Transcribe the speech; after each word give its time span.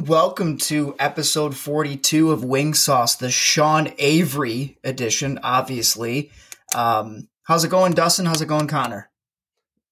Hello 0.00 0.14
and 0.14 0.18
welcome 0.18 0.56
to 0.56 0.96
episode 0.98 1.54
42 1.54 2.30
of 2.30 2.42
Wing 2.42 2.72
Sauce, 2.72 3.16
the 3.16 3.30
Sean 3.30 3.92
Avery 3.98 4.78
edition, 4.82 5.38
obviously. 5.42 6.30
Um, 6.74 7.28
how's 7.42 7.64
it 7.64 7.70
going, 7.70 7.92
Dustin? 7.92 8.24
How's 8.24 8.40
it 8.40 8.46
going, 8.46 8.66
Connor? 8.66 9.10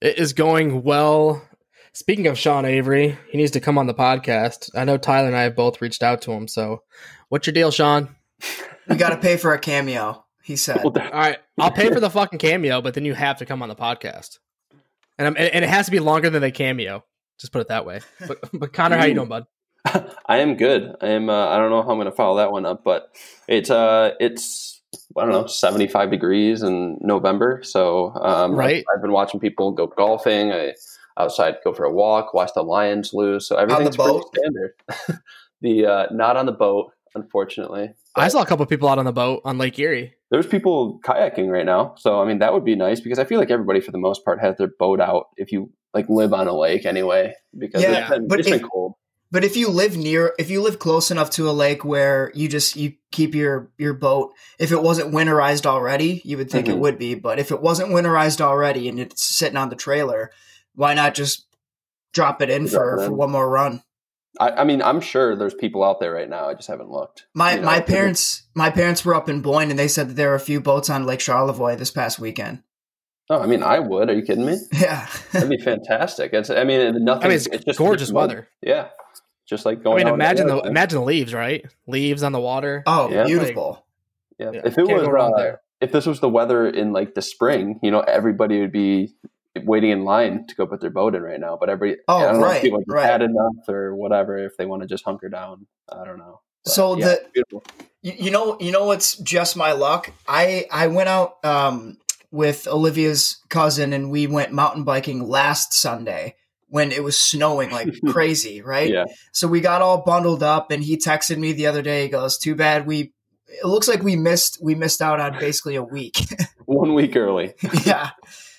It 0.01 0.17
is 0.17 0.33
going 0.33 0.83
well. 0.83 1.47
Speaking 1.93 2.27
of 2.27 2.39
Sean 2.39 2.65
Avery, 2.65 3.19
he 3.31 3.37
needs 3.37 3.51
to 3.51 3.61
come 3.61 3.77
on 3.77 3.87
the 3.87 3.93
podcast. 3.93 4.71
I 4.75 4.85
know 4.85 4.97
Tyler 4.97 5.27
and 5.27 5.37
I 5.37 5.43
have 5.43 5.55
both 5.55 5.83
reached 5.83 6.03
out 6.03 6.23
to 6.23 6.33
him. 6.33 6.49
So, 6.49 6.85
what's 7.29 7.47
your 7.47 7.53
deal, 7.53 7.71
Sean? 7.71 8.17
We 8.89 8.97
got 8.97 9.11
to 9.11 9.19
pay 9.19 9.37
for 9.37 9.53
a 9.53 9.59
cameo, 9.59 10.25
he 10.43 10.57
said. 10.57 10.85
All 10.85 10.91
right, 10.91 11.37
I'll 11.59 11.71
pay 11.71 11.93
for 11.93 12.01
the 12.01 12.09
fucking 12.09 12.39
cameo, 12.39 12.81
but 12.81 12.95
then 12.95 13.05
you 13.05 13.13
have 13.13 13.37
to 13.39 13.45
come 13.45 13.61
on 13.61 13.69
the 13.69 13.77
podcast, 13.77 14.39
and 15.19 15.27
I'm, 15.27 15.37
and 15.37 15.63
it 15.63 15.69
has 15.69 15.85
to 15.85 15.93
be 15.93 16.01
longer 16.01 16.31
than 16.31 16.41
the 16.41 16.51
cameo. 16.51 17.05
Just 17.39 17.53
put 17.53 17.61
it 17.61 17.69
that 17.69 17.85
way. 17.85 18.01
But, 18.27 18.39
but 18.55 18.73
Connor, 18.73 18.97
how 18.97 19.05
you 19.05 19.13
doing, 19.13 19.29
bud? 19.29 19.45
I 20.27 20.39
am 20.39 20.57
good. 20.57 20.95
I 21.01 21.09
am. 21.09 21.29
Uh, 21.31 21.49
I 21.49 21.59
don't 21.59 21.71
know 21.71 21.83
how 21.83 21.91
I'm 21.91 21.97
going 21.97 22.07
to 22.07 22.13
follow 22.13 22.37
that 22.39 22.53
one 22.53 22.67
up, 22.67 22.85
but 22.85 23.15
it's 23.47 23.71
uh, 23.71 24.13
it's 24.21 24.81
I 25.17 25.23
don't 25.23 25.33
know, 25.33 25.47
75 25.47 26.11
degrees 26.11 26.63
in 26.63 26.99
November. 27.01 27.61
So 27.63 28.13
um, 28.17 28.55
Right. 28.55 28.85
I've 28.95 29.03
been 29.03 29.13
watching 29.13 29.41
people 29.41 29.73
go 29.73 29.87
golfing. 29.87 30.53
I 30.53 30.75
outside 31.19 31.57
go 31.65 31.73
for 31.75 31.85
a 31.85 31.93
walk, 31.93 32.33
watch 32.35 32.51
the 32.55 32.63
Lions 32.63 33.13
lose. 33.13 33.47
So 33.49 33.57
everything's 33.57 33.97
pretty 33.97 34.21
standard. 34.37 34.73
the 35.63 35.87
uh, 35.87 36.07
not 36.13 36.37
on 36.37 36.47
the 36.47 36.53
boat, 36.53 36.93
unfortunately. 37.15 37.91
I 38.17 38.29
saw 38.29 38.43
a 38.43 38.47
couple 38.47 38.65
people 38.67 38.89
out 38.89 38.99
on 38.99 39.05
the 39.05 39.13
boat 39.13 39.43
on 39.45 39.59
Lake 39.59 39.79
Erie. 39.79 40.15
There's 40.31 40.47
people 40.47 41.01
kayaking 41.05 41.49
right 41.51 41.65
now, 41.67 41.95
so 41.97 42.21
I 42.21 42.27
mean 42.27 42.39
that 42.41 42.53
would 42.53 42.65
be 42.65 42.75
nice 42.77 43.01
because 43.01 43.19
I 43.19 43.25
feel 43.25 43.39
like 43.39 43.51
everybody 43.51 43.81
for 43.81 43.93
the 43.93 43.99
most 43.99 44.25
part 44.25 44.41
has 44.41 44.57
their 44.57 44.69
boat 44.79 45.01
out 45.01 45.29
if 45.37 45.53
you 45.53 45.71
like 45.95 46.09
live 46.09 46.33
on 46.35 46.47
a 46.49 46.53
lake 46.57 46.85
anyway 46.85 47.35
because 47.59 47.83
Yeah, 47.83 48.01
it's 48.01 48.11
been, 48.11 48.29
but 48.29 48.39
it's 48.41 48.49
if- 48.49 48.61
been 48.61 48.69
cold. 48.69 48.95
But 49.31 49.45
if 49.45 49.57
you 49.57 49.69
live 49.69 49.97
near, 49.97 50.33
if 50.39 50.49
you 50.51 50.63
live 50.63 50.79
close 50.79 51.11
enough 51.11 51.29
to 51.33 51.51
a 51.51 51.53
lake 51.53 51.85
where 51.85 52.33
you 52.35 52.49
just 52.49 52.77
you 52.77 52.95
keep 53.13 53.35
your 53.35 53.71
your 53.77 53.93
boat, 53.93 54.33
if 54.59 54.73
it 54.73 54.83
wasn't 54.83 55.13
winterized 55.13 55.67
already, 55.67 56.23
you 56.25 56.39
would 56.39 56.51
think 56.51 56.69
it 56.69 56.77
Mhm. 56.77 56.81
would 56.81 56.99
be. 56.99 57.15
But 57.15 57.39
if 57.39 57.51
it 57.51 57.61
wasn't 57.61 57.91
winterized 57.91 58.41
already 58.41 58.89
and 58.89 58.99
it's 58.99 59.23
sitting 59.23 59.59
on 59.59 59.69
the 59.69 59.77
trailer, 59.77 60.31
why 60.75 60.95
not 60.95 61.15
just 61.15 61.47
drop 62.15 62.41
it 62.41 62.49
in 62.49 62.65
Drop 62.67 62.73
for 62.83 62.97
it 62.97 63.03
in. 63.03 63.09
for 63.11 63.15
one 63.15 63.31
more 63.31 63.49
run? 63.51 63.83
I, 64.41 64.51
I 64.51 64.65
mean, 64.65 64.81
I'm 64.83 65.01
sure 65.01 65.37
there's 65.37 65.55
people 65.55 65.85
out 65.85 66.01
there 66.01 66.13
right 66.13 66.29
now. 66.29 66.49
I 66.49 66.55
just 66.55 66.69
haven't 66.69 66.91
looked. 66.91 67.27
My 67.35 67.55
You 67.55 67.61
know, 67.61 67.67
my 67.67 67.77
it's- 67.79 67.91
parents 67.91 68.43
my 68.55 68.71
parents 68.71 69.05
were 69.05 69.15
up 69.15 69.29
in 69.29 69.43
Boyne 69.43 69.69
and 69.71 69.79
they 69.79 69.89
said 69.89 70.09
that 70.09 70.15
there 70.15 70.31
were 70.31 70.37
a 70.37 70.41
few 70.41 70.61
boats 70.61 70.89
on 70.89 71.05
Lake 71.05 71.21
Charlevoix 71.21 71.77
this 71.77 71.91
past 71.91 72.19
weekend. 72.19 72.63
Oh, 73.31 73.41
I 73.43 73.47
mean, 73.47 73.63
I 73.63 73.79
would. 73.79 74.09
Are 74.09 74.15
you 74.15 74.23
kidding 74.23 74.47
me? 74.47 74.57
Yeah. 74.73 75.07
That'd 75.33 75.51
be 75.51 75.59
fantastic. 75.59 76.33
It's. 76.33 76.49
I 76.49 76.65
mean, 76.65 77.05
nothing. 77.05 77.25
I 77.25 77.29
mean, 77.29 77.37
it's, 77.37 77.65
just 77.67 77.79
gorgeous 77.79 78.11
weather. 78.11 78.49
Yeah, 78.63 78.89
just 79.49 79.65
like 79.67 79.83
going. 79.83 79.97
I 80.03 80.05
mean, 80.05 80.09
out 80.09 80.15
imagine 80.15 80.47
the 80.47 80.53
anywhere. 80.55 80.71
imagine 80.71 80.99
the 81.01 81.05
leaves, 81.05 81.35
right? 81.35 81.65
Leaves 81.87 82.23
on 82.23 82.33
the 82.33 82.41
water. 82.41 82.83
oh, 82.87 83.11
Yeah. 83.11 83.25
beautiful. 83.25 83.85
Yeah. 84.39 84.51
Yeah, 84.53 84.61
If 84.65 84.79
it 84.79 84.87
can't 84.87 84.93
was, 84.99 85.03
go 85.03 85.11
wrong 85.11 85.35
uh, 85.35 85.39
there. 85.39 85.61
if 85.81 85.91
this 85.93 86.07
was 86.07 86.21
the 86.21 86.29
weather 86.29 86.69
in 86.69 86.93
like 86.93 87.15
the 87.15 87.23
spring, 87.23 87.81
you 87.83 87.91
know, 87.91 88.01
everybody 88.01 88.61
would 88.61 88.71
be 88.73 89.15
waiting 89.65 89.91
in 89.91 90.05
line 90.05 90.47
to 90.47 90.55
go 90.55 90.67
put 90.67 90.81
their 90.81 90.91
boat 90.91 91.17
in 91.17 91.23
right 91.23 91.41
now. 91.41 91.57
But 91.59 91.69
every, 91.71 91.97
Oh, 92.07 92.19
I 92.19 92.23
don't 92.33 92.41
know 92.41 92.47
right, 92.47 92.57
if 92.57 92.63
people 92.63 92.79
have 92.79 92.85
right. 92.87 93.11
had 93.11 93.23
enough 93.23 93.69
or 93.69 93.97
whatever. 93.97 94.39
If 94.39 94.57
they 94.57 94.67
want 94.67 94.83
to 94.83 94.89
just 94.89 95.05
hunker 95.05 95.29
down, 95.29 95.67
I 95.89 96.05
don't 96.05 96.19
know. 96.19 96.41
But, 96.65 96.73
So 96.73 96.97
yeah, 96.97 97.07
the- 97.07 97.27
beautiful. 97.35 97.65
You, 98.01 98.13
you 98.17 98.31
know, 98.31 98.57
you 98.61 98.71
know 98.71 98.85
what's 98.87 99.17
just 99.17 99.57
my 99.57 99.73
luck. 99.73 100.13
I 100.29 100.67
I 100.71 100.87
went 100.87 101.09
out 101.09 101.45
um, 101.45 101.99
with 102.31 102.69
Olivia's 102.69 103.39
cousin, 103.49 103.93
and 103.93 104.13
we 104.13 104.29
went 104.29 104.53
mountain 104.53 104.85
biking 104.85 105.27
last 105.29 105.73
Sunday 105.75 106.37
when 106.69 106.93
it 106.93 107.03
was 107.03 107.19
snowing 107.19 107.71
like 107.71 107.89
crazy, 108.09 108.63
right? 108.63 108.91
Yeah. 108.91 109.05
So 109.33 109.49
we 109.49 109.61
got 109.61 109.83
all 109.83 110.03
bundled 110.05 110.43
up, 110.43 110.71
and 110.71 110.83
he 110.83 110.97
texted 110.97 111.39
me 111.39 111.53
the 111.53 111.67
other 111.67 111.83
day. 111.83 112.05
He 112.05 112.09
goes, 112.09 112.39
"Too 112.39 112.55
bad 112.55 112.87
we." 112.87 113.13
It 113.47 113.65
looks 113.65 113.89
like 113.89 114.03
we 114.03 114.15
missed 114.15 114.59
we 114.63 114.75
missed 114.75 115.01
out 115.01 115.21
on 115.21 115.39
basically 115.39 115.77
a 115.77 115.83
week. 115.83 116.19
one 116.67 116.95
week 116.95 117.17
early. 117.17 117.55
yeah. 117.85 118.11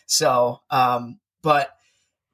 So, 0.07 0.61
um, 0.71 1.19
but 1.43 1.69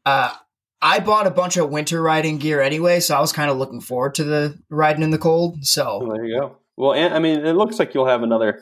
uh, 0.06 0.34
I 0.82 1.00
bought 1.00 1.28
a 1.28 1.32
bunch 1.32 1.58
of 1.58 1.70
winter 1.70 2.02
riding 2.02 2.38
gear 2.38 2.62
anyway, 2.62 3.02
so 3.02 3.16
I 3.16 3.20
was 3.20 3.34
kind 3.34 3.52
of 3.52 3.58
looking 3.58 3.82
forward 3.82 4.16
to 4.16 4.24
the 4.24 4.58
riding 4.70 5.04
in 5.04 5.10
the 5.10 5.18
cold. 5.18 5.66
So 5.66 6.00
Well, 6.00 6.16
there 6.16 6.26
you 6.26 6.40
go. 6.40 6.58
Well, 6.78 6.94
and, 6.94 7.14
I 7.14 7.20
mean, 7.20 7.46
it 7.46 7.54
looks 7.54 7.80
like 7.80 7.94
you'll 7.94 8.08
have 8.08 8.24
another, 8.24 8.62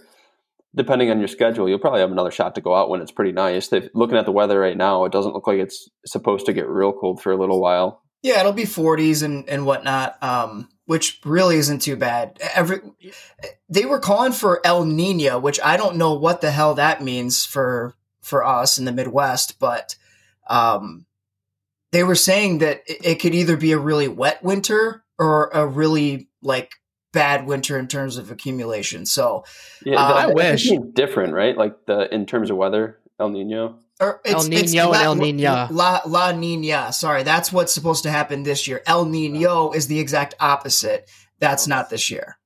depending 0.75 1.09
on 1.11 1.19
your 1.19 1.28
schedule, 1.28 1.69
you'll 1.69 1.79
probably 1.79 2.01
have 2.01 2.11
another 2.11 2.31
shot 2.31 2.56
to 2.56 2.61
go 2.61 2.75
out 2.75 2.89
when 2.89 3.01
it's 3.01 3.11
pretty 3.11 3.31
nice. 3.31 3.72
If, 3.72 3.89
looking 3.94 4.17
at 4.17 4.25
the 4.25 4.31
weather 4.31 4.59
right 4.59 4.78
now, 4.78 5.06
it 5.06 5.11
doesn't 5.11 5.34
look 5.34 5.47
like 5.47 5.59
it's 5.59 5.89
supposed 6.06 6.45
to 6.47 6.53
get 6.53 6.67
real 6.67 6.94
cold 6.94 7.22
for 7.22 7.31
a 7.31 7.38
little 7.38 7.61
while. 7.61 8.01
Yeah, 8.22 8.39
it'll 8.39 8.53
be 8.53 8.63
40s 8.63 9.22
and, 9.22 9.47
and 9.50 9.66
whatnot, 9.66 10.22
um, 10.23 10.69
which 10.85 11.19
really 11.25 11.57
isn't 11.57 11.81
too 11.81 11.97
bad. 11.97 12.39
Every 12.56 12.79
they 13.69 13.85
were 13.85 14.00
calling 14.00 14.31
for 14.31 14.66
El 14.66 14.85
Nino, 14.85 15.39
which 15.39 15.59
I 15.63 15.78
don't 15.78 15.97
know 15.97 16.13
what 16.13 16.41
the 16.41 16.51
hell 16.51 16.75
that 16.75 17.03
means 17.03 17.45
for 17.45 17.95
for 18.22 18.45
us 18.45 18.78
in 18.78 18.85
the 18.85 18.94
Midwest, 18.94 19.59
but 19.59 19.97
um, 20.50 21.06
they 21.91 22.03
were 22.03 22.16
saying 22.16 22.59
that 22.59 22.81
it, 22.88 23.06
it 23.06 23.16
could 23.16 23.35
either 23.35 23.57
be 23.57 23.73
a 23.73 23.78
really 23.78 24.07
wet 24.07 24.41
winter 24.41 25.03
or 25.19 25.50
a 25.50 25.67
really 25.67 26.29
like 26.41 26.72
bad 27.13 27.46
winter 27.47 27.79
in 27.79 27.88
terms 27.88 28.18
of 28.18 28.29
accumulation. 28.31 29.06
So, 29.06 29.46
Yeah, 29.85 30.01
Uh, 30.01 30.07
the- 30.13 30.16
I 30.19 30.25
wish. 30.34 30.69
it's 30.69 30.85
different, 30.94 31.34
right? 31.34 31.56
Like 31.57 31.85
the 31.85 32.13
in 32.13 32.25
terms 32.25 32.50
of 32.51 32.57
weather, 32.57 33.00
El 33.19 33.29
Nino. 33.29 33.79
or 34.01 34.19
it's, 34.25 34.34
El 34.34 34.51
it's 34.53 34.74
Niño 34.74 34.94
and 34.94 35.03
El 35.03 35.16
Niña. 35.16 35.68
La, 35.72 36.01
La 36.06 36.31
Nina. 36.34 36.91
Sorry, 36.91 37.24
that's 37.24 37.53
what's 37.53 37.72
supposed 37.72 38.03
to 38.03 38.09
happen 38.12 38.44
this 38.44 38.68
year. 38.68 38.81
El 38.85 39.06
Nino 39.06 39.72
is 39.72 39.88
the 39.88 40.00
exact 40.00 40.34
opposite. 40.41 41.09
That's 41.40 41.68
not 41.68 41.90
this 41.90 42.09
year. 42.12 42.38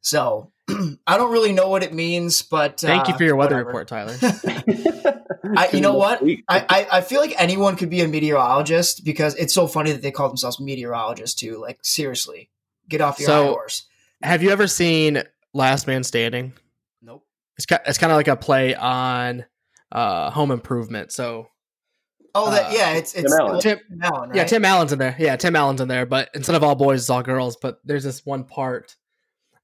So 0.00 0.52
I 1.06 1.16
don't 1.16 1.32
really 1.32 1.52
know 1.52 1.68
what 1.68 1.82
it 1.82 1.92
means, 1.94 2.42
but 2.42 2.80
Thank 2.80 3.08
you 3.08 3.14
uh, 3.14 3.16
for 3.16 3.24
your 3.24 3.36
weather 3.36 3.64
whatever. 3.64 3.68
report, 3.68 3.88
Tyler. 3.88 4.16
I, 5.56 5.70
you 5.72 5.80
know 5.80 5.94
what? 5.94 6.22
I, 6.48 6.66
I, 6.68 6.88
I 6.92 7.00
feel 7.00 7.20
like 7.20 7.34
anyone 7.40 7.76
could 7.76 7.88
be 7.90 8.02
a 8.02 8.08
meteorologist 8.08 9.04
because 9.04 9.34
it's 9.36 9.54
so 9.54 9.66
funny 9.66 9.92
that 9.92 10.02
they 10.02 10.10
call 10.10 10.28
themselves 10.28 10.60
meteorologists 10.60 11.34
too. 11.40 11.58
Like 11.60 11.78
seriously, 11.82 12.50
get 12.88 13.00
off 13.00 13.18
your 13.18 13.26
So- 13.26 13.42
high 13.44 13.48
horse. 13.50 13.86
Have 14.22 14.42
you 14.42 14.50
ever 14.50 14.66
seen 14.66 15.22
Last 15.54 15.86
Man 15.86 16.02
Standing? 16.02 16.52
Nope. 17.02 17.24
It's 17.56 17.66
ki- 17.66 17.76
it's 17.86 17.98
kind 17.98 18.10
of 18.10 18.16
like 18.16 18.26
a 18.28 18.34
play 18.36 18.74
on 18.74 19.44
uh, 19.92 20.30
Home 20.30 20.50
Improvement. 20.50 21.12
So 21.12 21.48
Oh, 22.34 22.50
that 22.50 22.66
Uh, 22.66 22.70
yeah, 22.72 22.90
it's 22.92 23.14
it's 23.14 23.30
Tim 23.32 23.40
Allen. 23.40 23.60
Tim, 23.60 23.78
Tim 23.88 24.02
Allen, 24.02 24.28
right? 24.30 24.36
yeah, 24.36 24.44
Tim 24.44 24.64
Allen's 24.64 24.92
in 24.92 24.98
there. 24.98 25.16
Yeah, 25.18 25.36
Tim 25.36 25.56
Allen's 25.56 25.80
in 25.80 25.88
there, 25.88 26.04
but 26.04 26.28
instead 26.34 26.54
of 26.56 26.62
all 26.62 26.74
boys, 26.74 27.00
it's 27.00 27.10
all 27.10 27.22
girls. 27.22 27.56
But 27.56 27.78
there's 27.84 28.04
this 28.04 28.24
one 28.26 28.44
part 28.44 28.96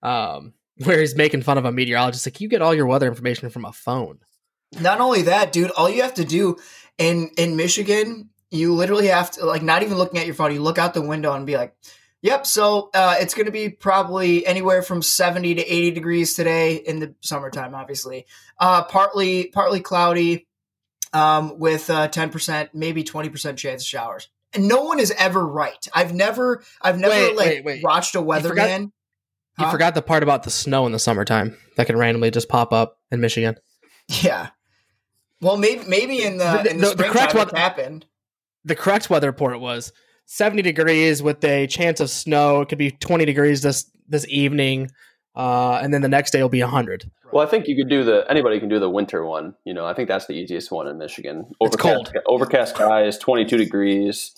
um, 0.02 0.54
where 0.84 0.98
he's 1.00 1.14
making 1.14 1.42
fun 1.42 1.58
of 1.58 1.64
a 1.66 1.72
meteorologist. 1.72 2.26
Like, 2.26 2.40
you 2.40 2.48
get 2.48 2.62
all 2.62 2.74
your 2.74 2.86
weather 2.86 3.06
information 3.06 3.50
from 3.50 3.64
a 3.64 3.72
phone. 3.72 4.18
Not 4.80 5.00
only 5.00 5.22
that, 5.22 5.52
dude, 5.52 5.70
all 5.72 5.90
you 5.90 6.02
have 6.02 6.14
to 6.14 6.24
do 6.24 6.56
in 6.98 7.30
in 7.36 7.56
Michigan, 7.56 8.30
you 8.50 8.74
literally 8.74 9.08
have 9.08 9.30
to 9.32 9.44
like 9.44 9.62
not 9.62 9.82
even 9.82 9.98
looking 9.98 10.18
at 10.18 10.26
your 10.26 10.34
phone. 10.34 10.52
You 10.52 10.62
look 10.62 10.78
out 10.78 10.94
the 10.94 11.02
window 11.02 11.32
and 11.34 11.46
be 11.46 11.56
like, 11.56 11.76
"Yep, 12.24 12.46
so 12.46 12.90
uh, 12.94 13.16
it's 13.20 13.34
going 13.34 13.46
to 13.46 13.52
be 13.52 13.68
probably 13.68 14.44
anywhere 14.46 14.82
from 14.82 15.02
seventy 15.02 15.54
to 15.54 15.62
eighty 15.62 15.90
degrees 15.92 16.34
today 16.34 16.74
in 16.76 16.98
the 16.98 17.14
summertime, 17.20 17.74
obviously. 17.74 18.26
Uh, 18.58 18.82
partly 18.84 19.48
partly 19.48 19.80
cloudy, 19.80 20.46
um, 21.12 21.58
with 21.58 21.86
ten 22.10 22.30
percent, 22.30 22.70
maybe 22.74 23.04
twenty 23.04 23.28
percent 23.28 23.58
chance 23.58 23.82
of 23.82 23.86
showers." 23.86 24.28
And 24.54 24.68
no 24.68 24.82
one 24.84 25.00
is 25.00 25.12
ever 25.18 25.44
right. 25.46 25.86
I've 25.92 26.14
never 26.14 26.62
I've 26.80 26.98
never 26.98 27.12
Wait, 27.14 27.36
like 27.36 27.46
wait, 27.46 27.64
wait. 27.64 27.82
watched 27.84 28.14
a 28.14 28.22
weatherman. 28.22 28.90
You 29.58 29.66
Huh? 29.66 29.70
forgot 29.70 29.94
the 29.94 30.02
part 30.02 30.22
about 30.24 30.42
the 30.44 30.50
snow 30.50 30.84
in 30.86 30.92
the 30.92 30.98
summertime 30.98 31.56
that 31.76 31.86
can 31.86 31.96
randomly 31.96 32.30
just 32.32 32.48
pop 32.48 32.72
up 32.72 32.98
in 33.12 33.20
Michigan. 33.20 33.54
Yeah. 34.22 34.48
Well, 35.40 35.56
maybe 35.56 35.84
maybe 35.86 36.22
in 36.22 36.38
the 36.38 36.60
The- 36.64 36.70
in 36.70 36.78
the, 36.78 36.94
the- 36.94 37.04
correct 37.04 37.34
it 37.34 37.38
weather- 37.38 37.56
happened. 37.56 38.06
The 38.64 38.74
correct 38.76 39.10
weather 39.10 39.26
report 39.28 39.60
was 39.60 39.92
70 40.26 40.62
degrees 40.62 41.22
with 41.22 41.44
a 41.44 41.66
chance 41.66 42.00
of 42.00 42.10
snow. 42.10 42.62
It 42.62 42.68
could 42.68 42.78
be 42.78 42.90
20 42.90 43.24
degrees 43.24 43.62
this 43.62 43.90
this 44.08 44.26
evening, 44.28 44.90
uh, 45.34 45.80
and 45.82 45.92
then 45.92 46.02
the 46.02 46.08
next 46.08 46.30
day 46.30 46.42
will 46.42 46.48
be 46.48 46.62
100. 46.62 47.10
Well, 47.32 47.44
I 47.44 47.50
think 47.50 47.66
you 47.66 47.74
could 47.74 47.88
do 47.88 48.04
the 48.04 48.24
anybody 48.30 48.60
can 48.60 48.68
do 48.68 48.78
the 48.78 48.90
winter 48.90 49.24
one. 49.24 49.54
You 49.64 49.74
know, 49.74 49.86
I 49.86 49.94
think 49.94 50.08
that's 50.08 50.26
the 50.26 50.34
easiest 50.34 50.70
one 50.70 50.86
in 50.86 50.98
Michigan. 50.98 51.50
It's 51.60 51.76
cold. 51.76 52.12
Overcast 52.26 52.76
skies, 52.76 53.18
twenty 53.18 53.44
two 53.44 53.56
degrees, 53.56 54.32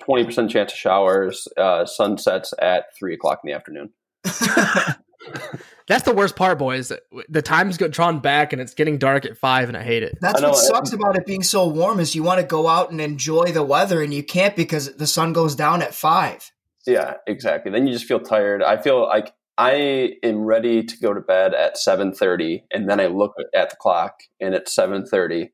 twenty 0.00 0.24
percent 0.24 0.50
chance 0.50 0.72
of 0.72 0.78
showers. 0.78 1.48
Uh, 1.56 1.86
sunsets 1.86 2.52
at 2.60 2.94
three 2.98 3.14
o'clock 3.14 3.40
in 3.44 3.48
the 3.48 3.56
afternoon. 3.56 3.90
That's 5.86 6.04
the 6.04 6.14
worst 6.14 6.34
part, 6.34 6.58
boys. 6.58 6.92
The 7.28 7.42
time's 7.42 7.76
got 7.76 7.90
drawn 7.90 8.20
back 8.20 8.52
and 8.52 8.62
it's 8.62 8.72
getting 8.72 8.96
dark 8.96 9.26
at 9.26 9.36
five, 9.36 9.68
and 9.68 9.76
I 9.76 9.82
hate 9.82 10.02
it. 10.02 10.16
That's 10.20 10.40
know, 10.40 10.50
what 10.50 10.58
sucks 10.58 10.92
about 10.92 11.16
it 11.16 11.26
being 11.26 11.42
so 11.42 11.68
warm 11.68 12.00
is 12.00 12.14
you 12.14 12.22
want 12.22 12.40
to 12.40 12.46
go 12.46 12.68
out 12.68 12.90
and 12.90 13.00
enjoy 13.00 13.52
the 13.52 13.62
weather 13.62 14.02
and 14.02 14.12
you 14.12 14.22
can't 14.22 14.56
because 14.56 14.96
the 14.96 15.06
sun 15.06 15.32
goes 15.32 15.54
down 15.54 15.82
at 15.82 15.94
five. 15.94 16.50
Yeah, 16.86 17.14
exactly. 17.26 17.70
Then 17.70 17.86
you 17.86 17.92
just 17.92 18.06
feel 18.06 18.20
tired. 18.20 18.62
I 18.62 18.76
feel 18.78 19.02
like 19.02 19.34
I 19.56 20.16
am 20.22 20.44
ready 20.44 20.82
to 20.82 20.98
go 20.98 21.14
to 21.14 21.20
bed 21.20 21.54
at 21.54 21.78
seven 21.78 22.12
thirty, 22.12 22.64
and 22.72 22.88
then 22.88 22.98
I 22.98 23.06
look 23.06 23.34
at 23.54 23.70
the 23.70 23.76
clock 23.76 24.20
and 24.40 24.54
it's 24.54 24.74
seven 24.74 25.06
thirty, 25.06 25.52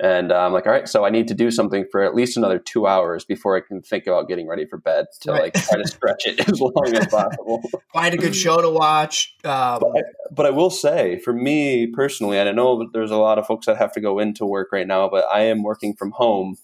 And 0.00 0.30
uh, 0.30 0.46
I'm 0.46 0.52
like, 0.52 0.64
all 0.64 0.72
right, 0.72 0.88
so 0.88 1.04
I 1.04 1.10
need 1.10 1.26
to 1.26 1.34
do 1.34 1.50
something 1.50 1.84
for 1.90 2.02
at 2.02 2.14
least 2.14 2.36
another 2.36 2.60
two 2.60 2.86
hours 2.86 3.24
before 3.24 3.56
I 3.56 3.60
can 3.60 3.82
think 3.82 4.06
about 4.06 4.28
getting 4.28 4.46
ready 4.46 4.64
for 4.64 4.78
bed 4.78 5.06
to 5.22 5.32
Right. 5.32 5.42
like 5.54 5.54
try 5.54 5.76
to 5.76 5.88
stretch 5.88 6.24
it 6.26 6.38
as 6.48 6.60
long 6.60 6.94
as 6.94 7.06
possible. 7.08 7.62
Find 7.92 8.14
a 8.14 8.16
good 8.16 8.36
show 8.36 8.60
to 8.60 8.70
watch. 8.70 9.34
Um, 9.44 9.80
But 9.80 9.88
I, 9.96 10.02
but 10.30 10.46
I 10.46 10.50
will 10.50 10.70
say, 10.70 11.18
for 11.18 11.32
me 11.32 11.88
personally, 11.88 12.38
and 12.38 12.48
I 12.48 12.52
know 12.52 12.78
that 12.78 12.92
there's 12.92 13.10
a 13.10 13.16
lot 13.16 13.38
of 13.38 13.46
folks 13.46 13.66
that 13.66 13.76
have 13.78 13.92
to 13.94 14.00
go 14.00 14.20
into 14.20 14.46
work 14.46 14.68
right 14.72 14.86
now, 14.86 15.08
but 15.08 15.24
I 15.32 15.40
am 15.40 15.64
working 15.64 15.94
from 15.94 16.12
home. 16.12 16.56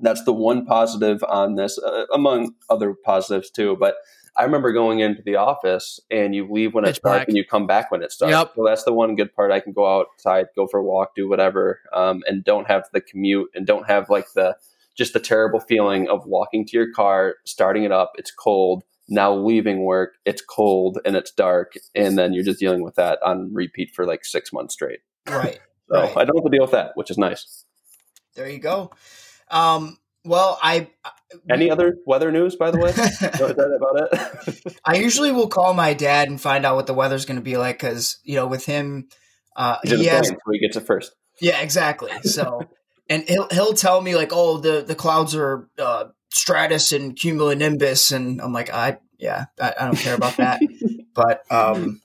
That's 0.00 0.24
the 0.24 0.32
one 0.32 0.64
positive 0.64 1.22
on 1.28 1.56
this, 1.56 1.78
uh, 1.78 2.06
among 2.12 2.54
other 2.70 2.94
positives 3.04 3.50
too. 3.50 3.76
But 3.78 3.96
I 4.36 4.44
remember 4.44 4.72
going 4.72 5.00
into 5.00 5.22
the 5.22 5.36
office 5.36 6.00
and 6.10 6.34
you 6.34 6.48
leave 6.50 6.72
when 6.74 6.84
it's 6.84 6.98
Pitch 6.98 7.02
dark 7.02 7.16
black. 7.18 7.28
and 7.28 7.36
you 7.36 7.44
come 7.44 7.66
back 7.66 7.90
when 7.90 8.02
it's 8.02 8.16
dark. 8.16 8.30
Yep. 8.30 8.52
So 8.56 8.64
that's 8.64 8.84
the 8.84 8.92
one 8.92 9.14
good 9.14 9.34
part. 9.34 9.50
I 9.52 9.60
can 9.60 9.72
go 9.72 10.00
outside, 10.00 10.46
go 10.56 10.66
for 10.66 10.80
a 10.80 10.84
walk, 10.84 11.14
do 11.14 11.28
whatever, 11.28 11.80
um, 11.92 12.22
and 12.26 12.42
don't 12.42 12.66
have 12.66 12.84
the 12.92 13.00
commute 13.02 13.50
and 13.54 13.66
don't 13.66 13.86
have 13.86 14.08
like 14.08 14.32
the 14.34 14.56
just 14.96 15.12
the 15.12 15.20
terrible 15.20 15.60
feeling 15.60 16.08
of 16.08 16.26
walking 16.26 16.66
to 16.66 16.76
your 16.76 16.90
car, 16.92 17.36
starting 17.44 17.84
it 17.84 17.92
up, 17.92 18.12
it's 18.16 18.30
cold, 18.30 18.84
now 19.08 19.34
leaving 19.34 19.84
work, 19.84 20.14
it's 20.24 20.42
cold 20.42 20.98
and 21.04 21.16
it's 21.16 21.30
dark, 21.30 21.74
and 21.94 22.16
then 22.18 22.32
you're 22.32 22.44
just 22.44 22.60
dealing 22.60 22.82
with 22.82 22.94
that 22.94 23.18
on 23.24 23.52
repeat 23.52 23.90
for 23.94 24.06
like 24.06 24.24
six 24.24 24.52
months 24.52 24.74
straight. 24.74 25.00
right. 25.28 25.60
So 25.90 25.98
Right. 26.00 26.16
I 26.16 26.24
don't 26.24 26.36
have 26.36 26.44
to 26.44 26.50
deal 26.50 26.62
with 26.62 26.70
that, 26.70 26.92
which 26.94 27.10
is 27.10 27.18
nice. 27.18 27.64
There 28.34 28.48
you 28.48 28.58
go. 28.58 28.92
Um, 29.50 29.98
well, 30.24 30.58
I 30.62 30.88
Any 31.50 31.70
other 31.70 31.96
weather 32.06 32.30
news, 32.30 32.56
by 32.56 32.70
the 32.70 32.78
way? 32.78 32.90
About 33.76 34.08
it? 34.12 34.76
I 34.84 34.96
usually 34.96 35.32
will 35.32 35.48
call 35.48 35.74
my 35.74 35.94
dad 35.94 36.28
and 36.28 36.40
find 36.40 36.64
out 36.64 36.76
what 36.76 36.86
the 36.86 36.94
weather's 36.94 37.24
going 37.24 37.38
to 37.38 37.42
be 37.42 37.56
like 37.56 37.78
because 37.78 38.18
you 38.24 38.36
know 38.36 38.46
with 38.46 38.66
him, 38.66 39.08
uh, 39.56 39.78
He's 39.82 39.98
he 40.00 40.06
has 40.06 40.28
plane, 40.28 40.38
he 40.52 40.58
gets 40.60 40.76
it 40.76 40.86
first. 40.86 41.12
yeah 41.40 41.60
exactly. 41.60 42.12
So 42.22 42.62
and 43.08 43.24
he'll 43.28 43.48
he'll 43.50 43.74
tell 43.74 44.00
me 44.00 44.14
like 44.14 44.30
oh 44.32 44.58
the 44.58 44.82
the 44.86 44.94
clouds 44.94 45.34
are 45.34 45.68
uh, 45.78 46.04
stratus 46.30 46.92
and 46.92 47.16
cumulonimbus 47.16 48.12
and 48.14 48.40
I'm 48.40 48.52
like 48.52 48.72
I 48.72 48.98
yeah 49.18 49.46
I, 49.60 49.74
I 49.80 49.84
don't 49.86 49.96
care 49.98 50.14
about 50.14 50.36
that. 50.36 50.60
but 51.14 51.42
um, 51.50 52.00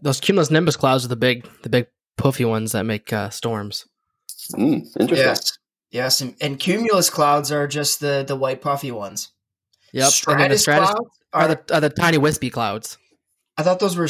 Those 0.00 0.20
cumulus 0.20 0.50
nimbus 0.50 0.76
clouds 0.76 1.04
are 1.04 1.08
the 1.08 1.16
big, 1.16 1.48
the 1.62 1.68
big 1.68 1.86
puffy 2.16 2.44
ones 2.44 2.72
that 2.72 2.84
make 2.84 3.12
uh, 3.12 3.30
storms. 3.30 3.86
Mm, 4.52 4.84
interesting. 5.00 5.16
yes 5.16 5.58
yes 5.92 6.20
and, 6.20 6.34
and 6.40 6.58
cumulus 6.58 7.08
clouds 7.10 7.52
are 7.52 7.68
just 7.68 8.00
the 8.00 8.24
the 8.26 8.34
white 8.36 8.60
puffy 8.60 8.90
ones. 8.90 9.30
Yep. 9.92 10.04
and 10.04 10.52
the 10.52 10.58
Stratus, 10.58 10.62
stratus 10.62 10.90
clouds 10.90 11.10
are 11.32 11.42
are, 11.42 11.48
the, 11.48 11.74
are 11.74 11.80
the 11.80 11.90
tiny 11.90 12.18
wispy 12.18 12.50
clouds. 12.50 12.98
I 13.56 13.62
thought 13.62 13.78
those 13.78 13.96
were. 13.96 14.08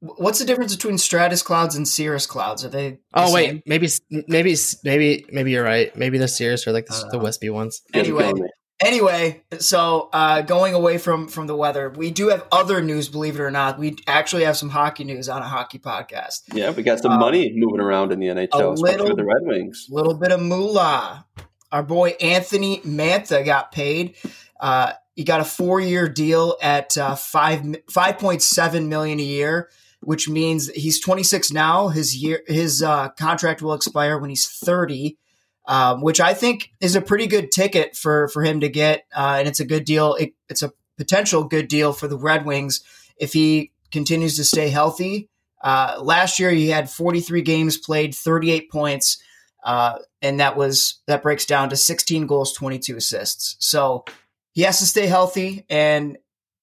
What's 0.00 0.40
the 0.40 0.44
difference 0.44 0.74
between 0.74 0.98
stratus 0.98 1.42
clouds 1.42 1.76
and 1.76 1.86
cirrus 1.86 2.26
clouds? 2.26 2.64
Are 2.64 2.68
they? 2.68 2.90
the 2.90 2.98
Oh 3.14 3.32
wait, 3.32 3.46
same? 3.48 3.62
maybe 3.66 3.88
maybe 4.28 4.56
maybe 4.84 5.24
maybe 5.30 5.50
you're 5.52 5.64
right. 5.64 5.94
Maybe 5.96 6.18
the 6.18 6.26
Cirrus 6.28 6.66
are 6.66 6.72
like 6.72 6.86
the, 6.86 7.08
the 7.12 7.18
Uh, 7.18 7.22
wispy 7.22 7.50
ones. 7.50 7.80
You 7.88 7.92
guys 7.92 8.00
are 8.00 8.04
Anyway, 8.12 8.22
killing 8.24 8.42
me. 8.42 8.48
Anyway, 8.82 9.44
so 9.60 10.08
uh, 10.12 10.42
going 10.42 10.74
away 10.74 10.98
from 10.98 11.28
from 11.28 11.46
the 11.46 11.54
weather, 11.54 11.88
we 11.90 12.10
do 12.10 12.28
have 12.30 12.44
other 12.50 12.82
news. 12.82 13.08
Believe 13.08 13.36
it 13.36 13.40
or 13.40 13.50
not, 13.50 13.78
we 13.78 13.96
actually 14.08 14.42
have 14.42 14.56
some 14.56 14.70
hockey 14.70 15.04
news 15.04 15.28
on 15.28 15.40
a 15.40 15.48
hockey 15.48 15.78
podcast. 15.78 16.40
yeah, 16.52 16.70
we 16.70 16.82
got 16.82 16.98
some 16.98 17.12
um, 17.12 17.20
money 17.20 17.52
moving 17.54 17.80
around 17.80 18.10
in 18.12 18.18
the 18.18 18.26
NHL, 18.26 18.74
especially 18.74 18.90
little- 18.90 19.06
with 19.06 19.16
the 19.16 19.24
Red 19.24 19.42
Wings. 19.42 19.86
A 19.90 19.94
little 19.94 20.14
bit 20.14 20.32
of 20.32 20.40
moolah. 20.40 21.24
Our 21.70 21.84
boy 21.84 22.10
Anthony 22.20 22.78
Mantha 22.80 23.44
got 23.44 23.70
paid. 23.70 24.16
Uh, 24.60 24.92
he 25.14 25.22
got 25.24 25.40
a 25.40 25.44
four 25.44 25.80
year 25.80 26.08
deal 26.08 26.56
at 26.60 26.98
uh, 26.98 27.14
five 27.14 27.62
five 27.88 28.18
point 28.18 28.42
seven 28.42 28.88
million 28.88 29.20
a 29.20 29.22
year, 29.22 29.70
which 30.00 30.28
means 30.28 30.70
he's 30.70 30.98
twenty 30.98 31.22
six 31.22 31.52
now. 31.52 31.88
His 31.88 32.16
year 32.16 32.42
his 32.48 32.82
uh, 32.82 33.10
contract 33.10 33.62
will 33.62 33.74
expire 33.74 34.18
when 34.18 34.30
he's 34.30 34.46
thirty. 34.46 35.18
Um, 35.64 36.02
which 36.02 36.20
I 36.20 36.34
think 36.34 36.72
is 36.80 36.96
a 36.96 37.00
pretty 37.00 37.28
good 37.28 37.52
ticket 37.52 37.96
for 37.96 38.26
for 38.28 38.42
him 38.42 38.60
to 38.60 38.68
get, 38.68 39.04
uh, 39.14 39.36
and 39.38 39.46
it's 39.46 39.60
a 39.60 39.64
good 39.64 39.84
deal. 39.84 40.14
It, 40.14 40.34
it's 40.48 40.62
a 40.62 40.72
potential 40.98 41.44
good 41.44 41.68
deal 41.68 41.92
for 41.92 42.08
the 42.08 42.18
Red 42.18 42.44
Wings 42.44 42.82
if 43.16 43.32
he 43.32 43.70
continues 43.92 44.36
to 44.36 44.44
stay 44.44 44.70
healthy. 44.70 45.28
Uh, 45.62 45.98
last 46.02 46.40
year, 46.40 46.50
he 46.50 46.68
had 46.68 46.90
43 46.90 47.42
games 47.42 47.76
played, 47.76 48.14
38 48.14 48.70
points, 48.70 49.22
uh, 49.62 49.98
and 50.20 50.40
that 50.40 50.56
was 50.56 51.00
that 51.06 51.22
breaks 51.22 51.46
down 51.46 51.70
to 51.70 51.76
16 51.76 52.26
goals, 52.26 52.52
22 52.52 52.96
assists. 52.96 53.56
So 53.60 54.04
he 54.52 54.62
has 54.62 54.80
to 54.80 54.86
stay 54.86 55.06
healthy, 55.06 55.64
and 55.70 56.18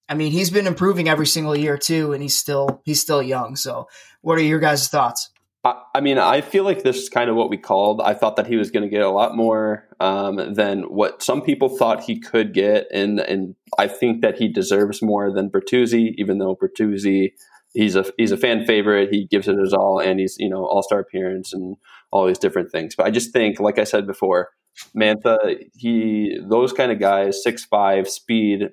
I 0.10 0.16
mean 0.16 0.32
he's 0.32 0.50
been 0.50 0.68
improving 0.68 1.08
every 1.08 1.28
single 1.28 1.56
year 1.56 1.78
too, 1.78 2.12
and 2.12 2.22
he's 2.22 2.38
still 2.38 2.82
he's 2.84 3.02
still 3.02 3.24
young. 3.24 3.56
So, 3.56 3.88
what 4.22 4.38
are 4.38 4.44
your 4.44 4.60
guys' 4.60 4.90
thoughts? 4.90 5.30
I, 5.66 6.00
mean, 6.00 6.18
I 6.18 6.40
feel 6.40 6.64
like 6.64 6.84
this 6.84 6.98
is 6.98 7.10
kind 7.10 7.30
of 7.30 7.36
what 7.36 7.50
we 7.50 7.58
called. 7.58 8.02
I 8.02 8.14
thought 8.14 8.38
that 8.38 8.48
he 8.48 8.56
was 8.56 8.72
going 8.72 8.84
to 8.84 8.90
get 8.90 9.02
a 9.02 9.10
lot 9.10 9.36
more 9.36 9.90
um, 10.00 10.54
than 10.54 10.84
what 10.84 11.22
some 11.22 11.42
people 11.42 11.68
thought 11.68 12.04
he 12.04 12.18
could 12.18 12.54
get, 12.54 12.88
and 12.94 13.20
and 13.20 13.56
I 13.78 13.88
think 13.88 14.22
that 14.22 14.38
he 14.38 14.48
deserves 14.48 15.02
more 15.02 15.34
than 15.34 15.50
Bertuzzi. 15.50 16.14
Even 16.18 16.38
though 16.38 16.56
Bertuzzi, 16.56 17.34
he's 17.74 17.98
a 17.98 18.06
he's 18.18 18.32
a 18.32 18.38
fan 18.38 18.66
favorite, 18.66 19.10
he 19.12 19.28
gives 19.28 19.50
it 19.50 19.58
his 19.58 19.74
all, 19.74 20.00
and 20.00 20.22
he's 20.22 20.38
you 20.40 20.50
know 20.50 20.66
all 20.66 20.82
star 20.82 21.00
appearance 21.00 21.54
and 21.54 21.76
all 22.12 22.26
these 22.26 22.40
different 22.40 22.72
things. 22.72 22.96
But 22.96 23.08
I 23.08 23.12
just 23.12 23.34
think, 23.34 23.60
like 23.60 23.80
I 23.80 23.84
said 23.84 24.08
before, 24.08 24.52
Mantha, 24.96 25.58
he 25.76 26.40
those 26.50 26.72
kind 26.72 26.94
of 26.94 27.00
guys, 27.00 27.44
six 27.44 27.66
five, 27.66 28.08
speed, 28.08 28.70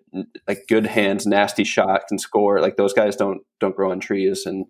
like 0.46 0.66
good 0.68 0.86
hands, 0.86 1.26
nasty 1.26 1.64
shot, 1.64 2.02
can 2.08 2.20
score. 2.20 2.60
Like 2.60 2.76
those 2.76 2.92
guys 2.92 3.16
don't 3.16 3.40
don't 3.58 3.74
grow 3.74 3.90
on 3.90 3.98
trees, 3.98 4.46
and 4.46 4.66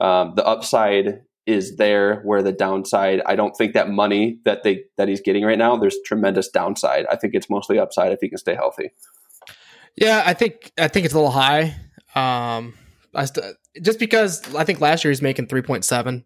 um, 0.00 0.32
the 0.34 0.46
upside 0.46 1.20
is 1.48 1.76
there 1.76 2.20
where 2.20 2.42
the 2.42 2.52
downside 2.52 3.20
i 3.26 3.34
don't 3.34 3.56
think 3.56 3.72
that 3.72 3.88
money 3.88 4.38
that 4.44 4.62
they 4.62 4.84
that 4.98 5.08
he's 5.08 5.20
getting 5.22 5.44
right 5.44 5.58
now 5.58 5.76
there's 5.76 5.96
tremendous 6.04 6.48
downside 6.48 7.06
i 7.10 7.16
think 7.16 7.34
it's 7.34 7.48
mostly 7.50 7.78
upside 7.78 8.12
if 8.12 8.18
he 8.20 8.28
can 8.28 8.38
stay 8.38 8.54
healthy 8.54 8.90
Yeah, 9.96 10.22
I 10.24 10.34
think 10.34 10.70
I 10.78 10.86
think 10.86 11.06
it's 11.06 11.14
a 11.14 11.16
little 11.16 11.32
high. 11.32 11.74
Um, 12.14 12.74
I 13.12 13.24
st- 13.24 13.56
just 13.82 13.98
because 13.98 14.54
I 14.54 14.62
think 14.62 14.80
last 14.80 15.02
year 15.02 15.10
he's 15.10 15.22
making 15.22 15.48
three 15.48 15.62
point 15.62 15.84
seven. 15.84 16.24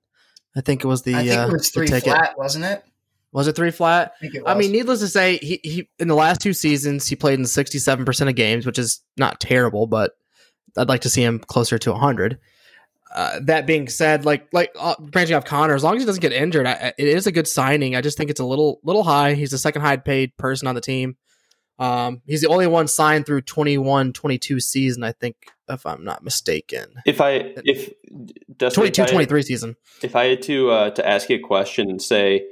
I 0.55 0.61
think 0.61 0.85
it 0.85 0.87
was 0.87 1.03
the 1.03 1.15
I 1.15 1.25
think 1.27 1.39
uh, 1.39 1.47
it 1.49 1.53
was 1.53 1.71
the 1.71 1.79
three 1.79 1.87
ticket. 1.87 2.13
flat, 2.13 2.37
wasn't 2.37 2.67
it? 2.67 2.85
Was 3.33 3.49
it 3.49 3.57
three 3.57 3.71
flat? 3.71 4.13
I 4.15 4.21
think 4.21 4.35
it 4.35 4.43
I 4.45 4.55
mean, 4.55 4.73
needless 4.73 5.01
to 5.01 5.09
say, 5.09 5.39
he, 5.39 5.59
he 5.63 5.89
in 5.99 6.09
the 6.09 6.15
last 6.15 6.43
two 6.43 6.53
seasons 6.53 7.09
he 7.09 7.17
played 7.17 7.39
in 7.39 7.47
sixty 7.47 7.79
seven 7.79 8.05
percent 8.05 8.29
of 8.29 8.37
games, 8.37 8.67
which 8.67 8.79
is 8.79 9.01
not 9.17 9.41
terrible, 9.41 9.87
but 9.87 10.13
I'd 10.77 10.91
like 10.91 11.01
to 11.03 11.09
see 11.09 11.23
him 11.23 11.39
closer 11.39 11.79
to 11.79 11.95
hundred. 11.95 12.39
Uh, 13.15 13.41
that 13.43 13.67
being 13.67 13.89
said, 13.89 14.25
like 14.25 14.49
like 14.53 14.71
uh, 14.79 14.95
branching 14.99 15.37
off 15.37 15.45
Connor, 15.45 15.75
as 15.75 15.85
long 15.85 15.97
as 15.97 16.03
he 16.03 16.07
doesn't 16.07 16.23
get 16.23 16.33
injured, 16.33 16.67
I, 16.67 16.93
it 16.97 17.09
is 17.09 17.27
a 17.27 17.33
good 17.33 17.47
signing. 17.47 17.95
I 17.95 18.01
just 18.01 18.17
think 18.17 18.31
it's 18.31 18.41
a 18.41 18.45
little 18.45 18.81
little 18.83 19.03
high. 19.05 19.35
He's 19.35 19.51
the 19.51 19.59
second 19.59 19.83
high 19.83 19.99
paid 19.99 20.37
person 20.39 20.67
on 20.67 20.75
the 20.75 20.81
team. 20.81 21.17
Um, 21.79 22.23
he's 22.27 22.43
the 22.43 22.49
only 22.49 22.67
one 22.69 22.87
signed 22.87 23.27
through 23.27 23.43
21-22 23.43 24.63
season, 24.63 25.03
I 25.03 25.13
think, 25.13 25.35
if 25.69 25.85
I'm 25.85 26.05
not 26.05 26.23
mistaken. 26.23 26.95
if 27.07 27.21
i 27.21 27.55
if 27.65 27.91
Dustin, 28.57 28.83
22 28.83 29.03
if 29.03 29.09
I- 29.09 29.13
23 29.13 29.43
season. 29.43 29.77
if 30.03 30.15
i 30.15 30.25
had 30.27 30.43
to 30.43 30.71
uh, 30.71 30.91
to 30.91 31.07
ask 31.09 31.29
you 31.29 31.37
a 31.37 31.41
question 31.41 31.91
and 31.91 32.01
say 32.01 32.45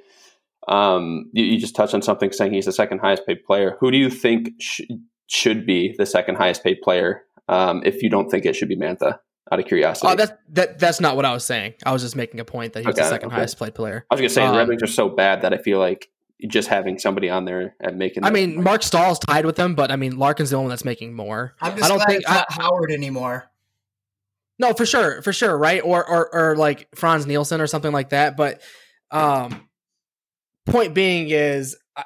um 0.68 1.30
you, 1.32 1.44
you 1.44 1.58
just 1.60 1.74
touched 1.76 1.94
on 1.94 2.02
something 2.02 2.32
saying 2.32 2.52
he's 2.52 2.66
the 2.66 2.72
second 2.72 2.98
highest 2.98 3.26
paid 3.26 3.44
player 3.44 3.76
who 3.80 3.90
do 3.90 3.96
you 3.98 4.10
think 4.10 4.50
sh- 4.60 4.82
should 5.26 5.64
be 5.66 5.94
the 5.98 6.06
second 6.06 6.36
highest 6.36 6.62
paid 6.64 6.80
player 6.82 7.22
um 7.48 7.82
if 7.84 8.02
you 8.02 8.10
don't 8.10 8.30
think 8.30 8.44
it 8.44 8.54
should 8.56 8.68
be 8.68 8.76
mantha 8.76 9.18
out 9.50 9.58
of 9.58 9.66
curiosity 9.66 10.06
Oh, 10.08 10.14
that's 10.14 10.32
that 10.50 10.78
that's 10.78 11.00
not 11.00 11.16
what 11.16 11.24
I 11.24 11.32
was 11.32 11.44
saying. 11.44 11.74
I 11.84 11.92
was 11.92 12.02
just 12.02 12.16
making 12.16 12.40
a 12.40 12.44
point 12.44 12.72
that 12.74 12.80
he 12.80 12.86
was 12.86 12.96
the 12.96 13.04
second 13.08 13.28
okay. 13.28 13.36
highest 13.36 13.56
played 13.58 13.74
player. 13.74 14.06
i 14.10 14.14
was 14.14 14.20
gonna 14.20 14.28
say 14.28 14.46
the 14.46 14.52
red 14.52 14.62
um, 14.62 14.68
wings 14.68 14.82
are 14.82 14.86
so 14.86 15.08
bad 15.08 15.42
that 15.42 15.52
i 15.52 15.58
feel 15.58 15.78
like 15.78 16.08
just 16.48 16.68
having 16.68 16.98
somebody 16.98 17.28
on 17.28 17.44
there 17.44 17.74
and 17.80 17.98
making 17.98 18.24
I 18.24 18.28
them- 18.28 18.34
mean, 18.34 18.62
Marc 18.64 18.82
Staal's 18.82 19.18
tied 19.18 19.44
with 19.44 19.56
them, 19.56 19.74
but 19.74 19.90
I 19.90 19.96
mean, 19.96 20.16
Larkin's 20.18 20.48
the 20.48 20.56
only 20.56 20.64
one 20.66 20.70
that's 20.70 20.86
making 20.86 21.12
more. 21.12 21.54
I'm 21.60 21.76
just 21.76 21.84
I 21.84 21.88
don't 21.88 22.02
think 22.06 22.20
it's 22.22 22.30
not 22.30 22.50
Howard 22.50 22.90
anymore. 22.90 23.50
No, 24.58 24.72
for 24.72 24.86
sure, 24.86 25.20
for 25.22 25.32
sure, 25.34 25.56
right? 25.56 25.82
Or 25.84 26.06
or 26.06 26.34
or 26.34 26.56
like 26.56 26.88
Frans 26.94 27.26
Nielsen 27.26 27.60
or 27.60 27.66
something 27.66 27.92
like 27.92 28.08
that. 28.10 28.36
But 28.38 28.62
um, 29.10 29.68
point 30.66 30.94
being 30.94 31.28
is, 31.30 31.76
I, 31.96 32.04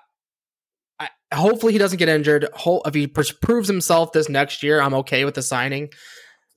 I, 0.98 1.08
hopefully 1.32 1.72
he 1.72 1.78
doesn't 1.78 1.98
get 1.98 2.08
injured. 2.08 2.48
Ho- 2.54 2.82
if 2.86 2.94
he 2.94 3.06
pr- 3.06 3.22
proves 3.42 3.68
himself 3.68 4.12
this 4.12 4.28
next 4.28 4.62
year, 4.64 4.80
I'm 4.80 4.94
okay 4.94 5.24
with 5.24 5.34
the 5.34 5.42
signing. 5.42 5.90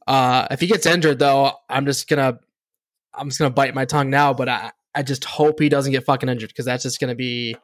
Uh, 0.08 0.48
if 0.52 0.60
he 0.62 0.68
gets 0.68 0.86
injured, 0.86 1.20
though, 1.20 1.52
I'm 1.70 1.86
just 1.86 2.08
gonna, 2.08 2.40
I'm 3.14 3.28
just 3.30 3.40
gonna 3.40 3.52
bite 3.52 3.76
my 3.76 3.86
tongue 3.86 4.10
now. 4.10 4.34
But 4.34 4.50
I, 4.50 4.72
I 4.96 5.04
just 5.04 5.26
hope 5.26 5.60
he 5.60 5.70
doesn't 5.70 5.92
get 5.92 6.06
fucking 6.06 6.30
injured 6.30 6.50
because 6.50 6.66
that's 6.66 6.84
just 6.84 7.00
gonna 7.00 7.16
be 7.16 7.56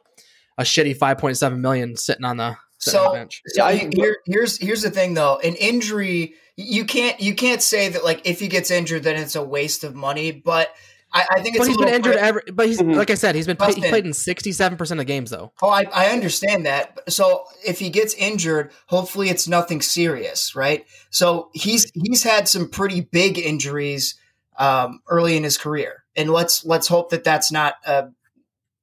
a 0.58 0.62
shitty 0.62 0.96
5.7 0.96 1.58
million 1.58 1.96
sitting 1.96 2.24
on 2.24 2.36
the, 2.36 2.56
sitting 2.78 3.00
on 3.00 3.06
So- 3.06 3.12
the 3.12 3.18
bench. 3.18 3.42
So 3.46 3.64
I- 3.64 3.90
here, 3.92 4.18
here's 4.26 4.58
here's 4.58 4.82
the 4.82 4.90
thing 4.90 5.14
though, 5.14 5.38
an 5.42 5.54
injury 5.56 6.34
you 6.56 6.84
can't 6.84 7.18
you 7.20 7.34
can't 7.34 7.60
say 7.60 7.88
that 7.88 8.04
like 8.04 8.28
if 8.28 8.38
he 8.38 8.46
gets 8.46 8.70
injured 8.70 9.02
then 9.02 9.16
it's 9.16 9.34
a 9.34 9.42
waste 9.42 9.82
of 9.82 9.94
money. 9.96 10.30
But 10.30 10.68
I, 11.14 11.26
I 11.30 11.40
think 11.42 11.54
it's 11.54 11.58
But 11.58 11.64
a 11.66 11.70
he's 11.70 11.76
been 11.78 11.94
injured 11.94 12.16
every. 12.16 12.42
But 12.52 12.66
he's 12.66 12.80
Mhm. 12.80 12.96
like 12.96 13.10
I 13.10 13.14
said, 13.14 13.34
he's 13.36 13.46
been 13.46 13.56
he 13.72 13.88
played 13.88 14.04
in 14.04 14.12
67 14.12 14.76
percent 14.76 15.00
of 15.00 15.06
games 15.06 15.30
though. 15.30 15.52
Oh, 15.62 15.68
I, 15.70 15.84
I 15.94 16.08
understand 16.08 16.66
that. 16.66 16.98
So 17.08 17.44
if 17.64 17.78
he 17.78 17.88
gets 17.88 18.14
injured, 18.14 18.72
hopefully 18.86 19.30
it's 19.30 19.46
nothing 19.46 19.80
serious, 19.80 20.56
right? 20.56 20.84
So 21.10 21.50
he's 21.54 21.90
he's 21.94 22.24
had 22.24 22.48
some 22.48 22.68
pretty 22.68 23.00
big 23.00 23.38
injuries 23.38 24.16
um, 24.58 25.00
early 25.08 25.36
in 25.36 25.44
his 25.44 25.56
career, 25.56 26.04
and 26.16 26.30
let's 26.30 26.64
let's 26.64 26.88
hope 26.88 27.10
that 27.10 27.22
that's 27.24 27.52
not 27.52 27.74
a 27.86 28.08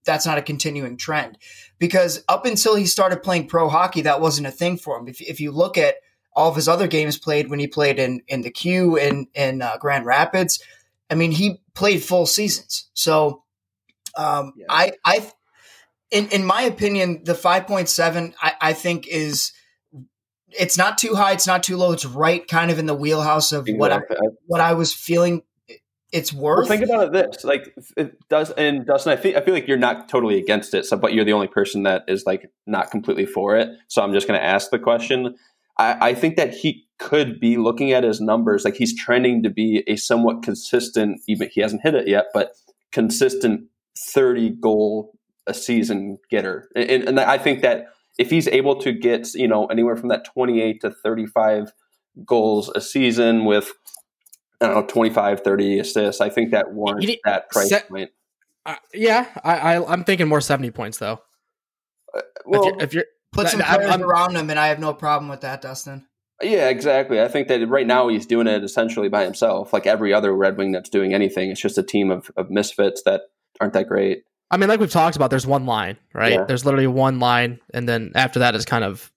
that's 0.05 0.25
not 0.25 0.37
a 0.37 0.41
continuing 0.41 0.97
trend 0.97 1.37
because 1.79 2.23
up 2.29 2.45
until 2.45 2.75
he 2.75 2.85
started 2.85 3.21
playing 3.23 3.47
pro 3.47 3.67
hockey, 3.69 4.01
that 4.01 4.21
wasn't 4.21 4.47
a 4.47 4.51
thing 4.51 4.77
for 4.77 4.97
him. 4.97 5.07
If, 5.07 5.21
if 5.21 5.39
you 5.39 5.51
look 5.51 5.77
at 5.77 5.95
all 6.33 6.49
of 6.49 6.55
his 6.55 6.67
other 6.67 6.87
games 6.87 7.17
played 7.17 7.49
when 7.49 7.59
he 7.59 7.67
played 7.67 7.99
in, 7.99 8.21
in 8.27 8.41
the 8.41 8.49
Q 8.51 8.97
and 8.97 9.27
in 9.35 9.61
uh, 9.61 9.77
Grand 9.79 10.05
Rapids, 10.05 10.63
I 11.11 11.15
mean, 11.15 11.31
he 11.31 11.61
played 11.75 12.01
full 12.01 12.25
seasons. 12.25 12.89
So 12.93 13.43
um, 14.17 14.53
yeah. 14.55 14.65
I, 14.69 14.91
I, 15.05 15.31
in, 16.09 16.29
in 16.29 16.45
my 16.45 16.63
opinion, 16.63 17.23
the 17.23 17.33
5.7, 17.33 18.33
I, 18.41 18.53
I 18.61 18.73
think 18.73 19.07
is, 19.07 19.51
it's 20.49 20.77
not 20.77 20.97
too 20.97 21.15
high. 21.15 21.33
It's 21.33 21.47
not 21.47 21.63
too 21.63 21.77
low. 21.77 21.91
It's 21.91 22.05
right 22.05 22.45
kind 22.47 22.71
of 22.71 22.79
in 22.79 22.85
the 22.85 22.95
wheelhouse 22.95 23.51
of 23.51 23.67
exactly. 23.67 23.77
what 23.77 23.91
I, 23.91 24.01
what 24.47 24.61
I 24.61 24.73
was 24.73 24.93
feeling 24.93 25.43
it's 26.11 26.33
worth. 26.33 26.67
Well, 26.69 26.77
think 26.77 26.83
about 26.83 27.07
it 27.07 27.13
this 27.13 27.43
like 27.43 27.73
it 27.95 28.17
does 28.27 28.51
and 28.51 28.85
Dustin. 28.85 29.13
I 29.13 29.15
think 29.15 29.37
I 29.37 29.41
feel 29.41 29.53
like 29.53 29.67
you're 29.67 29.77
not 29.77 30.09
totally 30.09 30.37
against 30.37 30.73
it, 30.73 30.85
so 30.85 30.97
but 30.97 31.13
you're 31.13 31.25
the 31.25 31.33
only 31.33 31.47
person 31.47 31.83
that 31.83 32.03
is 32.07 32.25
like 32.25 32.51
not 32.67 32.91
completely 32.91 33.25
for 33.25 33.55
it. 33.55 33.69
So 33.87 34.01
I'm 34.01 34.13
just 34.13 34.27
going 34.27 34.39
to 34.39 34.45
ask 34.45 34.71
the 34.71 34.79
question. 34.79 35.35
I, 35.77 36.09
I 36.09 36.13
think 36.13 36.35
that 36.35 36.53
he 36.53 36.85
could 37.01 37.39
be 37.39 37.57
looking 37.57 37.91
at 37.91 38.03
his 38.03 38.21
numbers 38.21 38.63
like 38.63 38.75
he's 38.75 38.97
trending 38.97 39.41
to 39.43 39.49
be 39.49 39.83
a 39.87 39.95
somewhat 39.95 40.43
consistent. 40.43 41.19
Even 41.27 41.49
he 41.51 41.59
hasn't 41.59 41.81
hit 41.81 41.95
it 41.95 42.07
yet, 42.07 42.27
but 42.33 42.53
consistent 42.91 43.65
30 44.13 44.51
goal 44.61 45.17
a 45.47 45.53
season 45.53 46.19
getter, 46.29 46.69
and, 46.75 47.03
and 47.03 47.19
I 47.19 47.37
think 47.37 47.61
that 47.63 47.87
if 48.19 48.29
he's 48.29 48.47
able 48.47 48.75
to 48.81 48.93
get 48.93 49.33
you 49.33 49.47
know 49.47 49.65
anywhere 49.65 49.95
from 49.95 50.09
that 50.09 50.25
28 50.25 50.81
to 50.81 50.91
35 50.91 51.73
goals 52.25 52.69
a 52.75 52.81
season 52.81 53.45
with 53.45 53.71
I 54.61 54.67
don't 54.67 54.75
know, 54.75 54.85
25, 54.85 55.41
30 55.41 55.79
assists. 55.79 56.21
I 56.21 56.29
think 56.29 56.51
that 56.51 56.71
warrants 56.71 57.07
need, 57.07 57.19
that 57.25 57.49
price 57.49 57.69
set, 57.69 57.89
point. 57.89 58.11
Uh, 58.63 58.75
yeah, 58.93 59.25
I, 59.43 59.57
I, 59.57 59.93
am 59.93 60.03
thinking 60.03 60.27
more 60.27 60.39
70 60.39 60.69
points, 60.69 60.99
though. 60.99 61.19
Uh, 62.15 62.21
well, 62.45 62.61
if 62.61 62.65
you're, 62.67 62.83
if 62.83 62.93
you're 62.93 63.05
put 63.31 63.47
some 63.49 63.61
players 63.61 63.89
I'm, 63.89 64.03
around 64.03 64.35
him, 64.35 64.51
and 64.51 64.59
I 64.59 64.67
have 64.67 64.79
no 64.79 64.93
problem 64.93 65.29
with 65.29 65.41
that, 65.41 65.63
Dustin. 65.63 66.05
Yeah, 66.43 66.69
exactly. 66.69 67.21
I 67.21 67.27
think 67.27 67.47
that 67.47 67.67
right 67.67 67.87
now 67.87 68.07
he's 68.07 68.25
doing 68.25 68.47
it 68.47 68.63
essentially 68.63 69.09
by 69.09 69.23
himself, 69.23 69.73
like 69.73 69.85
every 69.85 70.13
other 70.13 70.33
Red 70.33 70.57
Wing 70.57 70.71
that's 70.71 70.89
doing 70.89 71.13
anything. 71.13 71.51
It's 71.51 71.61
just 71.61 71.77
a 71.77 71.83
team 71.83 72.11
of, 72.11 72.31
of 72.37 72.49
misfits 72.49 73.03
that 73.03 73.21
aren't 73.59 73.73
that 73.73 73.87
great. 73.87 74.23
I 74.49 74.57
mean, 74.57 74.67
like 74.67 74.79
we've 74.79 74.91
talked 74.91 75.15
about, 75.15 75.29
there's 75.29 75.47
one 75.47 75.65
line, 75.65 75.97
right? 76.13 76.33
Yeah. 76.33 76.43
There's 76.43 76.65
literally 76.65 76.87
one 76.87 77.19
line, 77.19 77.59
and 77.73 77.87
then 77.87 78.11
after 78.15 78.39
that 78.39 78.53
is 78.53 78.65
kind 78.65 78.83
of 78.83 79.11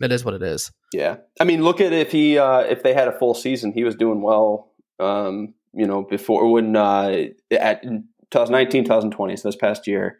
it 0.00 0.12
is 0.12 0.24
what 0.24 0.34
it 0.34 0.42
is. 0.42 0.72
Yeah, 0.92 1.16
I 1.40 1.44
mean, 1.44 1.62
look 1.62 1.80
at 1.80 1.92
if 1.92 2.10
he 2.10 2.38
uh, 2.38 2.60
if 2.60 2.82
they 2.82 2.94
had 2.94 3.08
a 3.08 3.12
full 3.12 3.34
season, 3.34 3.72
he 3.72 3.84
was 3.84 3.94
doing 3.94 4.20
well. 4.20 4.72
Um, 4.98 5.54
you 5.72 5.86
know, 5.86 6.02
before 6.02 6.50
when 6.50 6.74
uh, 6.74 7.26
at 7.52 7.82
2019, 7.82 8.84
2020, 8.84 9.36
so 9.36 9.48
this 9.48 9.56
past 9.56 9.86
year, 9.86 10.18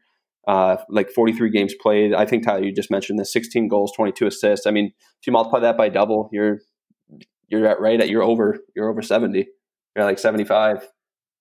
uh, 0.48 0.78
like 0.88 1.10
43 1.10 1.50
games 1.50 1.74
played. 1.74 2.14
I 2.14 2.24
think 2.24 2.42
Tyler, 2.42 2.64
you 2.64 2.72
just 2.72 2.90
mentioned 2.90 3.18
the 3.18 3.26
16 3.26 3.68
goals, 3.68 3.92
22 3.94 4.26
assists. 4.26 4.66
I 4.66 4.70
mean, 4.70 4.86
if 5.20 5.26
you 5.26 5.32
multiply 5.32 5.60
that 5.60 5.76
by 5.76 5.90
double, 5.90 6.30
you're 6.32 6.60
you're 7.48 7.66
at 7.66 7.80
right 7.80 8.00
at 8.00 8.08
you're 8.08 8.22
over 8.22 8.58
you're 8.74 8.88
over 8.88 9.02
70. 9.02 9.46
You're 9.94 10.04
like 10.04 10.18
75. 10.18 10.88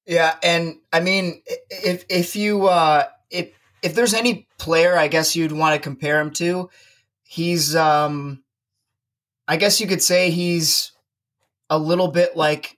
Yeah, 0.06 0.36
and 0.44 0.76
I 0.92 1.00
mean, 1.00 1.42
if 1.70 2.04
if 2.10 2.36
you 2.36 2.68
uh, 2.68 3.06
if 3.30 3.52
if 3.82 3.96
there's 3.96 4.14
any 4.14 4.48
player, 4.58 4.98
I 4.98 5.08
guess 5.08 5.38
you'd 5.38 5.54
want 5.54 5.74
to 5.76 5.82
compare 5.82 6.20
him 6.20 6.32
to, 6.32 6.70
he's 7.24 7.78
um 7.78 8.44
I 9.48 9.56
guess 9.56 9.80
you 9.80 9.88
could 9.88 10.04
say 10.04 10.32
he's 10.32 10.92
a 11.70 11.80
little 11.80 12.10
bit 12.10 12.36
like 12.36 12.78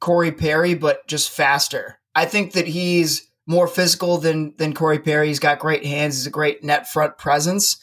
Corey 0.00 0.32
Perry, 0.32 0.72
but 0.72 1.06
just 1.06 1.30
faster. 1.30 1.98
I 2.14 2.24
think 2.24 2.52
that 2.52 2.66
he's 2.66 3.30
more 3.46 3.66
physical 3.68 4.18
than 4.18 4.54
than 4.56 4.74
Corey 4.74 4.98
Perry. 4.98 5.28
He's 5.28 5.38
got 5.38 5.58
great 5.58 5.84
hands. 5.84 6.16
He's 6.16 6.26
a 6.26 6.30
great 6.30 6.64
net 6.64 6.88
front 6.88 7.18
presence. 7.18 7.78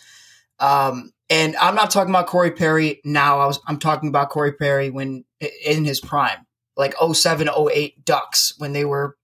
Um, 0.60 1.12
and 1.30 1.56
I'm 1.58 1.76
not 1.76 1.92
talking 1.92 2.12
about 2.12 2.28
Corey 2.28 2.52
Perry 2.52 3.02
now. 3.06 3.40
I 3.40 3.46
was 3.46 3.60
I'm 3.68 3.80
talking 3.80 4.10
about 4.10 4.30
Corey 4.30 4.54
Perry 4.54 4.90
when 4.90 5.24
in 5.66 5.86
his 5.86 6.00
prime, 6.00 6.46
like 6.76 6.94
07, 7.00 7.50
08 7.50 8.06
Ducks 8.06 8.54
when 8.58 8.74
they 8.74 8.86
were 8.86 9.18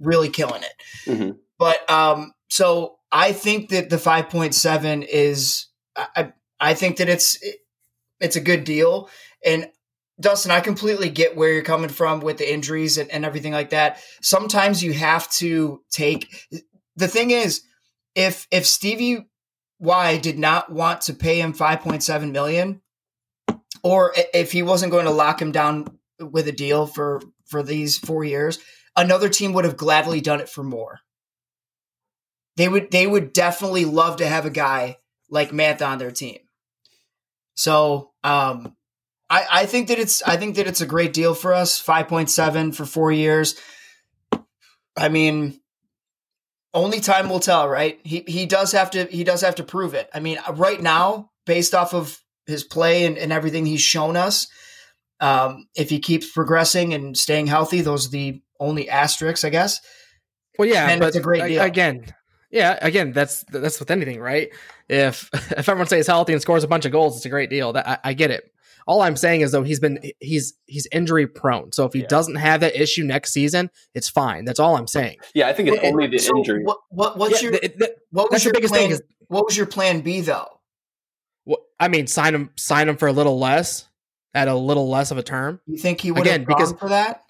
really 0.00 0.28
killing 0.28 0.62
it. 0.62 0.82
Mm-hmm. 1.06 1.30
But 1.58 1.88
um, 1.90 2.32
so 2.48 2.98
I 3.12 3.32
think 3.32 3.70
that 3.70 3.90
the 3.90 3.96
5.7 3.96 5.06
is 5.08 5.66
I 5.96 6.32
I 6.58 6.74
think 6.74 6.96
that 6.98 7.08
it's 7.08 7.38
it's 8.20 8.36
a 8.36 8.40
good 8.40 8.64
deal. 8.64 9.08
And 9.44 9.68
Dustin, 10.20 10.50
I 10.50 10.60
completely 10.60 11.10
get 11.10 11.36
where 11.36 11.52
you're 11.52 11.62
coming 11.62 11.90
from 11.90 12.20
with 12.20 12.38
the 12.38 12.50
injuries 12.50 12.96
and, 12.96 13.10
and 13.10 13.24
everything 13.24 13.52
like 13.52 13.70
that. 13.70 14.00
Sometimes 14.22 14.82
you 14.82 14.92
have 14.94 15.30
to 15.32 15.82
take 15.90 16.46
the 16.96 17.08
thing 17.08 17.30
is 17.30 17.62
if 18.14 18.46
if 18.50 18.66
Stevie 18.66 19.26
Y 19.78 20.16
did 20.16 20.38
not 20.38 20.72
want 20.72 21.02
to 21.02 21.14
pay 21.14 21.40
him 21.40 21.52
5.7 21.52 22.32
million, 22.32 22.80
or 23.82 24.14
if 24.32 24.52
he 24.52 24.62
wasn't 24.62 24.92
going 24.92 25.04
to 25.04 25.10
lock 25.10 25.40
him 25.40 25.52
down 25.52 25.98
with 26.18 26.48
a 26.48 26.52
deal 26.52 26.86
for 26.86 27.20
for 27.46 27.62
these 27.62 27.98
four 27.98 28.24
years, 28.24 28.58
another 28.96 29.28
team 29.28 29.52
would 29.52 29.66
have 29.66 29.76
gladly 29.76 30.20
done 30.22 30.40
it 30.40 30.48
for 30.48 30.64
more. 30.64 31.00
They 32.56 32.68
would 32.68 32.90
they 32.90 33.06
would 33.06 33.34
definitely 33.34 33.84
love 33.84 34.16
to 34.16 34.26
have 34.26 34.46
a 34.46 34.50
guy 34.50 34.96
like 35.28 35.50
Mantha 35.50 35.86
on 35.86 35.98
their 35.98 36.10
team. 36.10 36.38
So 37.54 38.12
um, 38.24 38.76
I, 39.28 39.46
I 39.50 39.66
think 39.66 39.88
that 39.88 39.98
it's 39.98 40.22
I 40.22 40.36
think 40.36 40.56
that 40.56 40.66
it's 40.66 40.80
a 40.80 40.86
great 40.86 41.12
deal 41.12 41.34
for 41.34 41.52
us. 41.52 41.78
Five 41.78 42.08
point 42.08 42.30
seven 42.30 42.72
for 42.72 42.86
four 42.86 43.10
years. 43.10 43.56
I 44.96 45.08
mean, 45.08 45.60
only 46.72 47.00
time 47.00 47.28
will 47.28 47.40
tell, 47.40 47.68
right? 47.68 47.98
He 48.04 48.24
he 48.26 48.46
does 48.46 48.72
have 48.72 48.90
to 48.92 49.04
he 49.06 49.24
does 49.24 49.40
have 49.40 49.56
to 49.56 49.64
prove 49.64 49.94
it. 49.94 50.08
I 50.14 50.20
mean, 50.20 50.38
right 50.54 50.80
now, 50.80 51.30
based 51.44 51.74
off 51.74 51.94
of 51.94 52.20
his 52.46 52.62
play 52.62 53.04
and, 53.04 53.18
and 53.18 53.32
everything 53.32 53.66
he's 53.66 53.80
shown 53.80 54.16
us, 54.16 54.46
um, 55.20 55.66
if 55.74 55.90
he 55.90 55.98
keeps 55.98 56.30
progressing 56.30 56.94
and 56.94 57.16
staying 57.16 57.48
healthy, 57.48 57.80
those 57.80 58.06
are 58.06 58.10
the 58.10 58.42
only 58.60 58.88
asterisks, 58.88 59.44
I 59.44 59.50
guess. 59.50 59.80
Well, 60.58 60.68
yeah, 60.68 60.88
and 60.88 61.00
but 61.00 61.08
it's 61.08 61.16
a 61.16 61.20
great 61.20 61.46
deal. 61.48 61.62
Again, 61.62 62.06
yeah, 62.50 62.78
again, 62.80 63.12
that's 63.12 63.44
that's 63.50 63.80
with 63.80 63.90
anything, 63.90 64.20
right? 64.20 64.50
If 64.88 65.28
if 65.34 65.68
everyone 65.68 65.86
stays 65.86 66.06
healthy 66.06 66.32
and 66.32 66.42
scores 66.42 66.64
a 66.64 66.68
bunch 66.68 66.84
of 66.84 66.92
goals, 66.92 67.16
it's 67.16 67.26
a 67.26 67.30
great 67.30 67.50
deal. 67.50 67.72
That 67.72 67.88
I, 67.88 67.98
I 68.04 68.12
get 68.12 68.30
it. 68.30 68.44
All 68.86 69.02
I'm 69.02 69.16
saying 69.16 69.40
is 69.40 69.50
though 69.50 69.64
he's 69.64 69.80
been 69.80 69.98
he's 70.20 70.54
he's 70.66 70.86
injury 70.92 71.26
prone. 71.26 71.72
So 71.72 71.84
if 71.84 71.92
he 71.92 72.00
yeah. 72.00 72.06
doesn't 72.06 72.36
have 72.36 72.60
that 72.60 72.80
issue 72.80 73.04
next 73.04 73.32
season, 73.32 73.70
it's 73.94 74.08
fine. 74.08 74.44
That's 74.44 74.60
all 74.60 74.76
I'm 74.76 74.86
saying. 74.86 75.18
Yeah, 75.34 75.48
I 75.48 75.52
think 75.52 75.70
it's 75.70 75.84
only 75.84 76.06
the 76.06 76.18
so 76.18 76.36
injury. 76.36 76.62
What, 76.62 76.78
what 76.90 77.18
what's 77.18 77.42
yeah, 77.42 77.50
your 77.50 77.60
the, 77.60 77.74
the, 77.76 77.96
what 78.10 78.30
was 78.30 78.44
your 78.44 78.52
biggest 78.52 78.72
plan, 78.72 78.84
thing 78.84 78.92
is 78.92 79.02
what 79.28 79.44
was 79.44 79.56
your 79.56 79.66
plan 79.66 80.00
B 80.00 80.20
though? 80.20 80.60
What, 81.44 81.60
I 81.80 81.88
mean, 81.88 82.06
sign 82.06 82.34
him 82.34 82.50
sign 82.56 82.88
him 82.88 82.96
for 82.96 83.08
a 83.08 83.12
little 83.12 83.38
less 83.38 83.88
at 84.34 84.48
a 84.48 84.54
little 84.54 84.88
less 84.88 85.10
of 85.10 85.18
a 85.18 85.22
term. 85.22 85.60
You 85.66 85.78
think 85.78 86.00
he 86.00 86.12
would 86.12 86.22
Again, 86.22 86.40
have 86.40 86.48
because, 86.48 86.72
for 86.74 86.88
that? 86.88 87.22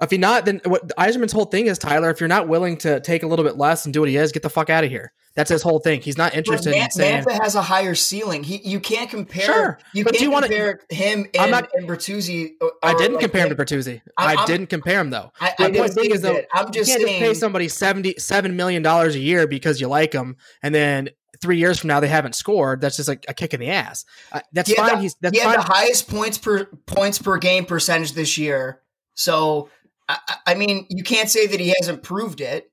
If 0.00 0.12
you're 0.12 0.20
not, 0.20 0.44
then 0.44 0.60
what 0.64 0.88
Yzerman's 0.96 1.32
whole 1.32 1.46
thing 1.46 1.66
is 1.66 1.78
Tyler. 1.78 2.10
If 2.10 2.20
you're 2.20 2.28
not 2.28 2.48
willing 2.48 2.76
to 2.78 3.00
take 3.00 3.22
a 3.22 3.26
little 3.26 3.44
bit 3.44 3.56
less 3.56 3.84
and 3.84 3.94
do 3.94 4.00
what 4.00 4.08
he 4.08 4.16
is, 4.16 4.30
get 4.30 4.42
the 4.42 4.50
fuck 4.50 4.70
out 4.70 4.84
of 4.84 4.90
here. 4.90 5.12
That's 5.38 5.50
his 5.50 5.62
whole 5.62 5.78
thing. 5.78 6.00
He's 6.00 6.18
not 6.18 6.34
interested 6.34 6.70
Man- 6.70 6.86
in 6.86 6.90
saying 6.90 7.22
Mantha 7.22 7.40
has 7.40 7.54
a 7.54 7.62
higher 7.62 7.94
ceiling. 7.94 8.42
He 8.42 8.56
you 8.68 8.80
can't 8.80 9.08
compare. 9.08 9.44
Sure, 9.44 9.78
you 9.94 10.04
can't 10.04 10.20
you 10.20 10.32
compare 10.32 10.80
wanna, 10.90 10.94
him 10.96 11.28
and, 11.32 11.36
I'm 11.38 11.50
not, 11.52 11.68
and 11.74 11.88
Bertuzzi. 11.88 12.54
Or, 12.60 12.72
I 12.82 12.94
didn't 12.94 13.12
like, 13.12 13.20
compare 13.20 13.46
him 13.46 13.50
to 13.50 13.54
Bertuzzi. 13.54 14.02
I'm, 14.16 14.36
I 14.36 14.46
did 14.46 14.62
not 14.62 14.68
compare 14.68 15.00
him 15.00 15.10
though. 15.10 15.30
I, 15.40 15.54
I 15.60 15.70
point 15.70 15.94
being 15.94 16.10
is 16.10 16.22
though, 16.22 16.40
I'm 16.52 16.72
just 16.72 16.90
you 16.90 16.96
can't 16.96 17.08
saying, 17.08 17.20
just 17.22 17.34
pay 17.34 17.34
somebody 17.34 17.68
seventy 17.68 18.16
seven 18.18 18.56
million 18.56 18.82
dollars 18.82 19.14
a 19.14 19.20
year 19.20 19.46
because 19.46 19.80
you 19.80 19.86
like 19.86 20.12
him, 20.12 20.34
and 20.60 20.74
then 20.74 21.10
three 21.40 21.58
years 21.58 21.78
from 21.78 21.86
now 21.86 22.00
they 22.00 22.08
haven't 22.08 22.34
scored. 22.34 22.80
That's 22.80 22.96
just 22.96 23.08
like 23.08 23.24
a 23.28 23.32
kick 23.32 23.54
in 23.54 23.60
the 23.60 23.68
ass. 23.68 24.04
Uh, 24.32 24.40
that's 24.52 24.72
fine. 24.72 24.96
The, 24.96 25.02
He's 25.02 25.14
that's 25.20 25.38
he 25.38 25.44
fine. 25.44 25.54
had 25.54 25.60
the 25.60 25.72
highest 25.72 26.10
points 26.10 26.36
per 26.36 26.64
points 26.86 27.20
per 27.20 27.38
game 27.38 27.64
percentage 27.64 28.10
this 28.14 28.38
year. 28.38 28.82
So 29.14 29.68
I, 30.08 30.18
I, 30.48 30.54
mean, 30.56 30.86
you 30.90 31.04
can't 31.04 31.30
say 31.30 31.46
that 31.46 31.60
he 31.60 31.72
hasn't 31.80 32.02
proved 32.02 32.40
it. 32.40 32.72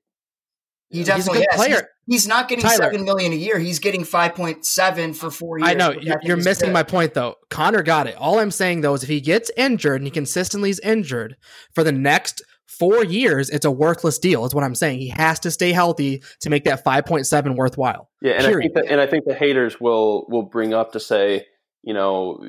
He 0.90 1.04
definitely 1.04 1.38
he's 1.38 1.46
has. 1.50 1.64
Player. 1.64 1.88
He's, 2.06 2.22
he's, 2.22 2.28
not 2.28 2.48
getting 2.48 2.62
Tyler. 2.62 2.76
seven 2.76 3.04
million 3.04 3.32
a 3.32 3.36
year. 3.36 3.58
He's 3.58 3.78
getting 3.78 4.04
five 4.04 4.34
point 4.34 4.64
seven 4.64 5.12
for 5.12 5.30
four 5.30 5.58
years. 5.58 5.70
I 5.70 5.74
know 5.74 5.90
you're, 5.90 6.18
you're 6.22 6.36
missing 6.36 6.68
good. 6.68 6.74
my 6.74 6.82
point 6.82 7.14
though. 7.14 7.36
Connor 7.50 7.82
got 7.82 8.06
it. 8.06 8.16
All 8.16 8.38
I'm 8.38 8.50
saying 8.50 8.82
though 8.82 8.94
is 8.94 9.02
if 9.02 9.08
he 9.08 9.20
gets 9.20 9.50
injured 9.56 10.00
and 10.00 10.06
he 10.06 10.10
consistently 10.10 10.70
is 10.70 10.80
injured 10.80 11.36
for 11.74 11.82
the 11.82 11.92
next 11.92 12.42
four 12.66 13.04
years, 13.04 13.50
it's 13.50 13.64
a 13.64 13.70
worthless 13.70 14.18
deal. 14.18 14.44
Is 14.44 14.54
what 14.54 14.64
I'm 14.64 14.74
saying. 14.74 15.00
He 15.00 15.08
has 15.08 15.40
to 15.40 15.50
stay 15.50 15.72
healthy 15.72 16.22
to 16.40 16.50
make 16.50 16.64
that 16.64 16.84
five 16.84 17.06
point 17.06 17.26
seven 17.26 17.56
worthwhile. 17.56 18.08
Yeah, 18.22 18.32
and 18.32 18.44
Period. 18.44 18.56
I 18.56 18.60
think 18.60 18.74
that, 18.74 18.92
and 18.92 19.00
I 19.00 19.06
think 19.06 19.24
the 19.24 19.34
haters 19.34 19.80
will 19.80 20.26
will 20.28 20.42
bring 20.44 20.74
up 20.74 20.92
to 20.92 21.00
say, 21.00 21.46
you 21.82 21.94
know, 21.94 22.44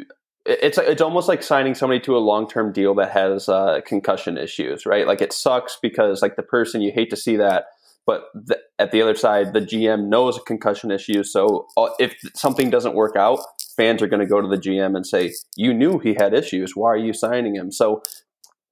it's 0.45 0.77
it's 0.77 1.01
almost 1.01 1.27
like 1.27 1.43
signing 1.43 1.75
somebody 1.75 1.99
to 2.01 2.15
a 2.15 2.19
long 2.19 2.47
term 2.47 2.71
deal 2.71 2.95
that 2.95 3.11
has 3.11 3.49
uh, 3.49 3.81
concussion 3.85 4.37
issues, 4.37 4.85
right? 4.85 5.05
Like 5.05 5.21
it 5.21 5.33
sucks 5.33 5.77
because 5.81 6.21
like 6.21 6.35
the 6.35 6.43
person 6.43 6.81
you 6.81 6.91
hate 6.91 7.09
to 7.09 7.17
see 7.17 7.37
that, 7.37 7.65
but 8.07 8.29
the, 8.33 8.57
at 8.79 8.91
the 8.91 9.01
other 9.01 9.15
side, 9.15 9.53
the 9.53 9.59
GM 9.59 10.07
knows 10.07 10.37
a 10.37 10.41
concussion 10.41 10.89
issue. 10.89 11.23
So 11.23 11.67
uh, 11.75 11.89
if 11.99 12.15
something 12.33 12.69
doesn't 12.69 12.95
work 12.95 13.15
out, 13.15 13.39
fans 13.75 14.01
are 14.01 14.07
going 14.07 14.21
to 14.21 14.25
go 14.25 14.41
to 14.41 14.47
the 14.47 14.57
GM 14.57 14.95
and 14.95 15.05
say, 15.05 15.33
"You 15.55 15.73
knew 15.73 15.99
he 15.99 16.15
had 16.17 16.33
issues. 16.33 16.71
Why 16.75 16.89
are 16.89 16.97
you 16.97 17.13
signing 17.13 17.55
him?" 17.55 17.71
So 17.71 18.01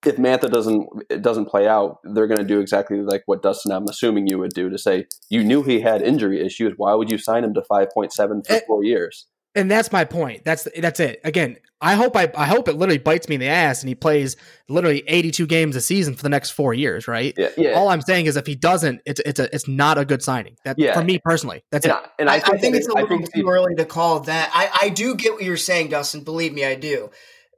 if 0.06 0.18
Mantha 0.18 0.50
doesn't 0.50 0.88
it 1.10 1.22
doesn't 1.22 1.46
play 1.46 1.68
out, 1.68 2.00
they're 2.04 2.28
going 2.28 2.40
to 2.40 2.46
do 2.46 2.60
exactly 2.60 3.02
like 3.02 3.24
what 3.26 3.44
Dustin 3.44 3.72
I'm 3.72 3.88
assuming 3.90 4.28
you 4.28 4.40
would 4.40 4.54
do 4.54 4.70
to 4.70 4.78
say 4.78 5.06
you 5.30 5.44
knew 5.44 5.64
he 5.64 5.82
had 5.82 6.02
injury 6.02 6.44
issues. 6.44 6.74
Why 6.78 6.94
would 6.94 7.12
you 7.12 7.18
sign 7.18 7.44
him 7.44 7.54
to 7.56 7.62
5.7 7.62 8.14
for 8.16 8.44
Eh, 8.54 8.60
four 8.68 8.84
years? 8.84 9.28
And 9.56 9.72
that's 9.72 9.92
my 9.92 10.04
point. 10.04 10.44
That's 10.44 10.68
that's 10.78 11.00
it. 11.00 11.22
Again, 11.24 11.58
I 11.80 11.96
hope 11.96 12.16
I 12.18 12.30
I 12.36 12.46
hope 12.46 12.68
it 12.68 12.74
literally 12.74 12.98
bites 12.98 13.30
me 13.30 13.36
in 13.36 13.42
the 13.42 13.48
ass 13.48 13.82
and 13.82 13.88
he 13.88 13.96
plays 13.96 14.36
literally 14.68 15.04
82 15.08 15.48
games 15.48 15.76
a 15.76 15.82
season 15.82 16.14
for 16.16 16.24
the 16.24 16.30
next 16.30 16.52
four 16.52 16.74
years, 16.74 17.08
right? 17.08 17.34
Yeah, 17.38 17.50
yeah. 17.58 17.72
All 17.72 17.88
I'm 17.90 18.02
saying 18.02 18.26
is 18.26 18.36
if 18.36 18.46
he 18.46 18.56
doesn't, 18.56 19.02
it's 19.06 19.22
it's 19.26 19.40
a 19.40 19.54
it's 19.56 19.68
not 19.68 19.98
a 19.98 20.04
good 20.04 20.22
signing. 20.22 20.58
That 20.66 20.78
Yeah. 20.78 20.94
for 20.94 21.04
me 21.04 21.20
personally, 21.24 21.64
that's 21.72 21.86
and 21.86 21.94
it. 21.94 21.98
I, 21.98 22.10
and 22.20 22.30
I, 22.30 22.34
I 22.34 22.38
I 22.38 22.40
think, 22.42 22.62
think, 22.62 22.76
it's 22.76 22.88
a 22.88 22.94
little 22.94 23.08
think 23.08 23.34
too 23.34 23.48
early 23.48 23.76
to 23.76 23.86
call 23.86 24.20
that. 24.22 24.52
I, 24.54 24.88
I 24.88 24.90
do 24.90 25.16
get 25.16 25.34
what 25.34 25.44
you're 25.44 25.58
saying, 25.58 25.90
Dustin. 25.90 26.24
Believe 26.24 26.54
me, 26.54 26.66
I 26.66 26.76
do. 26.76 27.10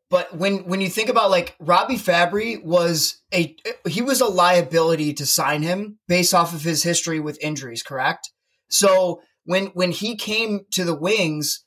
But 0.09 0.37
when 0.37 0.59
when 0.67 0.81
you 0.81 0.89
think 0.89 1.09
about 1.09 1.31
like 1.31 1.55
Robby 1.59 1.95
Fabbri 1.95 2.63
was 2.63 3.21
a 3.33 3.55
he 3.87 4.01
was 4.01 4.21
a 4.21 4.27
liability 4.27 5.13
to 5.15 5.25
sign 5.25 5.63
him 5.63 5.97
based 6.07 6.33
off 6.33 6.53
of 6.53 6.63
his 6.63 6.83
history 6.83 7.19
with 7.19 7.37
injuries, 7.43 7.83
correct? 7.83 8.29
So 8.69 9.21
when 9.45 9.67
when 9.67 9.91
he 9.91 10.15
came 10.15 10.61
to 10.73 10.83
the 10.83 10.95
Wings, 10.95 11.65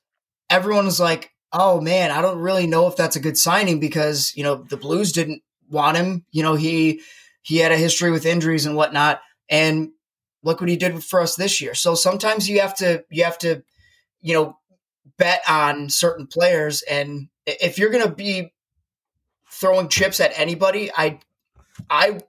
everyone 0.50 0.85
was 0.85 1.00
like, 1.00 1.33
"Oh 1.52 1.80
man, 1.80 2.11
I 2.11 2.21
don't 2.21 2.38
really 2.38 2.66
know 2.66 2.87
if 2.88 2.97
that's 2.97 3.16
a 3.16 3.21
good 3.21 3.38
signing 3.38 3.80
because 3.80 4.37
you 4.37 4.42
know 4.42 4.57
the 4.57 4.76
Blues 4.76 5.12
didn't 5.12 5.42
want 5.71 5.97
him. 5.97 6.26
You 6.33 6.42
know 6.42 6.57
he 6.57 7.00
he 7.42 7.59
had 7.59 7.73
a 7.73 7.76
history 7.76 8.11
with 8.11 8.26
injuries 8.26 8.66
and 8.66 8.76
whatnot, 8.76 9.21
and 9.49 9.90
look 10.42 10.61
what 10.61 10.69
he 10.69 10.76
did 10.76 11.02
for 11.02 11.21
us 11.21 11.37
this 11.37 11.61
year. 11.61 11.75
So 11.75 11.95
sometimes 11.95 12.49
you 12.49 12.61
have 12.61 12.75
to 12.76 13.04
you 13.11 13.25
have 13.25 13.38
to 13.38 13.62
you 14.21 14.35
know 14.35 14.59
bet 15.16 15.42
on 15.49 15.88
certain 15.88 16.26
players, 16.26 16.83
and 16.83 17.28
if 17.47 17.78
you're 17.78 17.90
to 17.90 18.11
be 18.11 18.52
throwing 19.50 19.88
chips 19.88 20.21
at 20.21 20.38
anybody, 20.38 20.90
I 20.97 21.21
I 21.88 22.21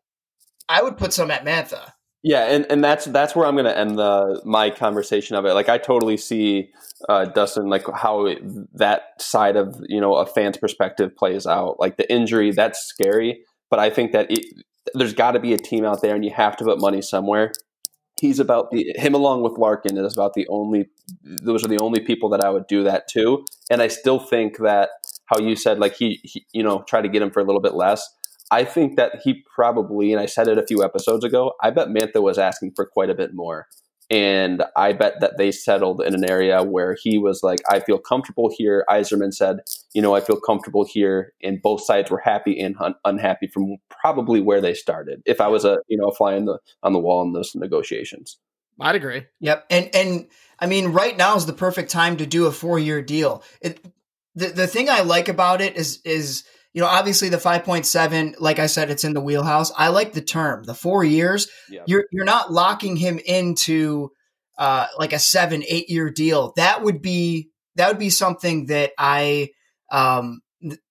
I 0.70 0.82
would 0.84 0.98
put 0.98 1.13
some 1.13 1.32
at 1.32 1.46
Mantha. 1.46 1.94
Yeah, 2.24 2.44
and, 2.44 2.68
and 2.70 2.84
that's 2.84 3.06
that's 3.06 3.36
where 3.36 3.48
I'm 3.48 3.56
going 3.56 3.66
to 3.66 3.78
end 3.78 3.98
the 3.98 4.42
my 4.46 4.70
conversation 4.70 5.36
of 5.36 5.46
it. 5.46 5.54
Like 5.54 5.70
I 5.70 5.80
totally 5.80 6.18
see 6.18 6.70
uh, 7.10 7.25
Dustin 7.25 7.68
like 7.68 7.86
how 7.96 8.28
it, 8.28 8.42
that 8.78 9.20
side 9.20 9.56
of 9.56 9.75
you 9.88 10.00
know 10.00 10.16
a 10.16 10.28
fan's 10.28 10.58
perspective 10.58 11.16
plays 11.16 11.48
out. 11.48 11.80
Like 11.80 11.98
the 11.98 12.12
injury, 12.12 12.51
that's 12.51 12.86
scary, 12.86 13.42
but 13.72 13.80
I 13.80 13.90
think 13.90 14.12
that 14.12 14.30
it, 14.30 14.46
there's 14.94 15.13
got 15.13 15.32
to 15.32 15.40
be 15.40 15.54
a 15.54 15.58
team 15.58 15.84
out 15.84 16.04
there, 16.04 16.13
and 16.13 16.24
you 16.24 16.32
have 16.32 16.56
to 16.58 16.63
put 16.63 16.80
money 16.80 17.01
somewhere. 17.01 17.54
He's 18.20 18.40
about 18.40 18.70
the 18.70 18.94
him 18.98 19.16
along 19.16 19.42
with 19.42 19.58
Larkin 19.58 19.98
is 19.98 20.13
about 20.13 20.36
the 20.36 20.48
only 20.48 20.90
those 21.24 21.66
are 21.66 21.70
the 21.70 21.80
only 21.80 22.01
people 22.01 22.30
that 22.30 22.46
I 22.46 22.51
would 22.51 22.68
do 22.68 22.84
that 22.84 23.08
to, 23.13 23.44
and 23.72 23.82
I 23.82 23.88
still 23.88 24.20
think 24.20 24.60
that 24.60 24.92
how 25.25 25.40
you 25.40 25.56
said 25.56 25.80
like 25.80 25.96
he, 25.96 26.20
he 26.22 26.46
you 26.51 26.62
know 26.62 26.84
try 26.88 27.01
to 27.01 27.10
get 27.10 27.24
him 27.24 27.32
for 27.32 27.40
a 27.40 27.44
little 27.44 27.62
bit 27.62 27.74
less. 27.74 28.08
I 28.51 28.65
think 28.65 28.98
that 28.98 29.22
he 29.24 29.43
probably, 29.55 30.12
and 30.12 30.22
I 30.22 30.25
said 30.25 30.48
it 30.48 30.58
a 30.58 30.65
few 30.65 30.84
episodes 30.84 31.24
ago, 31.24 31.53
I 31.62 31.72
bet 31.72 31.88
Mantha 31.88 32.22
was 32.22 32.38
asking 32.38 32.74
for 32.75 32.86
quite 32.86 33.10
a 33.10 33.15
bit 33.15 33.34
more. 33.34 33.67
And 34.10 34.62
I 34.75 34.91
bet 34.91 35.22
that 35.22 35.38
they 35.38 35.53
settled 35.53 36.01
in 36.01 36.13
an 36.13 36.29
area 36.29 36.62
where 36.63 36.98
he 37.01 37.17
was 37.17 37.43
like, 37.43 37.60
I 37.70 37.79
feel 37.79 37.98
comfortable 37.98 38.51
here. 38.53 38.84
Yzerman 38.89 39.34
said, 39.34 39.62
you 39.93 40.01
know, 40.01 40.13
I 40.13 40.20
feel 40.20 40.38
comfortable 40.38 40.86
here. 40.86 41.31
And 41.41 41.62
both 41.62 41.86
sides 41.86 42.12
were 42.12 42.20
happy 42.20 42.60
and 42.60 42.75
un- 42.81 42.96
unhappy 43.05 43.48
from 43.48 43.77
probably 43.89 44.41
where 44.41 44.60
they 44.60 44.74
started. 44.74 45.22
If 45.25 45.39
I 45.39 45.48
was 45.48 45.63
a, 45.63 45.77
you 45.88 45.98
know, 45.98 46.10
a 46.10 46.13
fly 46.13 46.36
in 46.36 46.43
the, 46.43 46.60
on 46.84 46.91
the 46.91 47.00
wall 47.00 47.24
in 47.24 47.31
those 47.31 47.55
negotiations. 47.55 48.38
I'd 48.81 48.96
agree. 48.96 49.25
Yep, 49.39 49.65
and 49.70 49.89
and 49.93 50.27
I 50.60 50.65
mean, 50.65 50.88
right 50.88 51.15
now 51.15 51.36
is 51.36 51.46
the 51.46 51.53
perfect 51.53 51.91
time 51.91 52.17
to 52.17 52.25
do 52.25 52.48
a 52.48 52.51
four 52.51 52.79
year 52.79 53.01
deal. 53.01 53.43
It, 53.62 53.79
the 54.36 54.48
the 54.48 54.67
thing 54.67 54.89
I 54.89 55.01
like 55.01 55.29
about 55.29 55.62
it 55.62 55.75
is 55.75 56.01
is 56.03 56.43
you 56.74 56.82
know 56.82 56.88
obviously 56.88 57.30
the 57.30 57.40
five 57.40 57.63
point 57.63 57.86
seven, 57.86 58.36
like 58.40 58.60
I 58.60 58.68
said, 58.68 58.90
it's 58.90 59.03
in 59.03 59.14
the 59.14 59.22
wheelhouse. 59.22 59.72
I 59.77 59.90
like 59.90 60.14
the 60.14 60.22
term, 60.22 60.64
the 60.64 60.74
four 60.74 61.03
years. 61.03 61.48
Yeah. 61.70 61.81
You're 61.86 62.05
you're 62.12 62.25
not 62.25 62.51
locking 62.51 62.96
him 62.96 63.20
into 63.20 64.10
uh, 64.57 64.88
like 64.98 65.14
a 65.14 65.20
seven 65.20 65.64
eight 65.68 65.90
year 65.90 66.10
deal. 66.10 66.53
That 66.55 66.84
would 66.84 67.01
be 67.01 67.50
that 67.75 67.88
would 67.88 68.00
be 68.00 68.10
something 68.10 68.68
that 68.68 68.92
I 68.98 69.50
um 69.92 70.42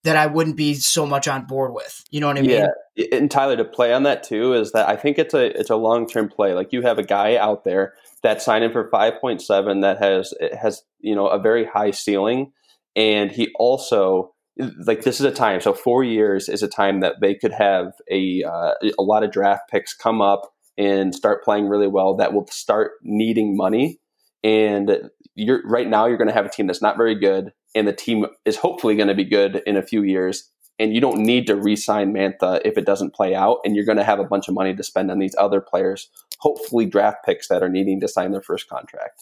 that 0.03 0.17
I 0.17 0.27
wouldn't 0.27 0.57
be 0.57 0.75
so 0.75 1.07
much 1.07 1.29
on 1.29 1.47
board 1.47 1.73
with. 1.73 2.03
You 2.11 2.21
know 2.21 2.27
what 2.27 2.39
I 2.39 2.43
mean? 2.43 2.67
Yeah, 2.97 3.07
and 3.13 3.31
Tyler 3.31 3.57
to 3.57 3.65
play 3.65 3.93
on 3.93 4.03
that 4.03 4.23
too 4.23 4.55
is 4.55 4.73
that 4.73 4.89
I 4.89 4.97
think 4.97 5.19
it's 5.19 5.35
a 5.35 5.59
it's 5.59 5.71
a 5.71 5.77
long 5.77 6.07
term 6.07 6.29
play. 6.29 6.55
Like 6.55 6.73
you 6.73 6.83
have 6.83 6.99
a 6.99 7.05
guy 7.05 7.37
out 7.37 7.65
there 7.65 7.95
that 8.23 8.43
signed 8.43 8.65
in 8.65 8.73
for 8.73 8.89
five 8.91 9.21
point 9.21 9.43
seven 9.43 9.81
that 9.81 9.99
has 9.99 10.35
it 10.41 10.55
has 10.55 10.83
you 10.99 11.15
know 11.15 11.29
a 11.29 11.39
very 11.39 11.65
high 11.65 11.93
ceiling, 11.93 12.53
and 12.97 13.31
he 13.31 13.53
also 13.57 14.35
like 14.59 15.03
this 15.03 15.21
is 15.21 15.27
a 15.27 15.31
time. 15.31 15.61
So 15.61 15.73
four 15.73 16.05
years 16.05 16.49
is 16.49 16.63
a 16.63 16.69
time 16.69 17.01
that 17.01 17.17
they 17.21 17.35
could 17.35 17.53
have 17.53 17.93
a 18.11 18.43
uh, 18.43 18.73
a 18.99 19.03
lot 19.03 19.23
of 19.23 19.33
draft 19.33 19.71
picks 19.71 19.95
come 19.95 20.21
up 20.21 20.53
and 20.77 21.15
start 21.15 21.45
playing 21.45 21.69
really 21.69 21.89
well. 21.89 22.17
That 22.17 22.33
will 22.33 22.47
start 22.49 22.93
needing 23.03 23.57
money, 23.57 24.01
and 24.43 25.11
you're 25.35 25.63
right 25.67 25.89
now 25.89 26.07
you're 26.07 26.19
going 26.19 26.29
to 26.29 26.35
have 26.35 26.47
a 26.47 26.51
team 26.51 26.67
that's 26.67 26.83
not 26.83 26.97
very 26.97 27.15
good, 27.15 27.53
and 27.75 27.87
the 27.87 27.93
team 27.93 28.27
is 28.45 28.57
hopefully 28.57 28.97
going 28.97 29.09
to 29.09 29.15
be 29.15 29.25
good 29.25 29.63
in 29.67 29.77
a 29.77 29.83
few 29.83 30.03
years 30.03 30.51
and 30.81 30.95
you 30.95 31.01
don't 31.01 31.19
need 31.19 31.47
to 31.47 31.55
re-sign 31.55 32.15
Mantha 32.15 32.63
if 32.65 32.79
it 32.79 32.87
doesn't 32.87 33.15
play 33.15 33.35
out, 33.35 33.59
and 33.65 33.77
you're 33.77 33.85
going 33.85 33.99
to 33.99 34.05
have 34.05 34.19
a 34.19 34.25
bunch 34.25 34.49
of 34.49 34.55
money 34.55 34.75
to 34.75 34.83
spend 34.83 35.11
on 35.11 35.19
these 35.19 35.35
other 35.39 35.61
players, 35.61 36.09
hopefully 36.39 36.87
draft 36.87 37.19
picks 37.23 37.49
that 37.49 37.63
are 37.63 37.69
needing 37.69 38.01
to 38.01 38.09
sign 38.09 38.33
their 38.33 38.41
first 38.41 38.67
contract. 38.67 39.21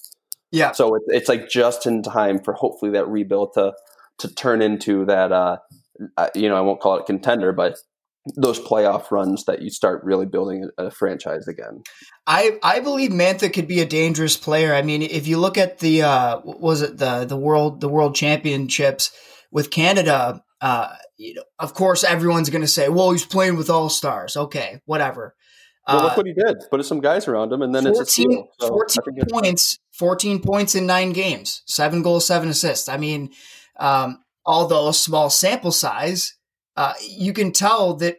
Yeah. 0.53 0.71
So 0.71 0.95
it's 0.95 1.05
it's 1.09 1.29
like 1.29 1.51
just 1.51 1.85
in 1.85 2.03
time 2.03 2.38
for 2.38 2.55
hopefully 2.55 2.93
that 2.93 3.09
rebuild 3.09 3.55
to 3.55 3.75
to 4.18 4.35
turn 4.35 4.62
into 4.62 5.04
that. 5.07 5.33
Uh, 5.33 5.59
uh, 6.16 6.28
you 6.35 6.48
know, 6.48 6.57
I 6.57 6.61
won't 6.61 6.81
call 6.81 6.96
it 6.96 7.02
a 7.02 7.04
contender, 7.04 7.52
but 7.52 7.78
those 8.37 8.61
playoff 8.61 9.11
runs 9.11 9.44
that 9.44 9.62
you 9.62 9.70
start 9.70 10.04
really 10.04 10.26
building 10.26 10.68
a, 10.78 10.90
franchise 10.90 11.48
again. 11.48 11.83
I 12.26 12.59
I 12.62 12.81
believe 12.81 13.11
Mantha 13.11 13.52
could 13.52 13.68
be 13.68 13.81
a 13.81 13.87
dangerous 13.87 14.37
player. 14.37 14.74
I 14.74 14.83
mean, 14.83 15.02
if 15.02 15.26
you 15.26 15.38
look 15.38 15.59
at 15.59 15.78
the 15.78 16.02
uh, 16.02 16.40
was 16.44 16.83
it 16.83 16.98
the 16.98 17.24
the 17.24 17.37
world 17.37 17.81
the 17.81 17.88
world 17.88 18.14
championships 18.14 19.11
with 19.50 19.70
Canada, 19.70 20.42
uh, 20.61 20.94
you 21.16 21.35
know, 21.35 21.44
of 21.59 21.74
course, 21.74 22.04
everyone's 22.04 22.50
going 22.50 22.62
to 22.62 22.68
say, 22.68 22.88
"Well, 22.88 23.11
he's 23.11 23.24
playing 23.24 23.57
with 23.57 23.70
all 23.70 23.88
stars." 23.88 24.37
Okay, 24.37 24.81
whatever. 24.85 25.35
Well, 25.87 26.00
Uh, 26.00 26.02
look 26.04 26.16
what 26.18 26.26
he 26.26 26.35
did. 26.35 26.59
Put 26.70 26.85
some 26.85 27.00
guys 27.00 27.28
around 27.28 27.52
him, 27.52 27.62
and 27.62 27.74
then 27.74 27.87
it's 27.87 27.98
a 27.98 28.04
14, 28.04 28.31
steal. 28.31 28.48
So 28.61 28.68
14 28.68 29.24
points, 29.31 29.78
14 29.92 30.42
points 30.42 30.74
in 30.74 30.87
nine 30.87 31.12
games, 31.12 31.62
seven 31.66 32.02
goals, 32.02 32.26
seven 32.26 32.50
assists. 32.50 32.90
I 32.90 32.98
mean, 32.98 33.31
um, 33.79 34.23
although 34.45 34.88
a 34.88 34.95
small 34.95 35.31
sample 35.31 35.73
size, 35.73 36.35
uh, 36.77 36.95
you 37.07 37.33
can 37.33 37.53
tell 37.53 37.95
that, 37.97 38.19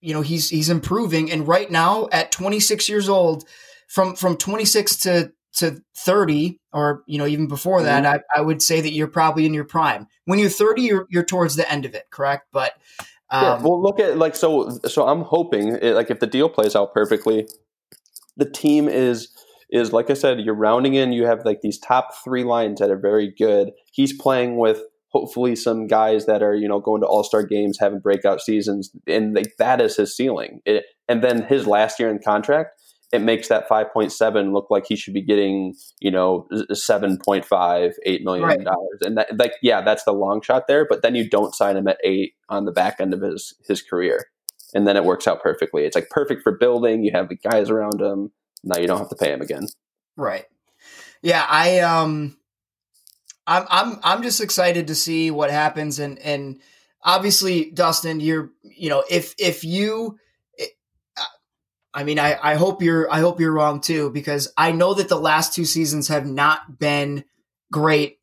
you 0.00 0.14
know, 0.14 0.22
he's, 0.22 0.50
he's 0.50 0.70
improving. 0.70 1.30
And 1.30 1.46
right 1.46 1.70
now 1.70 2.08
at 2.12 2.32
26 2.32 2.88
years 2.88 3.08
old, 3.08 3.44
from, 3.88 4.14
from 4.14 4.36
26 4.36 4.96
to, 4.96 5.32
to 5.54 5.82
30, 5.96 6.60
or, 6.72 7.02
you 7.06 7.18
know, 7.18 7.26
even 7.26 7.48
before 7.48 7.82
that, 7.82 8.04
Mhm. 8.04 8.22
I, 8.34 8.38
I 8.38 8.42
would 8.42 8.62
say 8.62 8.80
that 8.80 8.92
you're 8.92 9.08
probably 9.08 9.46
in 9.46 9.54
your 9.54 9.64
prime. 9.64 10.06
When 10.26 10.38
you're 10.38 10.50
30, 10.50 10.82
you're, 10.82 11.06
you're 11.08 11.24
towards 11.24 11.56
the 11.56 11.70
end 11.70 11.84
of 11.84 11.94
it. 11.94 12.04
Correct. 12.10 12.46
But, 12.52 12.74
um, 13.30 13.42
yeah, 13.42 13.62
well, 13.62 13.82
look 13.82 13.98
at 13.98 14.16
like 14.16 14.36
so. 14.36 14.70
So 14.88 15.06
I'm 15.06 15.22
hoping 15.22 15.76
it, 15.82 15.94
like 15.94 16.10
if 16.10 16.20
the 16.20 16.26
deal 16.26 16.48
plays 16.48 16.74
out 16.74 16.94
perfectly, 16.94 17.46
the 18.36 18.48
team 18.48 18.88
is 18.88 19.28
is 19.70 19.92
like 19.92 20.10
I 20.10 20.14
said, 20.14 20.40
you're 20.40 20.54
rounding 20.54 20.94
in. 20.94 21.12
You 21.12 21.26
have 21.26 21.44
like 21.44 21.60
these 21.62 21.78
top 21.78 22.08
three 22.24 22.44
lines 22.44 22.80
that 22.80 22.90
are 22.90 22.98
very 22.98 23.32
good. 23.38 23.70
He's 23.92 24.12
playing 24.16 24.56
with 24.58 24.80
hopefully 25.10 25.56
some 25.56 25.86
guys 25.86 26.26
that 26.26 26.42
are 26.42 26.54
you 26.54 26.68
know 26.68 26.80
going 26.80 27.00
to 27.02 27.06
All 27.06 27.24
Star 27.24 27.42
games, 27.42 27.78
having 27.80 28.00
breakout 28.00 28.40
seasons, 28.40 28.90
and 29.06 29.34
like 29.34 29.52
that 29.58 29.80
is 29.80 29.96
his 29.96 30.16
ceiling. 30.16 30.60
It, 30.64 30.84
and 31.08 31.22
then 31.22 31.42
his 31.42 31.66
last 31.66 31.98
year 31.98 32.10
in 32.10 32.18
contract, 32.18 32.80
it 33.12 33.20
makes 33.22 33.48
that 33.48 33.68
5.7 33.68 34.52
look 34.52 34.66
like 34.70 34.84
he 34.86 34.96
should 34.96 35.14
be 35.14 35.22
getting 35.24 35.74
you 36.00 36.10
know 36.10 36.46
7.5 36.52 37.92
8 38.04 38.24
million 38.24 38.44
Right. 38.46 38.62
dollars 38.64 38.98
and 39.02 39.16
that 39.16 39.38
like 39.38 39.52
yeah 39.62 39.80
that's 39.82 40.04
the 40.04 40.12
long 40.12 40.42
shot 40.42 40.64
there 40.68 40.86
but 40.88 41.02
then 41.02 41.14
you 41.14 41.28
don't 41.28 41.54
sign 41.54 41.76
him 41.76 41.88
at 41.88 41.98
8 42.04 42.32
on 42.48 42.64
the 42.64 42.72
back 42.72 43.00
end 43.00 43.14
of 43.14 43.22
his 43.22 43.54
his 43.66 43.82
career 43.82 44.26
and 44.74 44.86
then 44.86 44.96
it 44.96 45.04
works 45.04 45.26
out 45.26 45.42
perfectly 45.42 45.84
it's 45.84 45.94
like 45.96 46.10
perfect 46.10 46.42
for 46.42 46.56
building 46.56 47.02
you 47.02 47.12
have 47.14 47.28
the 47.28 47.36
guys 47.36 47.70
around 47.70 48.00
him 48.00 48.30
now 48.64 48.78
you 48.78 48.86
don't 48.86 48.98
have 48.98 49.08
to 49.08 49.16
pay 49.16 49.32
him 49.32 49.40
again 49.40 49.66
Right. 50.18 50.46
Yeah, 51.22 51.46
I 51.48 51.78
um 51.78 52.36
I'm 53.46 53.64
I'm 53.70 53.98
I'm 54.02 54.22
just 54.22 54.40
excited 54.40 54.88
to 54.88 54.94
see 54.94 55.30
what 55.30 55.50
happens 55.50 56.00
and 56.00 56.18
and 56.18 56.60
obviously 57.02 57.70
Dustin 57.70 58.20
you're 58.20 58.50
you 58.62 58.90
know 58.90 59.04
if 59.08 59.34
if 59.38 59.64
you 59.64 60.18
I 61.94 62.04
mean 62.04 62.18
I 62.18 62.36
I 62.42 62.54
hope 62.56 62.82
you're 62.82 63.10
I 63.10 63.20
hope 63.20 63.40
you're 63.40 63.52
wrong 63.52 63.80
too 63.80 64.10
because 64.10 64.52
I 64.56 64.72
know 64.72 64.92
that 64.94 65.08
the 65.08 65.16
last 65.16 65.54
two 65.54 65.64
seasons 65.64 66.08
have 66.08 66.26
not 66.26 66.80
been 66.80 67.24
great 67.72 68.18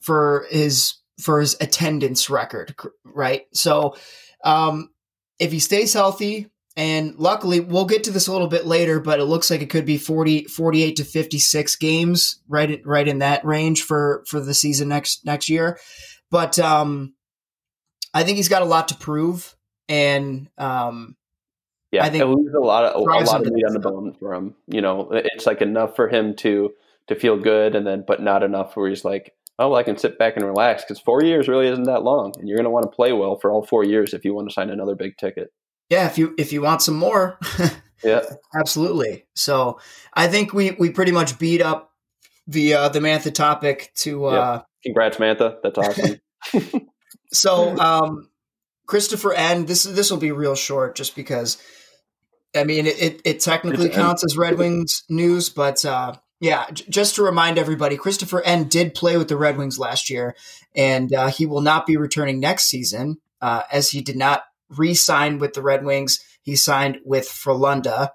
for 0.00 0.46
his 0.50 0.94
for 1.20 1.40
his 1.40 1.56
attendance 1.60 2.28
record, 2.28 2.76
right? 3.04 3.46
So 3.54 3.96
um 4.44 4.90
if 5.38 5.50
he 5.50 5.60
stays 5.60 5.94
healthy, 5.94 6.50
and 6.78 7.16
luckily, 7.18 7.58
we'll 7.58 7.84
get 7.86 8.04
to 8.04 8.12
this 8.12 8.28
a 8.28 8.32
little 8.32 8.46
bit 8.46 8.64
later, 8.64 9.00
but 9.00 9.18
it 9.18 9.24
looks 9.24 9.50
like 9.50 9.60
it 9.60 9.68
could 9.68 9.84
be 9.84 9.98
40, 9.98 10.44
48 10.44 10.96
to 10.96 11.04
56 11.04 11.76
games, 11.76 12.40
right, 12.48 12.70
in- 12.70 12.82
right 12.84 13.06
in 13.06 13.18
that 13.18 13.44
range 13.44 13.82
for, 13.82 14.24
for 14.28 14.38
the 14.38 14.54
season 14.54 14.88
next, 14.88 15.26
next 15.26 15.48
year. 15.50 15.78
But, 16.30 16.58
um, 16.60 17.14
I 18.14 18.22
think 18.22 18.36
he's 18.36 18.48
got 18.48 18.62
a 18.62 18.66
lot 18.66 18.88
to 18.88 18.94
prove. 18.94 19.56
and 19.88 20.48
um, 20.56 21.16
Yeah, 21.90 22.04
I 22.04 22.10
think 22.10 22.22
it 22.22 22.26
leaves 22.26 22.54
a 22.54 22.60
lot 22.60 22.84
of 22.84 22.94
a 22.94 22.98
lot 23.04 23.40
of 23.40 23.44
to 23.44 23.50
meat 23.50 23.64
on 23.66 23.74
the 23.74 23.80
bone 23.80 24.14
for 24.18 24.32
him. 24.32 24.54
You 24.66 24.80
know, 24.80 25.10
it's 25.12 25.46
like 25.46 25.60
enough 25.60 25.96
for 25.96 26.08
him 26.08 26.34
to 26.36 26.70
to 27.08 27.14
feel 27.14 27.36
good, 27.36 27.74
and 27.74 27.86
then 27.86 28.04
but 28.06 28.22
not 28.22 28.42
enough 28.42 28.76
where 28.76 28.88
he's 28.88 29.04
like, 29.04 29.34
oh, 29.58 29.70
well, 29.70 29.78
I 29.78 29.82
can 29.82 29.98
sit 29.98 30.18
back 30.18 30.36
and 30.36 30.44
relax 30.46 30.84
because 30.84 31.00
four 31.00 31.22
years 31.22 31.48
really 31.48 31.68
isn't 31.68 31.84
that 31.84 32.02
long, 32.02 32.34
and 32.38 32.48
you're 32.48 32.56
going 32.56 32.64
to 32.64 32.70
want 32.70 32.84
to 32.84 32.94
play 32.94 33.12
well 33.12 33.36
for 33.36 33.50
all 33.50 33.64
four 33.66 33.84
years 33.84 34.14
if 34.14 34.24
you 34.24 34.32
want 34.34 34.48
to 34.48 34.54
sign 34.54 34.70
another 34.70 34.94
big 34.94 35.16
ticket. 35.16 35.50
Yeah, 35.90 36.06
if 36.06 36.18
you 36.18 36.34
if 36.38 36.52
you 36.52 36.62
want 36.62 36.82
some 36.82 36.96
more, 36.96 37.38
Yeah, 38.04 38.22
absolutely. 38.54 39.26
So 39.34 39.80
I 40.14 40.28
think 40.28 40.52
we 40.52 40.72
we 40.72 40.90
pretty 40.90 41.12
much 41.12 41.38
beat 41.38 41.60
up 41.60 41.92
the 42.46 42.74
uh, 42.74 42.88
the 42.88 43.00
Mantha 43.00 43.34
topic 43.34 43.92
to 43.96 44.26
uh, 44.26 44.62
congrats, 44.84 45.16
Mantha. 45.18 45.56
That's 45.62 45.78
awesome. 45.78 46.20
So, 47.30 47.76
um, 47.76 48.30
Christoffer 48.88 49.34
Ehn. 49.36 49.66
This 49.66 49.82
this 49.82 50.10
will 50.10 50.18
be 50.18 50.32
real 50.32 50.54
short, 50.54 50.96
just 50.96 51.14
because. 51.14 51.62
I 52.56 52.64
mean, 52.64 52.86
it 52.86 53.02
it, 53.02 53.20
it 53.26 53.40
technically 53.40 53.90
counts 53.90 54.24
as 54.24 54.38
Red 54.38 54.56
Wings 54.56 55.04
news, 55.10 55.50
but 55.50 55.84
uh, 55.84 56.14
yeah, 56.40 56.64
j- 56.72 56.86
just 56.88 57.16
to 57.16 57.22
remind 57.22 57.58
everybody, 57.58 57.98
Christoffer 57.98 58.42
Ehn. 58.42 58.70
did 58.70 58.94
play 58.94 59.18
with 59.18 59.28
the 59.28 59.36
Red 59.36 59.58
Wings 59.58 59.78
last 59.78 60.08
year, 60.08 60.34
and 60.74 61.12
uh, 61.12 61.26
he 61.26 61.44
will 61.44 61.60
not 61.60 61.86
be 61.86 61.98
returning 61.98 62.40
next 62.40 62.70
season, 62.70 63.18
uh, 63.42 63.64
as 63.70 63.90
he 63.90 64.00
did 64.00 64.16
not 64.16 64.44
re-sign 64.70 65.38
with 65.38 65.54
the 65.54 65.62
Red 65.62 65.84
Wings. 65.84 66.20
He 66.42 66.56
signed 66.56 66.98
with 67.04 67.26
Frölunda, 67.28 68.10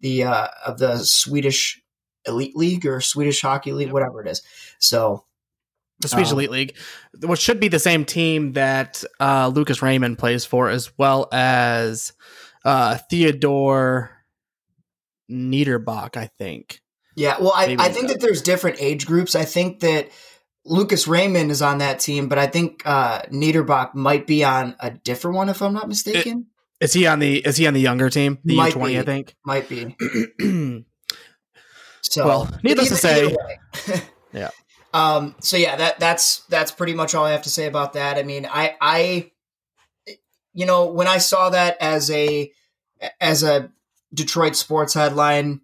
the 0.00 0.24
uh, 0.24 0.48
of 0.66 0.78
the 0.78 0.98
Swedish 0.98 1.80
Elite 2.26 2.56
League 2.56 2.86
or 2.86 3.00
Swedish 3.00 3.42
Hockey 3.42 3.72
League, 3.72 3.92
whatever 3.92 4.20
it 4.20 4.28
is. 4.28 4.42
So 4.78 5.24
the 6.00 6.08
Swedish 6.08 6.32
Um, 6.32 6.38
Elite 6.38 6.50
League, 6.50 6.76
which 7.22 7.40
should 7.40 7.60
be 7.60 7.68
the 7.68 7.78
same 7.78 8.04
team 8.04 8.52
that 8.54 9.04
uh, 9.20 9.50
Lucas 9.54 9.82
Raymond 9.82 10.18
plays 10.18 10.44
for, 10.44 10.68
as 10.68 10.96
well 10.98 11.28
as 11.32 12.12
uh, 12.64 12.98
Theodor 13.10 14.10
Niederbach, 15.30 16.16
I 16.16 16.30
think. 16.38 16.80
Yeah, 17.16 17.36
well, 17.38 17.52
I, 17.54 17.68
Maybe 17.68 17.82
I 17.82 17.88
think 17.90 18.08
that 18.08 18.20
there's 18.20 18.42
different 18.42 18.78
age 18.80 19.06
groups. 19.06 19.34
I 19.36 19.44
think 19.44 19.80
that 19.80 20.08
Lucas 20.66 21.06
Raymond 21.06 21.50
is 21.50 21.60
on 21.62 21.78
that 21.78 22.00
team, 22.00 22.28
but 22.28 22.38
I 22.38 22.46
think 22.46 22.82
uh, 22.86 23.22
Niederbach 23.30 23.94
might 23.94 24.26
be 24.26 24.44
on 24.44 24.74
a 24.80 24.90
different 24.90 25.36
one, 25.36 25.48
if 25.48 25.60
I'm 25.62 25.74
not 25.74 25.88
mistaken. 25.88 26.46
Is 26.80 26.92
he 26.92 27.06
on 27.06 27.18
the 27.18 27.38
Is 27.38 27.56
he 27.56 27.66
on 27.66 27.74
the 27.74 27.80
younger 27.80 28.08
team, 28.10 28.38
the 28.44 28.56
Might 28.56 28.72
twenty? 28.72 28.94
be. 28.94 28.98
I 29.00 29.02
think. 29.02 29.36
might 29.44 29.68
be. 29.68 29.96
So, 32.02 32.26
Well, 32.26 32.50
needless 32.62 32.88
to 32.90 32.96
say- 32.96 33.34
Yeah. 34.32 34.50
Um. 34.92 35.34
So 35.40 35.56
yeah, 35.56 35.74
that 35.74 35.98
that's 35.98 36.44
that's 36.48 36.70
pretty 36.70 36.94
much 36.94 37.16
all 37.16 37.24
I 37.24 37.32
have 37.32 37.42
to 37.42 37.50
say 37.50 37.66
about 37.66 37.94
that. 37.94 38.16
I 38.16 38.22
mean, 38.22 38.46
I 38.48 38.76
I, 38.80 39.32
you 40.52 40.66
know, 40.66 40.86
when 40.86 41.08
I 41.08 41.18
saw 41.18 41.50
that 41.50 41.76
as 41.80 42.12
a 42.12 42.52
as 43.20 43.42
a 43.42 43.72
Detroit 44.14 44.54
sports 44.54 44.94
headline, 44.94 45.62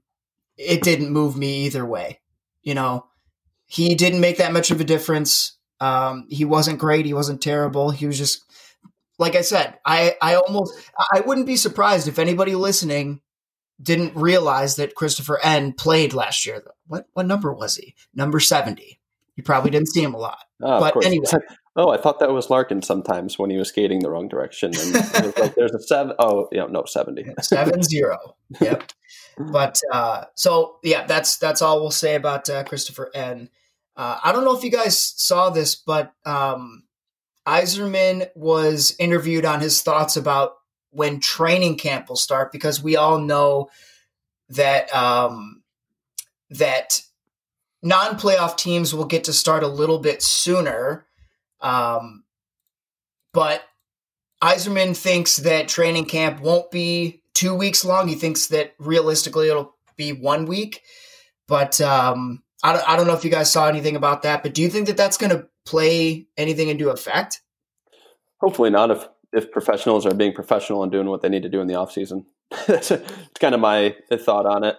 it 0.56 0.82
didn't 0.82 1.12
move 1.12 1.36
me 1.36 1.66
either 1.66 1.86
way. 1.86 2.18
You 2.64 2.74
know, 2.74 3.06
he 3.70 3.94
didn't 3.94 4.20
make 4.20 4.38
that 4.38 4.52
much 4.52 4.72
of 4.72 4.80
a 4.80 4.84
difference. 4.84 5.56
Um, 5.78 6.26
he 6.28 6.44
wasn't 6.44 6.80
great. 6.80 7.06
He 7.06 7.14
wasn't 7.14 7.40
terrible. 7.40 7.90
He 7.90 8.04
was 8.04 8.18
just 8.18 8.44
like 9.18 9.36
I 9.36 9.42
said. 9.42 9.78
I 9.86 10.16
I 10.20 10.34
almost 10.34 10.74
I 11.12 11.20
wouldn't 11.20 11.46
be 11.46 11.56
surprised 11.56 12.08
if 12.08 12.18
anybody 12.18 12.56
listening 12.56 13.20
didn't 13.80 14.16
realize 14.16 14.74
that 14.76 14.96
Christoffer 14.96 15.40
Ehn 15.40 15.76
played 15.76 16.12
last 16.12 16.44
year. 16.44 16.64
What 16.88 17.06
what 17.12 17.26
number 17.26 17.54
was 17.54 17.76
he? 17.76 17.94
Number 18.12 18.40
seventy. 18.40 18.98
You 19.36 19.44
probably 19.44 19.70
didn't 19.70 19.88
see 19.88 20.02
him 20.02 20.14
a 20.14 20.18
lot. 20.18 20.38
Oh, 20.62 20.78
But 20.78 21.06
anyway. 21.06 21.24
Oh, 21.76 21.90
I 21.90 21.96
thought 21.98 22.18
that 22.18 22.32
was 22.32 22.50
Larkin 22.50 22.82
sometimes 22.82 23.38
when 23.38 23.48
he 23.48 23.56
was 23.56 23.68
skating 23.68 24.00
the 24.00 24.10
wrong 24.10 24.26
direction. 24.26 24.72
And 24.76 24.92
like, 25.38 25.54
there's 25.54 25.72
a 25.72 25.80
seven. 25.80 26.14
Oh, 26.18 26.48
yeah, 26.50 26.66
no, 26.68 26.82
70. 26.84 27.26
Seven 27.40 27.82
zero. 27.82 28.36
Yep. 28.60 28.92
But 29.38 29.80
uh, 29.92 30.24
so 30.34 30.76
yeah, 30.82 31.06
that's 31.06 31.38
that's 31.38 31.62
all 31.62 31.80
we'll 31.80 31.92
say 31.92 32.16
about 32.16 32.50
uh, 32.50 32.64
Christoffer 32.64 33.06
Ehn. 33.14 33.48
Uh, 34.00 34.18
I 34.24 34.32
don't 34.32 34.46
know 34.46 34.56
if 34.56 34.64
you 34.64 34.70
guys 34.70 34.98
saw 34.98 35.50
this, 35.50 35.74
but 35.74 36.14
um, 36.24 36.84
Yzerman 37.46 38.28
was 38.34 38.96
interviewed 38.98 39.44
on 39.44 39.60
his 39.60 39.82
thoughts 39.82 40.16
about 40.16 40.54
when 40.88 41.20
training 41.20 41.76
camp 41.76 42.08
will 42.08 42.16
start 42.16 42.50
because 42.50 42.82
we 42.82 42.96
all 42.96 43.18
know 43.18 43.68
that 44.48 44.90
um, 44.94 45.62
that 46.48 47.02
non-playoff 47.82 48.56
teams 48.56 48.94
will 48.94 49.04
get 49.04 49.24
to 49.24 49.34
start 49.34 49.62
a 49.62 49.68
little 49.68 49.98
bit 49.98 50.22
sooner. 50.22 51.04
Um, 51.60 52.24
but 53.34 53.64
Yzerman 54.42 54.96
thinks 54.96 55.36
that 55.36 55.68
training 55.68 56.06
camp 56.06 56.40
won't 56.40 56.70
be 56.70 57.22
two 57.34 57.54
weeks 57.54 57.84
long. 57.84 58.08
He 58.08 58.14
thinks 58.14 58.46
that 58.46 58.72
realistically 58.78 59.50
it'll 59.50 59.74
be 59.98 60.14
one 60.14 60.46
week. 60.46 60.80
But 61.46 61.82
um, 61.82 62.42
I, 62.62 62.72
don't, 62.72 62.88
I 62.88 62.96
don't 62.96 63.06
know 63.06 63.14
if 63.14 63.24
you 63.24 63.30
guys 63.30 63.50
saw 63.50 63.68
anything 63.68 63.96
about 63.96 64.22
that. 64.22 64.42
But 64.42 64.54
do 64.54 64.62
you 64.62 64.68
think 64.68 64.86
that 64.86 64.96
that's 64.96 65.16
going 65.16 65.30
to 65.30 65.46
play 65.66 66.26
anything 66.36 66.68
into 66.68 66.90
effect? 66.90 67.40
Hopefully 68.40 68.70
not 68.70 68.90
if, 68.90 69.06
if 69.32 69.50
professionals 69.50 70.06
are 70.06 70.14
being 70.14 70.32
professional 70.32 70.82
and 70.82 70.90
doing 70.90 71.06
what 71.08 71.22
they 71.22 71.28
need 71.28 71.42
to 71.42 71.48
do 71.48 71.60
in 71.60 71.66
the 71.66 71.74
offseason. 71.74 72.24
That's 72.66 72.90
it's 72.90 73.38
kind 73.38 73.54
of 73.54 73.60
my 73.60 73.94
thought 74.12 74.44
on 74.46 74.64
it. 74.64 74.76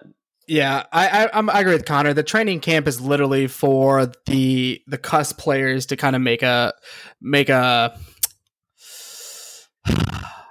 Yeah, 0.48 0.82
I, 0.92 1.24
I 1.24 1.30
I'm, 1.32 1.48
I 1.48 1.60
agree 1.60 1.72
with 1.72 1.86
Connor. 1.86 2.12
The 2.12 2.22
training 2.24 2.60
camp 2.60 2.86
is 2.88 3.00
literally 3.00 3.46
for 3.46 4.12
the 4.26 4.82
the 4.88 4.98
cuss 4.98 5.32
players 5.32 5.86
to 5.86 5.96
kind 5.96 6.14
of 6.16 6.20
make 6.20 6.42
a 6.42 6.74
make 7.22 7.48
a. 7.48 7.96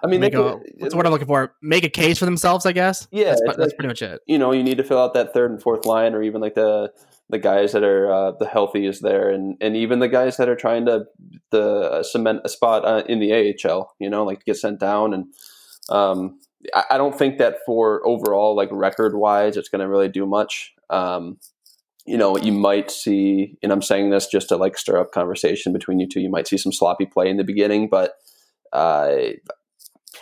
I 0.04 0.08
mean, 0.08 0.20
make 0.22 0.32
they 0.34 0.40
a, 0.40 0.54
could- 0.54 0.62
what's 0.80 0.94
the 0.94 0.98
word 0.98 1.06
I'm 1.06 1.12
looking 1.12 1.28
for? 1.28 1.54
Make 1.62 1.84
a 1.84 1.90
case 1.90 2.18
for 2.18 2.26
themselves, 2.26 2.66
I 2.66 2.72
guess. 2.72 3.08
Yeah, 3.12 3.26
that's, 3.26 3.42
that's 3.46 3.58
like- 3.60 3.76
pretty 3.76 3.88
much 3.88 4.02
it. 4.02 4.22
you 4.26 4.40
know, 4.40 4.52
you 4.52 4.64
need 4.64 4.78
to 4.78 4.84
fill 4.84 4.98
out 5.00 5.14
that 5.14 5.34
third 5.34 5.52
and 5.52 5.62
fourth 5.62 5.86
line, 5.86 6.16
or 6.16 6.24
even 6.24 6.42
like 6.42 6.56
the 6.56 6.92
the 7.32 7.40
guys 7.40 7.72
that 7.72 7.84
are 7.84 8.12
uh, 8.12 8.32
the 8.40 8.46
healthiest 8.46 9.02
there, 9.02 9.30
and 9.30 9.56
and 9.62 9.76
even 9.76 10.00
the 10.00 10.10
guys 10.10 10.38
that 10.38 10.50
are 10.50 10.56
trying 10.56 10.86
to 10.86 11.06
the 11.50 12.04
cement 12.04 12.42
a 12.44 12.50
spot 12.50 12.86
uh, 12.86 13.04
in 13.08 13.20
the 13.20 13.34
AHL. 13.34 13.96
You 14.00 14.10
know, 14.10 14.24
like 14.24 14.46
get 14.46 14.58
sent 14.58 14.80
down, 14.80 15.14
and 15.14 15.26
um, 15.90 16.40
I, 16.74 16.84
I 16.92 16.98
don't 16.98 17.18
think 17.18 17.38
that 17.38 17.58
for 17.66 18.06
overall 18.06 18.56
like 18.56 18.70
record 18.72 19.16
wise, 19.16 19.58
it's 19.58 19.70
going 19.70 19.82
to 19.82 19.88
really 19.88 20.10
do 20.10 20.26
much. 20.26 20.74
Um, 20.90 21.38
you 22.06 22.18
know, 22.18 22.38
you 22.38 22.52
might 22.52 22.92
see, 22.92 23.58
and 23.64 23.72
I'm 23.72 23.82
saying 23.82 24.10
this 24.10 24.28
just 24.28 24.50
to 24.50 24.58
like 24.58 24.78
stir 24.78 25.00
up 25.00 25.12
conversation 25.12 25.72
between 25.72 26.00
you 26.00 26.08
two. 26.08 26.20
You 26.20 26.30
might 26.30 26.48
see 26.48 26.58
some 26.58 26.74
sloppy 26.74 27.06
play 27.06 27.30
in 27.30 27.38
the 27.38 27.44
beginning, 27.44 27.88
but 27.90 28.14
uh, 28.74 29.16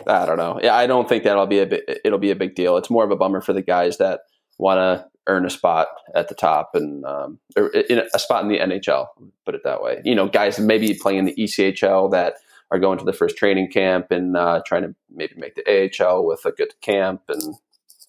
I 0.06 0.26
don't 0.26 0.36
know. 0.36 0.60
Yeah, 0.62 0.76
I 0.76 0.86
don't 0.86 1.08
think 1.08 1.24
that'll 1.24 1.46
be 1.46 1.58
a 1.58 1.66
big, 1.66 1.80
it'll 2.04 2.18
be 2.18 2.30
a 2.30 2.36
big 2.36 2.54
deal. 2.54 2.76
It's 2.76 2.90
more 2.90 3.04
of 3.04 3.10
a 3.10 3.16
bummer 3.16 3.40
for 3.40 3.52
the 3.52 3.62
guys 3.62 3.98
that 3.98 4.20
want 4.58 4.78
to 4.78 5.09
earn 5.26 5.44
a 5.46 5.50
spot 5.50 5.88
at 6.14 6.28
the 6.28 6.34
top 6.34 6.70
and 6.74 7.04
um, 7.04 7.38
or 7.56 7.68
in 7.68 8.00
a 8.14 8.18
spot 8.18 8.42
in 8.42 8.48
the 8.48 8.58
NHL. 8.58 9.06
Put 9.44 9.54
it 9.54 9.62
that 9.64 9.82
way. 9.82 10.00
You 10.04 10.14
know, 10.14 10.28
guys 10.28 10.58
maybe 10.58 10.94
playing 10.94 11.18
in 11.20 11.24
the 11.26 11.34
ECHL 11.34 12.10
that 12.12 12.34
are 12.70 12.78
going 12.78 12.98
to 12.98 13.04
the 13.04 13.12
first 13.12 13.36
training 13.36 13.70
camp 13.70 14.10
and 14.10 14.36
uh, 14.36 14.62
trying 14.66 14.82
to 14.82 14.94
maybe 15.10 15.34
make 15.36 15.54
the 15.56 15.90
AHL 16.00 16.24
with 16.26 16.44
a 16.46 16.52
good 16.52 16.72
camp 16.80 17.22
and 17.28 17.42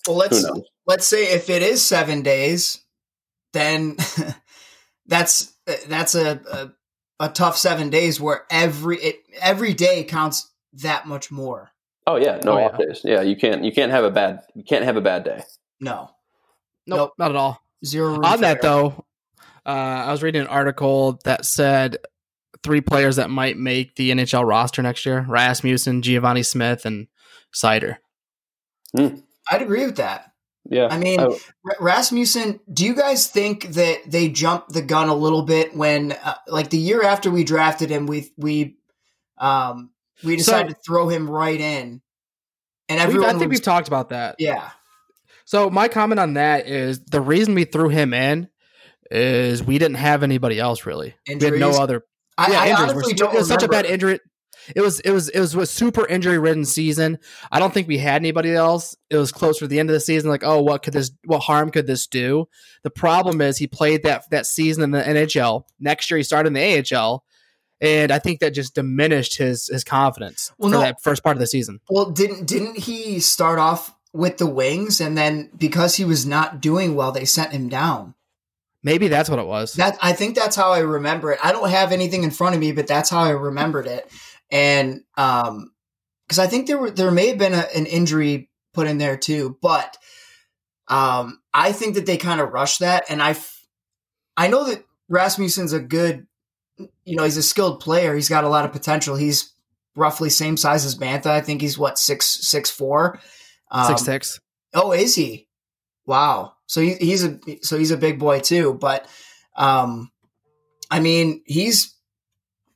Well, 0.08 0.18
let's 0.18 0.44
knows. 0.44 0.62
let's 0.86 1.06
say 1.06 1.34
if 1.34 1.50
it 1.50 1.62
is 1.64 1.84
seven 1.84 2.22
days, 2.22 2.82
then 3.54 3.98
that's 5.06 5.54
that's 5.88 6.16
a, 6.16 6.40
a 6.52 6.72
a 7.26 7.30
tough 7.30 7.58
seven 7.58 7.90
days 7.90 8.20
where 8.20 8.46
every 8.50 8.98
it, 8.98 9.16
every 9.42 9.74
day 9.74 10.04
counts 10.04 10.50
that 10.74 11.08
much 11.08 11.32
more. 11.32 11.72
Oh 12.08 12.16
yeah, 12.16 12.40
no 12.44 12.54
Oh, 12.54 12.58
yeah. 12.58 12.66
off 12.66 12.78
days. 12.78 13.02
Yeah, 13.04 13.22
you 13.22 13.36
can't 13.36 13.64
you 13.64 13.72
can't 13.72 13.92
have 13.92 14.04
a 14.04 14.10
bad 14.12 14.42
you 14.56 14.64
can't 14.64 14.86
have 14.86 14.98
a 14.98 15.02
bad 15.02 15.24
day. 15.24 15.44
No, 15.80 16.12
Nope, 16.88 16.98
Nope. 16.98 17.14
not 17.18 17.32
at 17.32 17.38
all. 17.38 17.62
zero. 17.86 18.12
room 18.14 18.26
On 18.26 18.36
for 18.38 18.42
that 18.42 18.58
error. 18.58 18.60
though, 18.62 19.06
uh, 19.66 19.70
I 19.70 20.12
was 20.12 20.24
reading 20.24 20.42
an 20.42 20.48
article 20.48 21.20
that 21.26 21.46
said 21.46 21.98
three 22.64 22.82
players 22.82 23.16
that 23.16 23.30
might 23.30 23.58
make 23.58 23.96
the 23.96 24.12
NHL 24.12 24.46
roster 24.48 24.82
next 24.82 25.06
year: 25.06 25.26
Rasmussen, 25.28 26.02
Givani 26.02 26.46
Smith, 26.46 26.86
and 26.86 27.08
Seider. 27.54 27.98
I'd 28.98 29.62
agree 29.62 29.86
with 29.86 29.98
that. 29.98 30.32
Yeah, 30.70 30.88
I 30.92 30.98
mean, 31.00 31.20
I- 31.20 31.24
R- 31.24 31.76
Rasmussen, 31.80 32.60
do 32.72 32.86
you 32.86 32.94
guys 32.96 33.28
think 33.28 33.70
that 33.74 34.00
they 34.10 34.30
jumped 34.30 34.74
the 34.74 34.82
gun 34.84 35.10
a 35.10 35.16
little 35.16 35.42
bit 35.42 35.76
when, 35.76 36.12
uh, 36.12 36.36
like, 36.48 36.70
the 36.70 36.78
year 36.78 37.04
after 37.04 37.32
we 37.32 37.44
drafted 37.44 37.90
him, 37.90 38.06
we 38.06 38.32
we 38.38 38.78
um 39.40 39.90
we 40.24 40.36
decided 40.36 40.70
to 40.70 40.76
throw 40.86 41.10
him 41.10 41.28
right 41.30 41.60
in, 41.60 42.02
and 42.90 43.00
everyone 43.00 43.30
I 43.30 43.40
think 43.40 43.50
was, 43.50 43.58
we've 43.58 43.64
talked 43.64 43.88
about 43.88 44.10
that. 44.10 44.36
yeah, 44.38 44.70
So 45.52 45.70
my 45.70 45.90
comment 45.90 46.18
on 46.18 46.36
that 46.36 46.66
is 46.66 47.02
the 47.04 47.20
reason 47.20 47.56
we 47.56 47.66
threw 47.66 47.90
him 47.90 48.14
in 48.14 48.48
is 49.12 49.62
we 49.62 49.78
didn't 49.80 49.98
have 49.98 50.24
anybody 50.24 50.58
else 50.62 50.86
really. 50.86 51.14
We 51.28 51.34
had 51.44 51.56
no 51.56 51.72
other. 51.72 52.06
I, 52.38 52.52
yeah, 52.54 52.60
I 52.62 52.68
injuries. 52.70 52.80
honestly 52.80 53.02
We're- 53.08 53.14
don't 53.16 53.36
it 53.36 53.38
was 53.40 53.48
such 53.50 53.64
a 53.64 53.68
bad 53.68 53.86
injury. 53.86 54.22
It 54.74 54.80
was 54.80 55.02
it 55.02 55.12
was 55.12 55.28
it 55.28 55.42
was 55.42 55.54
a 55.54 55.66
super 55.66 56.08
injury 56.08 56.40
ridden 56.40 56.64
season. 56.64 57.18
I 57.52 57.60
don't 57.60 57.74
think 57.74 57.90
we 57.90 57.98
had 57.98 58.22
anybody 58.22 58.54
else. 58.56 58.96
It 59.10 59.18
was 59.18 59.34
close 59.34 59.58
to 59.60 59.68
the 59.68 59.78
end 59.78 59.90
of 59.90 59.94
the 59.94 60.00
season. 60.00 60.30
Like, 60.30 60.46
oh, 60.46 60.62
what 60.62 60.84
could 60.84 60.94
this? 60.94 61.12
What 61.26 61.40
harm 61.40 61.70
could 61.70 61.86
this 61.86 62.08
do? 62.08 62.48
The 62.84 62.90
problem 62.90 63.42
is 63.42 63.58
he 63.58 63.68
played 63.68 64.04
that 64.04 64.24
that 64.32 64.46
season 64.46 64.84
in 64.86 64.92
the 64.92 65.02
NHL. 65.02 65.64
Next 65.82 66.10
year 66.10 66.18
he 66.18 66.24
started 66.24 66.48
in 66.48 66.54
the 66.54 66.96
AHL, 66.98 67.26
and 67.82 68.10
I 68.10 68.20
think 68.20 68.40
that 68.40 68.52
just 68.52 68.74
diminished 68.74 69.38
his 69.38 69.68
his 69.68 69.84
confidence 69.84 70.54
Well, 70.58 70.70
for 70.70 70.76
no. 70.78 70.80
that 70.82 71.02
first 71.02 71.24
part 71.26 71.36
of 71.36 71.42
the 71.42 71.48
season. 71.48 71.82
Well, 71.90 72.10
didn't 72.12 72.46
didn't 72.46 72.78
he 72.78 73.20
start 73.20 73.60
off 73.60 73.94
with 74.14 74.38
the 74.38 74.48
wings, 74.48 75.00
and 75.00 75.18
then 75.18 75.50
because 75.58 75.96
he 75.96 76.06
was 76.06 76.26
not 76.26 76.62
doing 76.62 76.96
well, 76.96 77.12
they 77.12 77.26
sent 77.26 77.52
him 77.52 77.70
down. 77.70 78.16
Maybe 78.84 79.08
that's 79.08 79.30
what 79.30 79.40
it 79.40 79.46
was. 79.46 79.74
That 79.74 79.98
I 80.02 80.14
think 80.14 80.36
that's 80.36 80.56
how 80.56 80.72
I 80.72 80.80
remember 80.80 81.32
it. 81.32 81.40
I 81.44 81.52
don't 81.52 81.70
have 81.70 81.92
anything 81.92 82.24
in 82.24 82.32
front 82.32 82.56
of 82.56 82.62
me, 82.62 82.72
but 82.72 82.88
that's 82.88 83.10
how 83.10 83.22
I 83.22 83.30
remembered 83.30 83.88
it. 83.88 84.12
And 84.50 85.04
um, 85.18 85.72
because 86.28 86.40
I 86.40 86.48
think 86.48 86.68
there 86.68 86.78
were 86.78 86.90
there 86.90 87.12
may 87.12 87.28
have 87.28 87.38
been 87.38 87.54
a, 87.54 87.66
an 87.76 87.86
injury 87.86 88.50
put 88.74 88.88
in 88.88 88.98
there 88.98 89.18
too, 89.18 89.58
but 89.62 89.98
um, 90.88 91.40
I 91.54 91.72
think 91.72 91.96
that 91.96 92.06
they 92.06 92.18
kind 92.18 92.42
of 92.42 92.52
rushed 92.52 92.80
that, 92.80 93.06
and 93.10 93.22
I 93.22 93.32
f- 93.32 93.68
I 94.36 94.48
know 94.48 94.66
that 94.66 94.84
Rasmussen's 95.10 95.74
a 95.74 95.80
good, 95.80 96.26
you 97.06 97.16
know, 97.16 97.24
he's 97.24 97.38
a 97.38 97.44
skilled 97.44 97.80
player. 97.80 98.16
He's 98.16 98.30
got 98.30 98.44
a 98.44 98.50
lot 98.50 98.66
of 98.66 98.72
potential. 98.72 99.16
He's 99.16 99.54
roughly 99.96 100.30
same 100.30 100.58
size 100.58 100.86
as 100.86 100.98
Mantha. 100.98 101.28
I 101.28 101.42
think 101.42 101.62
he's 101.62 101.78
what 101.78 102.00
six 102.00 102.26
six 102.26 102.70
four. 102.70 103.20
Um, 103.72 103.88
Six 103.88 104.02
six. 104.04 104.40
Oh, 104.74 104.92
is 104.92 105.16
he? 105.16 105.48
Wow. 106.06 106.54
So 106.68 106.82
he, 106.82 106.96
he's 106.96 107.24
a 107.24 107.40
so 107.62 107.78
he's 107.78 107.92
a 107.92 107.98
big 107.98 108.20
boy 108.20 108.40
too. 108.40 108.74
But 108.74 109.08
um, 109.56 110.12
I 110.90 111.00
mean, 111.00 111.42
he's 111.46 111.96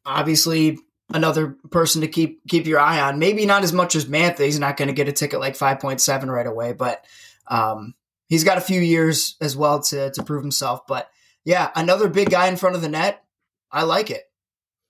obviously 0.05 0.79
another 1.13 1.57
person 1.71 2.01
to 2.01 2.07
keep 2.07 2.41
keep 2.47 2.65
your 2.65 2.79
eye 2.79 3.01
on. 3.01 3.19
Maybe 3.19 3.45
not 3.45 3.63
as 3.63 3.73
much 3.73 3.95
as 3.95 4.05
Mantha. 4.05 4.45
He's 4.45 4.59
not 4.59 4.77
going 4.77 4.87
to 4.87 4.93
get 4.93 5.07
a 5.07 5.13
ticket 5.13 5.39
like 5.39 5.55
five 5.55 5.79
point 5.79 6.01
seven 6.01 6.31
right 6.31 6.47
away, 6.47 6.73
but 6.73 7.05
um, 7.47 7.93
he's 8.27 8.43
got 8.43 8.57
a 8.57 8.61
few 8.61 8.79
years 8.81 9.35
as 9.41 9.55
well 9.55 9.81
to 9.83 10.11
to 10.11 10.23
prove 10.23 10.43
himself. 10.43 10.87
But 10.87 11.09
yeah, 11.43 11.71
another 11.75 12.07
big 12.07 12.29
guy 12.29 12.47
in 12.47 12.57
front 12.57 12.75
of 12.75 12.81
the 12.81 12.89
net. 12.89 13.21
I 13.71 13.83
like 13.83 14.09
it. 14.09 14.23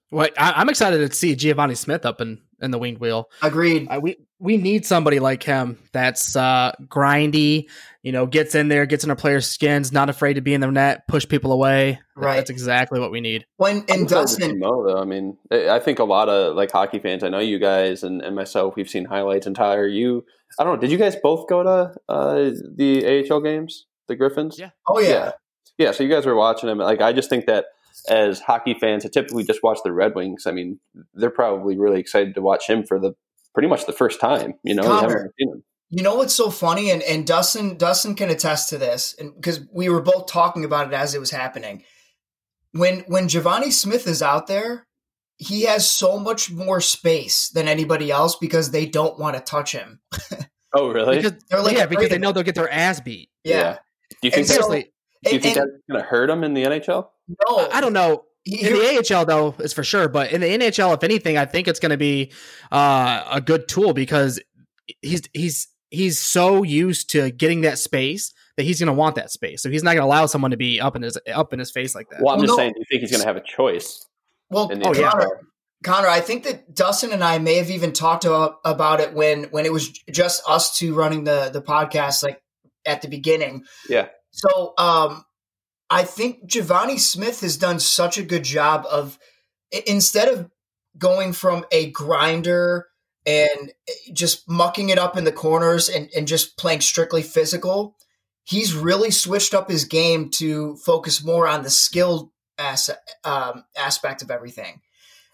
What 0.09 0.33
I, 0.39 0.53
I'm 0.53 0.69
excited 0.69 0.97
to 1.09 1.15
see 1.15 1.35
Givani 1.35 1.75
Smith 1.75 2.05
up 2.05 2.21
in 2.21 2.41
in 2.61 2.71
the 2.71 2.77
winged 2.77 2.99
wheel. 2.99 3.29
Agreed. 3.41 3.87
Uh, 3.89 3.99
we 4.01 4.17
we 4.39 4.57
need 4.57 4.85
somebody 4.85 5.19
like 5.19 5.43
him 5.43 5.79
that's 5.91 6.35
uh, 6.35 6.73
grindy. 6.87 7.69
You 8.03 8.11
know, 8.11 8.27
gets 8.27 8.53
in 8.53 8.67
there, 8.67 8.85
gets 8.85 9.03
in 9.03 9.09
a 9.09 9.15
player's 9.15 9.47
skins, 9.47 9.91
not 9.91 10.09
afraid 10.09 10.35
to 10.35 10.41
be 10.41 10.53
in 10.53 10.61
the 10.61 10.69
net, 10.69 11.07
push 11.07 11.27
people 11.27 11.51
away. 11.51 11.99
Right. 12.15 12.35
That's 12.35 12.51
exactly 12.51 12.99
what 12.99 13.09
we 13.09 13.19
need. 13.19 13.47
When 13.57 13.77
I'm 13.77 13.85
and 13.89 14.03
excited 14.03 14.09
Dustin, 14.09 14.59
Mo, 14.59 14.85
though. 14.85 14.99
I 14.99 15.05
mean, 15.05 15.37
I 15.51 15.69
I 15.69 15.79
think 15.79 15.99
a 15.99 16.03
lot 16.03 16.29
of 16.29 16.55
like 16.55 16.71
hockey 16.71 16.99
fans. 16.99 17.23
I 17.23 17.29
know 17.29 17.39
you 17.39 17.57
guys 17.57 18.03
and, 18.03 18.21
and 18.21 18.35
myself. 18.35 18.75
We've 18.75 18.89
seen 18.89 19.05
highlights. 19.05 19.47
And 19.47 19.55
Tyler, 19.55 19.87
you, 19.87 20.23
I 20.59 20.63
don't 20.63 20.75
know. 20.75 20.81
Did 20.81 20.91
you 20.91 20.97
guys 20.97 21.15
both 21.15 21.47
go 21.47 21.63
to 21.63 21.95
uh, 22.07 22.51
the 22.75 23.25
AHL 23.29 23.41
games, 23.41 23.87
the 24.07 24.15
Griffins? 24.15 24.59
Yeah. 24.59 24.69
oh 24.87 24.99
yeah, 24.99 25.31
yeah. 25.77 25.91
So 25.91 26.03
you 26.03 26.09
guys 26.09 26.25
were 26.25 26.35
watching 26.35 26.67
them. 26.67 26.77
Like, 26.77 27.01
I 27.01 27.11
just 27.11 27.29
think 27.29 27.47
that 27.47 27.65
as 28.07 28.39
hockey 28.39 28.75
fans, 28.75 29.03
that 29.03 29.13
typically 29.13 29.43
just 29.43 29.63
watch 29.63 29.79
the 29.83 29.91
Red 29.91 30.13
Wings. 30.13 30.45
I 30.45 30.51
mean, 30.51 30.79
they're 31.13 31.29
probably 31.29 31.77
really 31.77 31.99
excited 31.99 32.35
to 32.35 32.41
watch 32.41 32.67
him 32.69 32.83
for 32.83 32.99
the 32.99 33.13
pretty 33.55 33.67
much 33.69 33.87
the 33.87 33.93
first 33.93 34.19
time. 34.19 34.53
You 34.63 34.75
know, 34.75 34.83
Connor. 34.83 35.09
haven't 35.09 35.33
seen 35.39 35.49
him. 35.49 35.63
You 35.89 36.03
know 36.03 36.15
what's 36.15 36.33
so 36.35 36.51
funny, 36.51 36.91
and 36.91 37.01
and 37.01 37.25
Dustin 37.25 37.77
Dustin 37.77 38.13
can 38.13 38.29
attest 38.29 38.69
to 38.69 38.77
this, 38.77 39.15
and 39.17 39.33
because 39.35 39.61
we 39.73 39.89
were 39.89 40.01
both 40.01 40.27
talking 40.27 40.63
about 40.65 40.87
it 40.87 40.93
as 40.93 41.15
it 41.15 41.19
was 41.19 41.31
happening. 41.31 41.83
When 42.73 42.99
when 43.07 43.27
Givani 43.27 43.71
Smith 43.71 44.05
is 44.07 44.21
out 44.21 44.47
there, 44.47 44.85
he 45.37 45.63
has 45.63 45.89
so 45.89 46.19
much 46.19 46.51
more 46.51 46.81
space 46.81 47.49
than 47.49 47.67
anybody 47.67 48.11
else 48.11 48.35
because 48.35 48.71
they 48.71 48.85
don't 48.85 49.17
want 49.17 49.35
to 49.37 49.41
touch 49.41 49.71
him. 49.71 50.01
Oh, 50.77 50.89
really? 50.91 51.15
Because, 51.15 51.41
They're 51.49 51.61
like 51.61 51.77
yeah, 51.77 51.85
because 51.85 52.09
they 52.09 52.17
know 52.17 52.33
they'll 52.33 52.43
get 52.43 52.55
their 52.55 52.69
ass 52.69 52.99
beat. 52.99 53.29
Yeah, 53.45 53.77
Do 54.09 54.27
you 54.27 54.29
think 54.31 54.39
And 54.39 54.45
so- 54.47 54.53
Seriously, 54.55 54.91
do 55.23 55.29
you 55.29 55.35
and- 55.35 55.41
think 55.41 55.57
and- 55.57 55.69
that's 55.71 55.81
going 55.89 56.01
to 56.01 56.05
hurt 56.05 56.29
him 56.29 56.43
in 56.43 56.53
the 56.53 56.63
NHL? 56.65 57.07
no, 57.47 57.69
I 57.71 57.79
don't 57.79 57.93
know. 57.93 58.25
He- 58.45 58.65
In 58.65 58.73
the 58.73 59.15
AHL 59.17 59.25
though, 59.25 59.55
is 59.59 59.73
for 59.73 59.83
sure, 59.83 60.07
but 60.07 60.31
in 60.31 60.41
the 60.41 60.47
NHL, 60.47 60.93
if 60.95 61.03
anything, 61.03 61.37
I 61.37 61.45
think 61.45 61.67
it's 61.67 61.79
going 61.79 61.89
to 61.91 61.97
be 61.97 62.31
uh, 62.71 63.23
a 63.31 63.41
good 63.41 63.67
tool 63.67 63.93
because 63.93 64.39
he's 65.01 65.23
he's 65.33 65.67
he's 65.89 66.19
so 66.19 66.61
used 66.63 67.09
to 67.11 67.31
getting 67.31 67.61
that 67.61 67.79
space 67.79 68.33
that 68.57 68.63
he's 68.63 68.79
going 68.79 68.87
to 68.87 68.93
want 68.93 69.15
that 69.15 69.31
space. 69.31 69.61
So 69.63 69.69
he's 69.69 69.83
not 69.83 69.91
going 69.95 70.01
to 70.03 70.05
allow 70.05 70.27
someone 70.27 70.51
to 70.51 70.57
be 70.57 70.79
up 70.79 70.95
in 70.95 71.01
his 71.01 71.17
up 71.33 71.53
in 71.53 71.59
his 71.59 71.71
face 71.71 71.95
like 71.95 72.07
that. 72.11 72.21
Well, 72.21 72.35
I'm 72.35 72.37
Well, 72.39 72.47
just 72.47 72.51
no. 72.51 72.57
saying. 72.57 72.73
Do 72.73 72.79
you 72.79 72.85
think 72.89 73.01
he's 73.01 73.11
going 73.11 73.21
to 73.21 73.27
have 73.27 73.35
a 73.37 73.41
choice? 73.43 74.05
Well, 74.51 74.69
in 74.69 74.79
the 74.79 74.89
Oh, 74.89 74.93
yeah. 74.93 75.09
Connor, 75.09 75.39
Connor, 75.83 76.07
I 76.07 76.19
think 76.21 76.43
that 76.43 76.73
Dustin 76.75 77.11
and 77.11 77.23
I 77.23 77.39
may 77.39 77.55
have 77.55 77.71
even 77.71 77.93
talked 77.93 78.25
about, 78.25 78.57
about 78.63 78.99
it 79.01 79.13
when 79.13 79.45
when 79.45 79.65
it 79.65 79.73
was 79.73 79.89
just 80.11 80.43
us 80.47 80.77
two 80.77 80.93
running 80.93 81.23
the 81.23 81.49
the 81.51 81.61
podcast, 81.63 82.21
like 82.21 82.39
at 82.85 83.01
the 83.01 83.07
beginning. 83.07 83.63
Yeah. 83.89 84.09
So, 84.29 84.73
um, 84.77 85.25
I 85.89 86.03
think 86.03 86.49
Givani 86.49 86.99
Smith 86.99 87.41
has 87.41 87.57
done 87.57 87.79
such 87.79 88.17
a 88.17 88.23
good 88.23 88.43
job 88.43 88.85
of 88.89 89.19
instead 89.85 90.27
of 90.27 90.49
going 90.97 91.33
from 91.33 91.65
a 91.71 91.91
grinder 91.91 92.87
and 93.25 93.71
just 94.13 94.47
mucking 94.49 94.89
it 94.89 94.99
up 94.99 95.17
in 95.17 95.23
the 95.23 95.31
corners 95.31 95.89
and, 95.89 96.09
and 96.15 96.27
just 96.27 96.57
playing 96.57 96.81
strictly 96.81 97.21
physical, 97.21 97.95
he's 98.43 98.75
really 98.75 99.11
switched 99.11 99.53
up 99.53 99.69
his 99.69 99.85
game 99.85 100.29
to 100.29 100.75
focus 100.77 101.23
more 101.23 101.47
on 101.47 101.63
the 101.63 101.69
skilled 101.69 102.29
as, 102.57 102.89
um, 103.23 103.63
aspect 103.77 104.21
of 104.21 104.31
everything. 104.31 104.81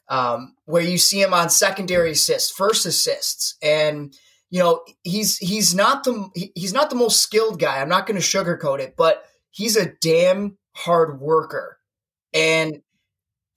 Um, 0.10 0.56
where 0.66 0.82
you 0.82 0.98
see 0.98 1.22
him 1.22 1.34
on 1.34 1.50
secondary 1.50 2.12
assists, 2.12 2.52
first 2.52 2.86
assists, 2.86 3.56
and 3.62 4.14
you 4.50 4.60
know 4.60 4.82
he's 5.04 5.38
he's 5.38 5.74
not 5.74 6.04
the 6.04 6.52
he's 6.54 6.74
not 6.74 6.90
the 6.90 6.98
most 6.98 7.22
skilled 7.22 7.60
guy. 7.60 7.80
I'm 7.80 7.88
not 7.88 8.08
going 8.08 8.20
to 8.20 8.26
sugarcoat 8.26 8.80
it, 8.80 8.96
but 8.98 9.24
he's 9.52 9.76
a 9.76 9.94
damn 10.02 10.58
hard 10.76 11.20
worker, 11.20 11.78
and 12.34 12.82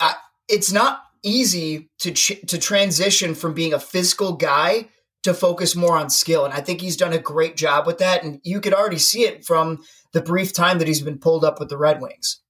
I, 0.01 0.15
it's 0.49 0.73
not 0.73 1.03
easy 1.23 1.91
to 2.01 2.13
ch- 2.13 2.41
to 2.47 2.59
transition 2.59 3.35
from 3.35 3.55
being 3.55 3.73
a 3.73 3.81
physical 3.81 4.35
guy 4.35 4.89
to 5.25 5.35
focus 5.35 5.75
more 5.75 5.97
on 5.97 6.11
skill. 6.11 6.45
And 6.45 6.53
I 6.53 6.61
think 6.61 6.81
he's 6.81 6.99
done 6.99 7.15
a 7.15 7.19
great 7.19 7.57
job 7.57 7.87
with 7.87 7.99
that. 7.99 8.23
And 8.23 8.41
you 8.45 8.61
could 8.61 8.75
already 8.75 8.99
see 8.99 9.23
it 9.23 9.45
from 9.45 9.83
the 10.13 10.21
brief 10.21 10.53
time 10.53 10.79
that 10.79 10.87
he's 10.87 11.01
been 11.01 11.19
pulled 11.19 11.45
up 11.45 11.59
with 11.59 11.71
the 11.71 11.79
Red 11.79 12.01
Wings. 12.01 12.41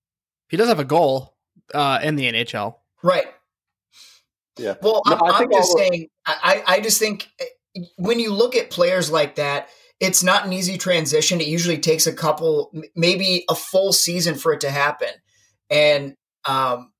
He 0.48 0.56
does 0.56 0.68
have 0.68 0.80
a 0.80 0.84
goal 0.84 1.36
uh, 1.72 2.00
in 2.02 2.16
the 2.16 2.30
NHL. 2.30 2.74
Right. 3.02 3.26
Yeah. 4.58 4.74
Well, 4.82 5.02
No, 5.06 5.14
I'm, 5.14 5.22
I 5.22 5.38
I'm 5.38 5.50
just 5.50 5.72
saying. 5.76 6.08
I, 6.26 6.62
I 6.66 6.80
just 6.80 6.98
think 6.98 7.28
eh, 7.40 7.82
when 7.96 8.18
you 8.18 8.32
look 8.32 8.56
at 8.56 8.70
players 8.70 9.10
like 9.10 9.36
that, 9.36 9.68
it's 10.00 10.22
not 10.22 10.44
an 10.44 10.52
easy 10.52 10.76
transition. 10.76 11.40
It 11.40 11.46
usually 11.46 11.78
takes 11.78 12.06
a 12.06 12.12
couple, 12.12 12.72
maybe 12.94 13.44
a 13.48 13.54
full 13.54 13.92
season 13.92 14.34
for 14.34 14.52
it 14.52 14.60
to 14.60 14.70
happen, 14.70 15.10
and 15.70 16.14
um, 16.46 16.92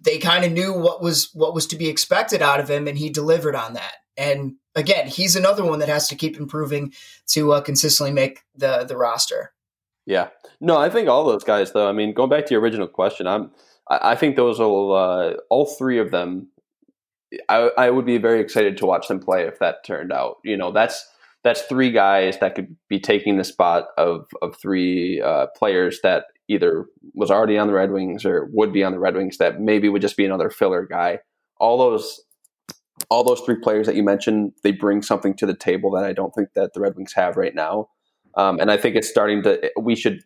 they 0.00 0.18
kind 0.18 0.44
of 0.44 0.52
knew 0.52 0.72
what 0.72 1.02
was 1.02 1.30
what 1.32 1.54
was 1.54 1.66
to 1.68 1.76
be 1.76 1.88
expected 1.88 2.42
out 2.42 2.60
of 2.60 2.70
him, 2.70 2.88
and 2.88 2.98
he 2.98 3.10
delivered 3.10 3.54
on 3.54 3.74
that. 3.74 3.94
And 4.16 4.56
again, 4.74 5.06
he's 5.06 5.36
another 5.36 5.64
one 5.64 5.78
that 5.78 5.88
has 5.88 6.08
to 6.08 6.16
keep 6.16 6.36
improving 6.36 6.92
to 7.28 7.52
uh, 7.52 7.60
consistently 7.60 8.12
make 8.12 8.40
the 8.54 8.84
the 8.84 8.96
roster. 8.96 9.52
Yeah. 10.06 10.28
No, 10.60 10.76
I 10.76 10.90
think 10.90 11.08
all 11.08 11.24
those 11.24 11.44
guys, 11.44 11.72
though. 11.72 11.88
I 11.88 11.92
mean, 11.92 12.12
going 12.12 12.30
back 12.30 12.46
to 12.46 12.54
your 12.54 12.60
original 12.60 12.88
question, 12.88 13.26
I'm. 13.26 13.50
I 13.88 14.14
think 14.14 14.36
those 14.36 14.58
will. 14.58 14.94
Uh, 14.94 15.34
all 15.50 15.66
three 15.66 15.98
of 15.98 16.10
them. 16.10 16.48
I, 17.48 17.70
I 17.78 17.90
would 17.90 18.04
be 18.04 18.18
very 18.18 18.40
excited 18.40 18.76
to 18.78 18.86
watch 18.86 19.08
them 19.08 19.18
play 19.18 19.44
if 19.44 19.58
that 19.58 19.84
turned 19.84 20.12
out. 20.12 20.36
You 20.44 20.56
know, 20.56 20.70
that's 20.70 21.06
that's 21.44 21.62
three 21.62 21.90
guys 21.90 22.38
that 22.38 22.54
could 22.54 22.76
be 22.88 23.00
taking 23.00 23.36
the 23.36 23.44
spot 23.44 23.88
of 23.98 24.26
of 24.40 24.56
three 24.56 25.20
uh, 25.20 25.46
players 25.56 26.00
that 26.02 26.26
either 26.48 26.86
was 27.14 27.30
already 27.30 27.58
on 27.58 27.66
the 27.66 27.72
Red 27.72 27.90
Wings 27.90 28.24
or 28.24 28.48
would 28.52 28.72
be 28.72 28.84
on 28.84 28.92
the 28.92 28.98
Red 28.98 29.16
Wings 29.16 29.38
that 29.38 29.60
maybe 29.60 29.88
would 29.88 30.02
just 30.02 30.16
be 30.16 30.24
another 30.24 30.50
filler 30.50 30.86
guy. 30.86 31.18
All 31.58 31.78
those 31.78 32.20
all 33.10 33.24
those 33.24 33.40
three 33.40 33.56
players 33.56 33.86
that 33.86 33.96
you 33.96 34.02
mentioned, 34.02 34.52
they 34.62 34.72
bring 34.72 35.02
something 35.02 35.34
to 35.34 35.46
the 35.46 35.56
table 35.56 35.90
that 35.92 36.04
I 36.04 36.12
don't 36.12 36.34
think 36.34 36.50
that 36.54 36.72
the 36.74 36.80
Red 36.80 36.94
Wings 36.96 37.12
have 37.14 37.36
right 37.36 37.54
now. 37.54 37.88
Um, 38.36 38.60
and 38.60 38.70
I 38.70 38.76
think 38.76 38.96
it's 38.96 39.08
starting 39.08 39.42
to. 39.42 39.70
We 39.80 39.96
should, 39.96 40.22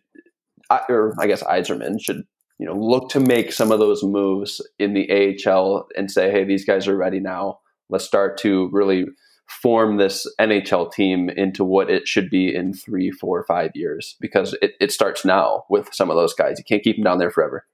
or 0.89 1.13
I 1.19 1.27
guess 1.27 1.43
Yzerman 1.43 2.01
should, 2.01 2.23
you 2.59 2.65
know, 2.65 2.75
look 2.75 3.09
to 3.09 3.19
make 3.19 3.51
some 3.51 3.71
of 3.71 3.79
those 3.79 4.03
moves 4.03 4.61
in 4.79 4.93
the 4.93 5.35
AHL 5.45 5.87
and 5.97 6.09
say, 6.09 6.31
hey, 6.31 6.43
these 6.43 6.65
guys 6.65 6.87
are 6.87 6.95
ready 6.95 7.19
now. 7.19 7.59
Let's 7.89 8.05
start 8.05 8.37
to 8.39 8.69
really 8.71 9.05
form 9.47 9.97
this 9.97 10.27
NHL 10.39 10.91
team 10.91 11.29
into 11.29 11.63
what 11.63 11.89
it 11.89 12.07
should 12.07 12.29
be 12.29 12.53
in 12.53 12.73
three, 12.73 13.11
four, 13.11 13.43
five 13.45 13.71
years 13.75 14.15
because 14.19 14.55
it, 14.61 14.73
it 14.79 14.91
starts 14.91 15.23
now 15.23 15.63
with 15.69 15.93
some 15.93 16.09
of 16.09 16.17
those 16.17 16.33
guys. 16.33 16.57
You 16.57 16.65
can't 16.65 16.83
keep 16.83 16.97
them 16.97 17.03
down 17.03 17.17
there 17.17 17.31
forever. 17.31 17.65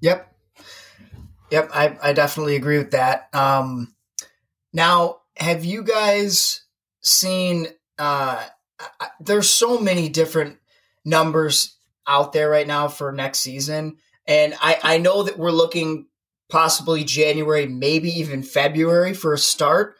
Yep. 0.00 0.30
Yep, 1.50 1.70
I, 1.72 1.96
I 2.02 2.12
definitely 2.12 2.56
agree 2.56 2.78
with 2.78 2.90
that. 2.92 3.28
Um, 3.34 3.94
now, 4.72 5.18
have 5.36 5.64
you 5.64 5.82
guys 5.82 6.62
seen? 7.00 7.68
Uh, 7.98 8.44
I- 9.00 9.08
there's 9.20 9.48
so 9.48 9.78
many 9.78 10.08
different 10.08 10.58
numbers 11.04 11.76
out 12.06 12.32
there 12.32 12.50
right 12.50 12.66
now 12.66 12.88
for 12.88 13.12
next 13.12 13.38
season, 13.40 13.98
and 14.26 14.54
I, 14.60 14.78
I 14.82 14.98
know 14.98 15.22
that 15.22 15.38
we're 15.38 15.52
looking 15.52 16.06
possibly 16.48 17.04
January, 17.04 17.66
maybe 17.66 18.10
even 18.18 18.42
February 18.42 19.14
for 19.14 19.32
a 19.32 19.38
start. 19.38 19.96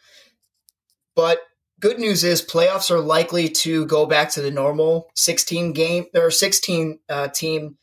But 1.16 1.40
good 1.80 1.98
news 1.98 2.24
is 2.24 2.42
playoffs 2.42 2.90
are 2.90 3.00
likely 3.00 3.48
to 3.48 3.86
go 3.86 4.06
back 4.06 4.30
to 4.30 4.40
the 4.42 4.50
normal 4.50 5.10
16 5.14 5.72
game 5.72 6.06
or 6.14 6.30
16 6.30 6.98
uh, 7.08 7.28
team 7.28 7.76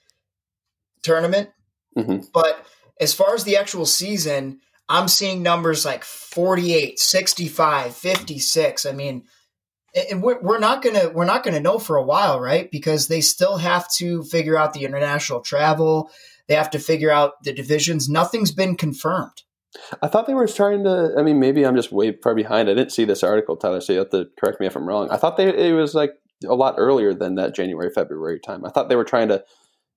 tournament 1.03 1.49
Mhm. 1.97 2.27
but 2.33 2.65
as 2.99 3.13
far 3.13 3.33
as 3.33 3.43
the 3.43 3.57
actual 3.57 3.85
season, 3.85 4.59
I'm 4.87 5.07
seeing 5.07 5.41
numbers 5.41 5.83
like 5.85 6.03
48, 6.03 6.99
65, 6.99 7.95
56. 7.95 8.85
I 8.85 8.91
mean, 8.91 9.23
and 10.09 10.21
we're, 10.21 10.39
we're 10.41 10.59
not 10.59 10.81
gonna 10.83 11.09
we're 11.09 11.25
not 11.25 11.43
gonna 11.43 11.59
know 11.59 11.79
for 11.79 11.97
a 11.97 12.03
while, 12.03 12.39
right? 12.39 12.69
Because 12.71 13.07
they 13.07 13.19
still 13.21 13.57
have 13.57 13.91
to 13.95 14.23
figure 14.23 14.55
out 14.57 14.73
the 14.73 14.85
international 14.85 15.41
travel. 15.41 16.11
They 16.47 16.55
have 16.55 16.69
to 16.71 16.79
figure 16.79 17.11
out 17.11 17.33
the 17.43 17.53
divisions. 17.53 18.07
Nothing's 18.07 18.51
been 18.51 18.75
confirmed. 18.77 19.41
I 20.01 20.07
thought 20.07 20.27
they 20.27 20.33
were 20.33 20.47
trying 20.47 20.83
to. 20.83 21.13
I 21.17 21.23
mean, 21.23 21.39
maybe 21.39 21.65
I'm 21.65 21.75
just 21.75 21.91
way 21.91 22.17
far 22.23 22.35
behind. 22.35 22.69
I 22.69 22.73
didn't 22.73 22.91
see 22.91 23.05
this 23.05 23.23
article, 23.23 23.55
Tyler. 23.55 23.81
So 23.81 23.93
you 23.93 23.99
have 23.99 24.09
to 24.09 24.25
correct 24.39 24.59
me 24.59 24.67
if 24.67 24.75
I'm 24.75 24.87
wrong. 24.87 25.09
I 25.11 25.17
thought 25.17 25.37
they 25.37 25.47
it 25.69 25.73
was 25.73 25.93
like 25.95 26.11
a 26.47 26.55
lot 26.55 26.75
earlier 26.77 27.13
than 27.13 27.35
that 27.35 27.55
January 27.55 27.89
February 27.93 28.39
time. 28.45 28.65
I 28.65 28.69
thought 28.69 28.89
they 28.89 28.95
were 28.95 29.03
trying 29.03 29.29
to 29.29 29.43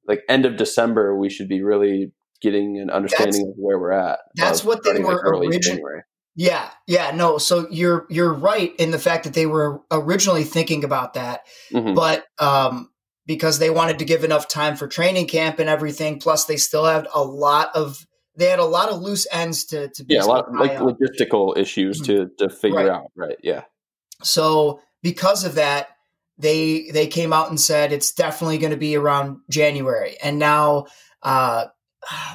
like 0.07 0.23
end 0.29 0.45
of 0.47 0.57
December. 0.57 1.17
We 1.19 1.31
should 1.31 1.49
be 1.49 1.63
really 1.63 2.13
getting 2.43 2.79
an 2.79 2.91
understanding 2.91 3.33
That's- 3.33 3.49
of 3.49 3.55
where 3.57 3.79
we're 3.79 3.93
at. 3.93 4.19
that's 4.35 4.63
what 4.65 4.85
they 4.85 4.95
like, 4.95 5.05
were 5.05 5.23
early 5.25 5.47
origin- 5.47 5.63
January. 5.63 6.03
Yeah, 6.37 6.69
yeah, 6.87 7.13
no. 7.15 7.39
So 7.39 7.67
you're 7.71 8.07
you're 8.11 8.33
right 8.35 8.75
in 8.79 8.91
the 8.91 8.99
fact 8.99 9.25
that 9.25 9.35
they 9.35 9.47
were 9.47 9.81
originally 9.91 10.43
thinking 10.45 10.83
about 10.85 11.15
that, 11.15 11.43
Mhm. 11.73 11.95
but 11.95 12.25
um, 12.41 12.91
because 13.27 13.59
they 13.61 13.71
wanted 13.71 13.99
to 14.01 14.05
give 14.05 14.25
enough 14.25 14.49
time 14.49 14.77
for 14.77 14.87
training 14.89 15.27
camp 15.29 15.59
and 15.61 15.69
everything, 15.69 16.19
plus 16.19 16.45
they 16.45 16.57
still 16.57 16.85
had 16.85 17.07
a 17.15 17.23
lot 17.23 17.71
of 17.75 18.05
they 18.37 18.47
had 18.47 18.59
a 18.59 18.65
lot 18.65 18.89
of 18.89 19.01
loose 19.01 19.27
ends 19.31 19.65
to 19.67 19.89
to 19.89 20.05
Yeah, 20.09 20.25
a 20.25 20.27
lot 20.27 20.53
basically 20.53 20.87
like 20.87 20.97
logistical 20.99 21.57
issues 21.57 22.01
to 22.03 22.31
to 22.39 22.49
figure 22.49 22.79
Right. 22.79 22.89
out. 22.89 23.13
Right. 23.17 23.37
Yeah. 23.43 23.65
So 24.23 24.81
because 25.03 25.45
of 25.45 25.57
that, 25.57 25.89
they 26.39 26.91
they 26.91 27.07
came 27.07 27.33
out 27.33 27.49
and 27.51 27.61
said 27.61 27.93
it's 27.93 28.13
definitely 28.13 28.59
going 28.59 28.73
to 28.73 28.77
be 28.77 28.97
around 28.97 29.39
January. 29.51 30.17
And 30.23 30.39
now, 30.39 30.87
uh, 31.23 31.67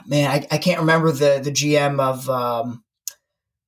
man, 0.05 0.29
I, 0.29 0.47
I 0.51 0.57
can't 0.57 0.79
remember 0.81 1.11
the 1.11 1.41
the 1.43 1.51
GM 1.51 1.99
of 1.99 2.29
um, 2.29 2.83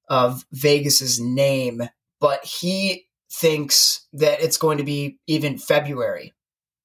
of 0.10 0.46
Vegas's 0.52 1.20
name, 1.20 1.82
but 2.20 2.44
he 2.46 3.08
thinks 3.32 4.08
that 4.14 4.42
it's 4.42 4.58
going 4.58 4.78
to 4.78 4.84
be 4.84 5.20
even 5.28 5.58
February. 5.58 6.34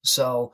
So 0.03 0.53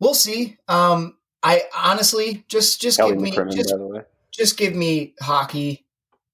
we'll 0.00 0.14
see. 0.14 0.56
Um, 0.68 1.16
I 1.42 1.62
honestly 1.76 2.44
just 2.48 2.80
just 2.80 2.98
Kelly 2.98 3.12
give 3.12 3.20
me 3.20 3.32
McCrimmon, 3.32 3.54
just 3.54 3.70
by 3.70 3.78
the 3.78 3.86
way. 3.86 4.00
just 4.30 4.56
give 4.56 4.74
me 4.74 5.14
hockey. 5.20 5.84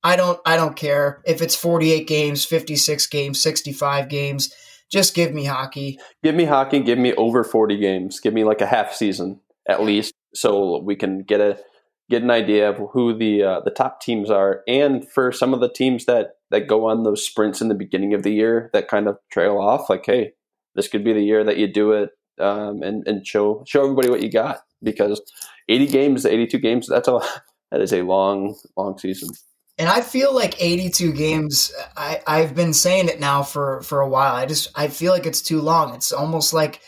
I 0.02 0.16
don't 0.16 0.40
I 0.46 0.56
don't 0.56 0.76
care 0.76 1.22
if 1.24 1.42
it's 1.42 1.56
48 1.56 2.06
games, 2.06 2.44
56 2.44 3.06
games, 3.08 3.42
65 3.42 4.08
games. 4.08 4.52
Just 4.90 5.14
give 5.14 5.34
me 5.34 5.44
hockey. 5.44 5.98
Give 6.22 6.34
me 6.34 6.44
hockey. 6.44 6.80
Give 6.80 6.98
me 6.98 7.12
over 7.14 7.44
forty 7.44 7.76
games. 7.76 8.20
Give 8.20 8.32
me 8.32 8.44
like 8.44 8.62
a 8.62 8.66
half 8.66 8.94
season 8.94 9.40
at 9.68 9.82
least, 9.82 10.14
so 10.34 10.78
we 10.78 10.96
can 10.96 11.24
get 11.24 11.40
a 11.40 11.58
get 12.08 12.22
an 12.22 12.30
idea 12.30 12.70
of 12.70 12.78
who 12.92 13.16
the 13.16 13.42
uh, 13.42 13.60
the 13.60 13.70
top 13.70 14.00
teams 14.00 14.30
are, 14.30 14.62
and 14.66 15.06
for 15.06 15.30
some 15.30 15.52
of 15.52 15.60
the 15.60 15.68
teams 15.68 16.06
that 16.06 16.36
that 16.50 16.66
go 16.66 16.86
on 16.86 17.02
those 17.02 17.24
sprints 17.24 17.60
in 17.60 17.68
the 17.68 17.74
beginning 17.74 18.14
of 18.14 18.22
the 18.22 18.32
year 18.32 18.70
that 18.72 18.88
kind 18.88 19.08
of 19.08 19.18
trail 19.30 19.58
off. 19.58 19.90
Like, 19.90 20.06
hey, 20.06 20.32
this 20.74 20.88
could 20.88 21.04
be 21.04 21.12
the 21.12 21.20
year 21.20 21.44
that 21.44 21.58
you 21.58 21.70
do 21.70 21.92
it, 21.92 22.10
um, 22.40 22.82
and 22.82 23.06
and 23.06 23.26
show 23.26 23.64
show 23.66 23.82
everybody 23.82 24.10
what 24.10 24.22
you 24.22 24.30
got 24.30 24.60
because 24.82 25.20
eighty 25.68 25.86
games, 25.86 26.24
eighty 26.26 26.46
two 26.46 26.58
games. 26.58 26.86
That's 26.86 27.08
a 27.08 27.20
that 27.70 27.80
is 27.80 27.92
a 27.92 28.02
long 28.02 28.56
long 28.76 28.98
season. 28.98 29.30
And 29.80 29.88
I 29.88 30.00
feel 30.00 30.34
like 30.34 30.60
82 30.60 31.12
games 31.12 31.72
I 31.96 32.20
I've 32.26 32.54
been 32.56 32.72
saying 32.72 33.08
it 33.08 33.20
now 33.20 33.44
for 33.44 33.80
for 33.82 34.00
a 34.00 34.08
while. 34.08 34.34
I 34.34 34.44
just 34.44 34.70
I 34.74 34.88
feel 34.88 35.12
like 35.12 35.24
it's 35.24 35.40
too 35.40 35.60
long. 35.60 35.94
It's 35.94 36.10
almost 36.10 36.52
like 36.52 36.80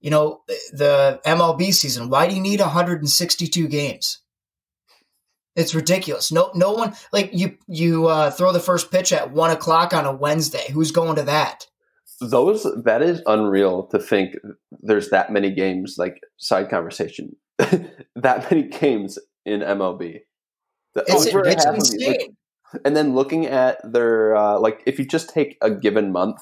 you 0.00 0.10
know 0.10 0.40
the 0.72 1.20
MLB 1.26 1.74
season. 1.74 2.08
Why 2.08 2.26
do 2.26 2.34
you 2.34 2.40
need 2.40 2.60
162 2.60 3.68
games? 3.68 4.22
It's 5.56 5.74
ridiculous. 5.74 6.32
No, 6.32 6.50
no 6.54 6.72
one 6.72 6.94
like 7.12 7.30
you. 7.34 7.58
You 7.66 8.06
uh, 8.06 8.30
throw 8.30 8.52
the 8.52 8.60
first 8.60 8.90
pitch 8.90 9.12
at 9.12 9.32
one 9.32 9.50
o'clock 9.50 9.92
on 9.92 10.06
a 10.06 10.12
Wednesday. 10.12 10.70
Who's 10.72 10.92
going 10.92 11.16
to 11.16 11.24
that? 11.24 11.66
Those 12.20 12.66
that 12.84 13.02
is 13.02 13.22
unreal 13.26 13.86
to 13.88 13.98
think 13.98 14.34
there's 14.82 15.10
that 15.10 15.32
many 15.32 15.50
games 15.50 15.96
like 15.98 16.20
side 16.38 16.68
conversation 16.68 17.34
that 17.58 18.50
many 18.50 18.68
games 18.68 19.18
in 19.44 19.60
mlb 19.60 20.20
It's, 20.96 21.26
over 21.26 21.46
it's 21.46 21.64
of 21.64 21.72
like, 21.72 21.78
insane. 21.78 22.36
and 22.84 22.96
then 22.96 23.14
looking 23.14 23.46
at 23.46 23.78
their 23.90 24.36
uh, 24.36 24.58
like 24.58 24.82
if 24.86 24.98
you 24.98 25.06
just 25.06 25.30
take 25.30 25.56
a 25.62 25.70
given 25.70 26.12
month 26.12 26.40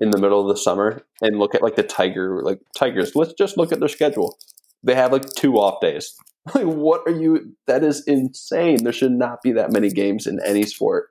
in 0.00 0.10
the 0.10 0.18
middle 0.18 0.40
of 0.40 0.48
the 0.54 0.60
summer 0.60 1.02
and 1.20 1.38
look 1.38 1.54
at 1.54 1.62
like 1.62 1.76
the 1.76 1.82
tiger 1.82 2.42
like 2.44 2.60
tigers 2.76 3.14
let's 3.14 3.32
just 3.34 3.56
look 3.56 3.72
at 3.72 3.80
their 3.80 3.88
schedule. 3.88 4.38
They 4.84 4.94
have 4.94 5.12
like 5.12 5.26
two 5.36 5.54
off 5.56 5.80
days. 5.80 6.14
Like 6.54 6.64
what 6.64 7.02
are 7.06 7.12
you 7.12 7.54
that 7.66 7.84
is 7.84 8.02
insane. 8.06 8.82
There 8.82 8.92
should 8.92 9.12
not 9.12 9.42
be 9.42 9.52
that 9.52 9.70
many 9.70 9.90
games 9.90 10.26
in 10.26 10.40
any 10.42 10.62
sport 10.62 11.08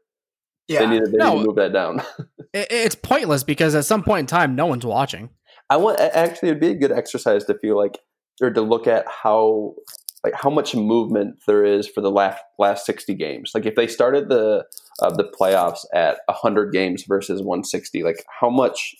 yeah. 0.67 0.80
they 0.82 0.88
need, 0.88 1.06
to- 1.06 1.12
they 1.12 1.17
No. 1.17 1.34
need 1.36 1.39
to 1.41 1.45
move 1.47 1.56
that 1.58 1.73
down 1.73 2.01
It, 2.53 2.67
it's 2.71 2.95
pointless 2.95 3.43
because 3.43 3.75
at 3.75 3.86
some 3.86 4.03
point 4.03 4.21
in 4.21 4.25
time, 4.27 4.56
no 4.56 4.65
one's 4.65 4.86
watching. 4.86 5.30
I 5.69 5.75
want 5.77 5.99
actually 5.99 6.49
it'd 6.49 6.62
be 6.62 6.69
a 6.69 6.75
good 6.75 6.91
exercise 6.93 7.43
to 7.45 7.58
feel 7.60 7.75
like 7.77 7.99
or 8.41 8.49
to 8.51 8.62
look 8.62 8.88
at 8.88 9.06
how 9.08 9.75
like 10.23 10.34
how 10.34 10.49
much 10.49 10.73
movement 10.73 11.36
there 11.45 11.65
is 11.65 11.88
for 11.89 11.99
the 12.01 12.10
last 12.10 12.41
last 12.58 12.86
60 12.86 13.13
games. 13.15 13.51
Like 13.53 13.65
if 13.65 13.75
they 13.75 13.86
started 13.88 14.30
the 14.30 14.65
uh, 15.01 15.10
the 15.13 15.25
playoffs 15.39 15.80
at 15.93 16.19
100 16.27 16.71
games 16.71 17.03
versus 17.08 17.41
160, 17.41 18.03
like 18.03 18.23
how 18.39 18.49
much 18.49 18.95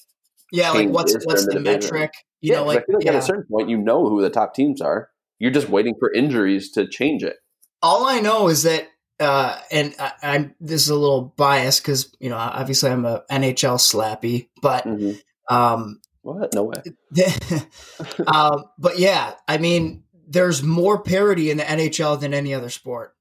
Yeah, 0.52 0.72
like 0.72 0.90
what's 0.90 1.14
what's 1.26 1.46
the 1.46 1.52
in 1.58 1.64
the 1.64 1.72
division? 1.72 1.94
metric? 1.94 2.12
You 2.42 2.52
know, 2.54 2.66
'cause 2.66 2.76
like 2.76 2.84
I 2.84 2.86
feel 2.86 2.96
like 3.00 3.08
at 3.08 3.16
a 3.16 3.22
certain 3.22 3.46
point 3.50 3.70
you 3.70 3.78
know 3.78 4.10
who 4.10 4.22
the 4.22 4.30
top 4.30 4.54
teams 4.54 4.82
are. 4.82 5.10
You're 5.40 5.52
just 5.52 5.70
waiting 5.70 5.96
for 6.00 6.12
injuries 6.12 6.70
to 6.72 6.86
change 6.88 7.24
it. 7.24 7.38
all 7.82 8.06
I 8.06 8.20
know 8.20 8.48
is 8.50 8.64
that, 8.64 8.88
uh, 9.20 9.60
and 9.72 9.96
I, 10.00 10.12
I'm 10.24 10.56
this 10.60 10.84
is 10.84 10.90
a 10.90 10.96
little 10.96 11.34
biased 11.38 11.82
because 11.82 12.16
you 12.20 12.30
know 12.30 12.38
obviously 12.38 12.90
I'm 12.92 13.06
a 13.06 13.24
NHL 13.32 13.78
slappy, 13.78 14.50
but 14.62 14.86
Mhm. 14.86 15.20
um, 15.50 16.00
What? 16.22 16.54
No 16.54 16.64
way. 16.64 16.82
um, 18.28 18.64
but 18.78 19.00
yeah, 19.00 19.34
I 19.48 19.58
mean, 19.58 20.04
there's 20.28 20.62
more 20.64 21.02
parity 21.02 21.52
in 21.52 21.58
the 21.58 21.64
NHL 21.64 22.20
than 22.20 22.34
any 22.34 22.54
other 22.54 22.70
sport, 22.70 23.16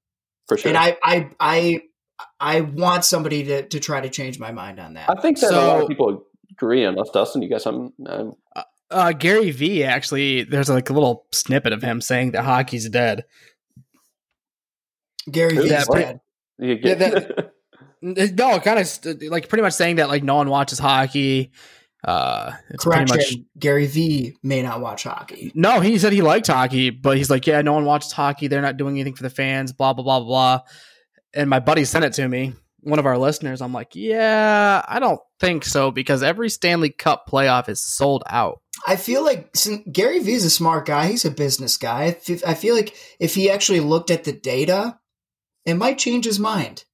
For 0.49 0.57
sure. 0.57 0.69
and 0.69 0.77
I, 0.79 0.97
I, 1.03 1.31
I, 1.41 1.83
I 2.41 2.61
want 2.63 3.05
somebody 3.05 3.45
to 3.45 3.67
to 3.69 3.81
try 3.81 4.01
to 4.01 4.09
change 4.09 4.39
my 4.39 4.53
mind 4.53 4.81
on 4.81 4.95
that. 4.95 5.09
I 5.11 5.21
think 5.21 5.39
that 5.41 5.53
a 5.53 5.57
lot 5.57 5.79
So- 5.79 5.83
of 5.83 5.89
people 5.89 6.25
agree. 6.51 6.85
on 6.85 6.95
Unless 6.95 7.11
Dustin, 7.11 7.43
you 7.43 7.49
got 7.51 7.63
something? 7.63 7.93
Um, 8.09 8.35
Uh, 8.91 9.13
Gary 9.13 9.51
Vee 9.51 9.83
actually, 9.85 10.45
there's 10.45 10.69
like 10.71 10.91
a 10.91 10.93
little 10.93 11.27
snippet 11.33 11.73
of 11.73 11.83
him 11.83 12.01
saying 12.01 12.31
that 12.33 12.45
hockey's 12.45 12.89
dead. 12.89 13.25
Gary 15.31 15.57
Vee 15.57 15.69
Yeah, 15.69 15.81
is 15.81 15.87
pretty- 15.89 16.05
dead. 16.05 16.21
you 16.59 16.77
get, 16.79 16.99
that- 16.99 17.53
No, 18.03 18.61
kind 18.61 18.79
of 18.79 19.23
like 19.31 19.49
pretty 19.49 19.63
much 19.63 19.73
saying 19.73 19.97
that 19.97 20.09
like 20.09 20.23
no 20.23 20.37
one 20.37 20.49
watches 20.51 20.79
hockey. 20.79 21.51
Uh, 22.05 22.53
it's 22.71 22.85
Correction: 22.85 23.09
pretty 23.09 23.37
much 23.37 23.45
Gary 23.59 23.87
Vee 23.87 24.37
may 24.43 24.63
not 24.63 24.81
watch 24.81 25.05
hockey. 25.05 25.51
no. 25.55 25.81
He 25.81 25.99
said 25.99 26.13
he 26.13 26.23
liked 26.23 26.47
hockey, 26.47 26.91
but 26.91 27.17
he's 27.17 27.31
like, 27.31 27.47
yeah, 27.47 27.63
no 27.63 27.73
one 27.73 27.85
watches 27.85 28.13
hockey. 28.13 28.47
They're 28.47 28.63
not 28.63 28.77
doing 28.77 28.97
anything 28.97 29.15
for 29.17 29.23
the 29.25 29.31
fans. 29.31 29.73
Blah 29.73 29.95
blah 29.95 30.05
blah 30.05 30.21
blah. 30.21 30.27
blah. 30.27 30.61
And 31.35 31.51
my 31.51 31.59
buddy 31.59 31.85
sent 31.85 32.05
it 32.05 32.13
to 32.15 32.29
me. 32.29 32.53
One 32.81 33.01
of 33.01 33.07
our 33.07 33.19
listeners. 33.19 33.61
I'm 33.61 33.73
like, 33.73 33.97
yeah, 33.97 34.85
I 34.87 35.01
don't 35.01 35.19
think 35.41 35.65
so 35.65 35.91
because 35.91 36.23
every 36.23 36.49
Stanley 36.49 36.91
Cup 36.91 37.25
playoff 37.29 37.69
is 37.69 37.85
sold 37.85 38.23
out. 38.31 38.61
I 38.87 38.95
feel 38.97 39.25
like 39.25 39.51
since 39.57 39.81
Gary 39.91 40.19
is 40.19 40.45
a 40.45 40.51
smart 40.51 40.87
guy. 40.87 41.09
He's 41.09 41.25
a 41.25 41.31
business 41.31 41.77
guy. 41.77 42.17
I 42.47 42.55
feel 42.55 42.75
like 42.77 42.95
if 43.19 43.35
he 43.35 43.51
actually 43.51 43.81
looked 43.81 44.11
at 44.13 44.23
the 44.25 44.33
data, 44.33 44.99
it 45.67 45.75
might 45.75 45.99
change 45.99 46.25
his 46.25 46.39
mind. 46.39 46.85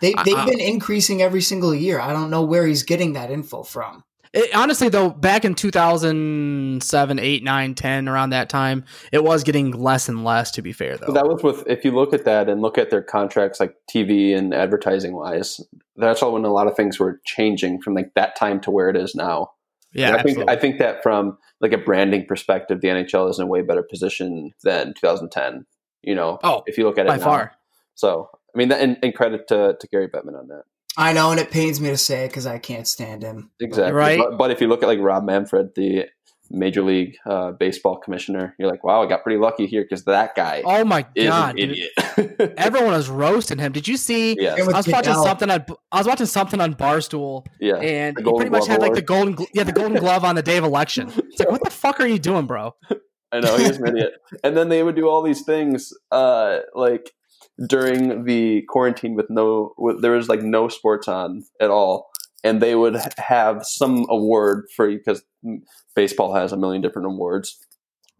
They, 0.00 0.14
they've 0.24 0.36
I- 0.36 0.46
been 0.46 0.60
increasing 0.60 1.20
every 1.22 1.42
single 1.42 1.74
year. 1.74 2.00
I 2.00 2.12
don't 2.12 2.30
know 2.30 2.42
where 2.42 2.66
he's 2.66 2.82
getting 2.84 3.14
that 3.14 3.30
info 3.30 3.62
from. 3.62 4.04
It, 4.32 4.54
honestly, 4.54 4.88
though, 4.88 5.10
back 5.10 5.44
in 5.44 5.56
2007, 5.56 7.18
8, 7.18 7.42
9, 7.42 7.74
10, 7.74 8.08
around 8.08 8.30
that 8.30 8.48
time, 8.48 8.84
it 9.10 9.24
was 9.24 9.42
getting 9.42 9.72
less 9.72 10.08
and 10.08 10.24
less, 10.24 10.52
to 10.52 10.62
be 10.62 10.72
fair, 10.72 10.96
though. 10.96 11.06
But 11.06 11.14
that 11.14 11.26
was 11.26 11.42
with 11.42 11.66
if 11.66 11.84
you 11.84 11.90
look 11.90 12.14
at 12.14 12.24
that 12.26 12.48
and 12.48 12.62
look 12.62 12.78
at 12.78 12.90
their 12.90 13.02
contracts 13.02 13.58
like 13.58 13.74
TV 13.92 14.36
and 14.36 14.54
advertising 14.54 15.14
wise, 15.16 15.60
that's 15.96 16.22
all 16.22 16.32
when 16.32 16.44
a 16.44 16.52
lot 16.52 16.68
of 16.68 16.76
things 16.76 17.00
were 17.00 17.20
changing 17.26 17.82
from 17.82 17.94
like 17.94 18.12
that 18.14 18.36
time 18.36 18.60
to 18.60 18.70
where 18.70 18.88
it 18.88 18.96
is 18.96 19.16
now. 19.16 19.50
yeah, 19.92 20.08
And 20.10 20.16
I 20.18 20.22
think. 20.22 20.48
I 20.50 20.56
think 20.56 20.78
that 20.78 21.02
from 21.02 21.36
like 21.60 21.72
a 21.72 21.78
branding 21.78 22.24
perspective, 22.26 22.80
the 22.80 22.88
NHL 22.88 23.28
is 23.30 23.38
in 23.40 23.44
a 23.44 23.48
way 23.48 23.62
better 23.62 23.82
position 23.82 24.52
than 24.62 24.94
2010. 24.94 25.66
You 26.02 26.14
know, 26.14 26.38
oh, 26.44 26.62
if 26.66 26.78
you 26.78 26.84
look 26.84 26.98
at 26.98 27.06
it 27.06 27.08
by 27.08 27.16
now. 27.16 27.24
far. 27.24 27.52
So 28.00 28.30
I 28.54 28.58
mean, 28.58 28.72
and, 28.72 28.96
and 29.02 29.14
credit 29.14 29.46
to, 29.48 29.76
to 29.78 29.86
Gary 29.88 30.08
Bettman 30.08 30.38
on 30.38 30.48
that. 30.48 30.62
I 30.96 31.12
know, 31.12 31.30
and 31.30 31.38
it 31.38 31.50
pains 31.50 31.80
me 31.80 31.90
to 31.90 31.96
say 31.96 32.24
it 32.24 32.28
because 32.28 32.46
I 32.46 32.58
can't 32.58 32.86
stand 32.88 33.22
him. 33.22 33.50
Exactly. 33.60 33.92
Right. 33.92 34.18
But, 34.18 34.36
but 34.38 34.50
if 34.50 34.60
you 34.60 34.66
look 34.68 34.82
at 34.82 34.86
like 34.86 34.98
Rob 34.98 35.24
Manfred, 35.24 35.70
the 35.76 36.06
Major 36.50 36.82
League 36.82 37.16
uh, 37.26 37.52
Baseball 37.52 37.98
commissioner, 37.98 38.56
you're 38.58 38.68
like, 38.68 38.82
wow, 38.82 39.02
I 39.04 39.06
got 39.06 39.22
pretty 39.22 39.38
lucky 39.38 39.66
here 39.66 39.82
because 39.82 40.04
that 40.06 40.34
guy 40.34 40.62
Oh, 40.64 40.84
my 40.84 41.06
is 41.14 41.28
God. 41.28 41.50
an 41.50 41.58
idiot. 41.58 41.90
Everyone 42.58 42.90
was 42.92 43.08
roasting 43.08 43.58
him. 43.58 43.70
Did 43.70 43.86
you 43.86 43.96
see? 43.96 44.34
yes. 44.36 44.58
I 44.60 44.64
was 44.78 44.88
watching 44.88 45.12
Goodell. 45.12 45.24
something 45.24 45.48
on 45.50 45.64
I 45.92 45.98
was 45.98 46.06
watching 46.08 46.26
something 46.26 46.60
on 46.60 46.74
Barstool, 46.74 47.46
Yeah. 47.60 47.76
and 47.76 48.16
he 48.18 48.24
pretty 48.24 48.50
much 48.50 48.62
Glove 48.66 48.68
had 48.68 48.80
like 48.80 48.94
the 48.94 49.02
golden 49.02 49.36
yeah 49.54 49.62
the 49.62 49.72
golden 49.72 49.98
glove 50.00 50.24
on 50.24 50.34
the 50.34 50.42
day 50.42 50.56
of 50.56 50.64
election. 50.64 51.12
It's 51.16 51.38
like, 51.38 51.50
what 51.52 51.62
the 51.62 51.70
fuck 51.70 52.00
are 52.00 52.06
you 52.06 52.18
doing, 52.18 52.46
bro? 52.46 52.74
I 53.30 53.38
know 53.38 53.56
he's 53.58 53.78
an 53.78 53.86
idiot. 53.86 54.14
And 54.42 54.56
then 54.56 54.70
they 54.70 54.82
would 54.82 54.96
do 54.96 55.08
all 55.08 55.22
these 55.22 55.42
things, 55.42 55.92
uh, 56.10 56.58
like 56.74 57.12
during 57.66 58.24
the 58.24 58.62
quarantine 58.68 59.14
with 59.14 59.28
no, 59.28 59.74
with, 59.76 60.02
there 60.02 60.12
was 60.12 60.28
like 60.28 60.42
no 60.42 60.68
sports 60.68 61.08
on 61.08 61.44
at 61.60 61.70
all, 61.70 62.10
and 62.42 62.60
they 62.60 62.74
would 62.74 62.96
have 63.18 63.64
some 63.64 64.06
award 64.08 64.66
for 64.74 64.88
you 64.88 64.98
because 64.98 65.22
baseball 65.94 66.34
has 66.34 66.52
a 66.52 66.56
million 66.56 66.82
different 66.82 67.06
awards. 67.06 67.58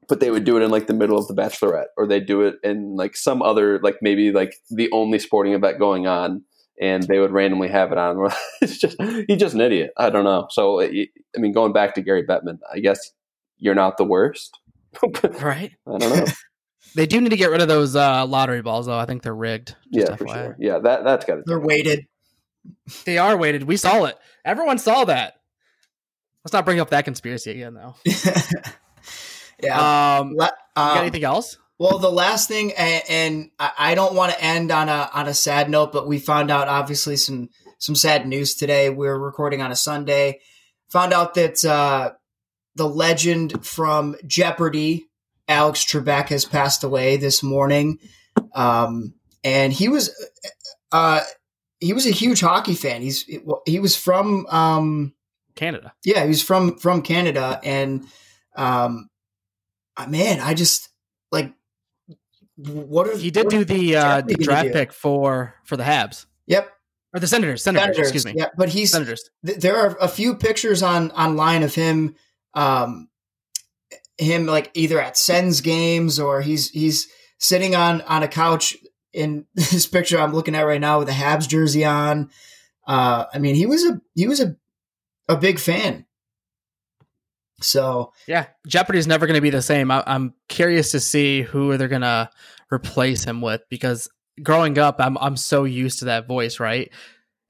But 0.08 0.18
they 0.18 0.30
would 0.30 0.44
do 0.44 0.56
it 0.56 0.62
in 0.62 0.70
like 0.70 0.88
the 0.88 0.94
middle 0.94 1.18
of 1.18 1.28
the 1.28 1.34
Bachelorette, 1.34 1.86
or 1.96 2.06
they'd 2.06 2.26
do 2.26 2.42
it 2.42 2.56
in 2.64 2.96
like 2.96 3.16
some 3.16 3.42
other, 3.42 3.78
like 3.78 3.98
maybe 4.02 4.32
like 4.32 4.56
the 4.68 4.90
only 4.92 5.20
sporting 5.20 5.52
event 5.52 5.78
going 5.78 6.08
on, 6.08 6.42
and 6.80 7.04
they 7.04 7.20
would 7.20 7.30
randomly 7.30 7.68
have 7.68 7.92
it 7.92 7.98
on. 7.98 8.28
it's 8.60 8.78
just 8.78 8.96
he's 9.28 9.38
just 9.38 9.54
an 9.54 9.60
idiot. 9.60 9.92
I 9.96 10.10
don't 10.10 10.24
know. 10.24 10.48
So 10.50 10.80
I 10.80 11.06
mean, 11.36 11.52
going 11.52 11.72
back 11.72 11.94
to 11.94 12.02
Gary 12.02 12.26
Bettman, 12.26 12.58
I 12.72 12.80
guess 12.80 13.12
you're 13.58 13.74
not 13.76 13.98
the 13.98 14.04
worst. 14.04 14.58
right? 15.40 15.72
I 15.86 15.98
don't 15.98 16.16
know. 16.16 16.26
They 16.94 17.06
do 17.06 17.20
need 17.20 17.30
to 17.30 17.36
get 17.36 17.50
rid 17.50 17.60
of 17.60 17.68
those 17.68 17.94
uh, 17.94 18.26
lottery 18.26 18.62
balls, 18.62 18.86
though. 18.86 18.98
I 18.98 19.06
think 19.06 19.22
they're 19.22 19.34
rigged. 19.34 19.76
yeah, 19.90 20.06
just 20.06 20.18
for 20.18 20.24
FYI. 20.24 20.34
sure. 20.34 20.56
Yeah, 20.58 20.78
that 20.80 21.04
that's 21.04 21.24
got 21.24 21.36
to. 21.36 21.42
Be. 21.42 21.44
They're 21.46 21.60
weighted. 21.60 22.06
They 23.04 23.18
are 23.18 23.36
weighted. 23.36 23.64
We 23.64 23.76
saw 23.76 24.04
it. 24.04 24.18
Everyone 24.44 24.78
saw 24.78 25.04
that. 25.04 25.34
Let's 26.44 26.52
not 26.52 26.64
bring 26.64 26.80
up 26.80 26.90
that 26.90 27.04
conspiracy 27.04 27.50
again, 27.52 27.74
though. 27.74 27.94
yeah. 29.62 30.18
Um, 30.18 30.34
La- 30.34 30.46
you 30.46 30.50
got 30.76 30.96
um, 30.96 30.98
anything 30.98 31.24
else? 31.24 31.58
Well, 31.78 31.98
the 31.98 32.10
last 32.10 32.48
thing, 32.48 32.72
and, 32.72 33.02
and 33.08 33.50
I 33.58 33.72
I 33.78 33.94
don't 33.94 34.14
want 34.14 34.32
to 34.32 34.42
end 34.42 34.70
on 34.70 34.88
a 34.88 35.10
on 35.14 35.28
a 35.28 35.34
sad 35.34 35.70
note, 35.70 35.92
but 35.92 36.06
we 36.06 36.18
found 36.18 36.50
out 36.50 36.68
obviously 36.68 37.16
some 37.16 37.50
some 37.78 37.94
sad 37.94 38.26
news 38.26 38.54
today. 38.54 38.90
We're 38.90 39.18
recording 39.18 39.62
on 39.62 39.70
a 39.70 39.76
Sunday. 39.76 40.40
Found 40.90 41.12
out 41.12 41.34
that 41.34 41.64
uh, 41.64 42.12
the 42.74 42.88
legend 42.88 43.64
from 43.64 44.16
Jeopardy, 44.26 45.06
Alex 45.50 45.84
Trebek, 45.84 46.28
has 46.28 46.44
passed 46.44 46.84
away 46.84 47.16
this 47.18 47.42
morning, 47.42 47.98
um, 48.54 49.14
and 49.44 49.72
he 49.72 49.88
was 49.88 50.10
uh, 50.92 51.20
he 51.80 51.92
was 51.92 52.06
a 52.06 52.10
huge 52.10 52.40
hockey 52.40 52.74
fan. 52.74 53.02
He's 53.02 53.28
he 53.66 53.80
was 53.80 53.96
from 53.96 54.46
um, 54.46 55.12
Canada. 55.56 55.92
yeah, 56.04 56.22
he 56.22 56.28
was 56.28 56.42
from 56.42 56.78
from 56.78 57.02
Canada, 57.02 57.60
and 57.64 58.06
um, 58.56 59.08
uh, 59.96 60.06
man, 60.06 60.40
I 60.40 60.54
just 60.54 60.88
like 61.32 61.52
what 62.56 63.08
are 63.08 63.16
He 63.16 63.30
did 63.30 63.48
do 63.48 63.64
the 63.64 63.96
uh, 63.96 64.20
the 64.20 64.34
draft 64.36 64.68
do? 64.68 64.72
pick 64.72 64.92
for 64.92 65.54
for 65.64 65.76
the 65.76 65.82
Habs 65.84 66.26
Yep, 66.46 66.70
or 67.12 67.20
the 67.20 67.26
Senators. 67.26 67.62
Senators. 67.62 67.96
Senators. 67.96 67.98
Excuse 68.08 68.24
me. 68.26 68.34
Yeah, 68.36 68.48
but 68.56 68.68
he's 68.68 68.92
Senators. 68.92 69.28
th- 69.44 69.58
there 69.58 69.76
are 69.76 69.96
a 70.00 70.08
few 70.08 70.34
pictures 70.36 70.82
on 70.82 71.10
online 71.12 71.62
of 71.64 71.74
him, 71.74 72.14
um, 72.54 73.08
him 74.20 74.46
like 74.46 74.70
either 74.74 75.00
at 75.00 75.16
Sens 75.16 75.60
games 75.60 76.20
or 76.20 76.40
he's 76.42 76.70
he's 76.70 77.08
sitting 77.38 77.74
on 77.74 78.02
on 78.02 78.22
a 78.22 78.28
couch 78.28 78.76
in 79.12 79.46
this 79.54 79.86
picture 79.86 80.18
I'm 80.18 80.32
looking 80.32 80.54
at 80.54 80.62
right 80.62 80.80
now 80.80 80.98
with 80.98 81.08
a 81.08 81.12
Habs 81.12 81.48
jersey 81.48 81.84
on. 81.84 82.30
Uh, 82.86 83.26
I 83.32 83.38
mean, 83.38 83.54
he 83.54 83.66
was 83.66 83.84
a 83.84 84.00
he 84.14 84.26
was 84.26 84.40
a 84.40 84.56
a 85.28 85.36
big 85.36 85.58
fan. 85.58 86.06
So 87.60 88.12
Yeah, 88.26 88.46
Jeopardy 88.66 88.98
is 88.98 89.06
never 89.06 89.26
going 89.26 89.36
to 89.36 89.42
be 89.42 89.50
the 89.50 89.62
same. 89.62 89.90
I, 89.90 90.02
I'm 90.06 90.34
curious 90.48 90.92
to 90.92 91.00
see 91.00 91.42
who 91.42 91.76
they're 91.76 91.88
going 91.88 92.00
to 92.00 92.30
replace 92.72 93.22
him 93.24 93.42
with 93.42 93.62
because 93.68 94.08
growing 94.42 94.78
up, 94.78 94.96
I'm 94.98 95.18
I'm 95.18 95.36
so 95.36 95.64
used 95.64 96.00
to 96.00 96.06
that 96.06 96.26
voice. 96.26 96.60
Right? 96.60 96.90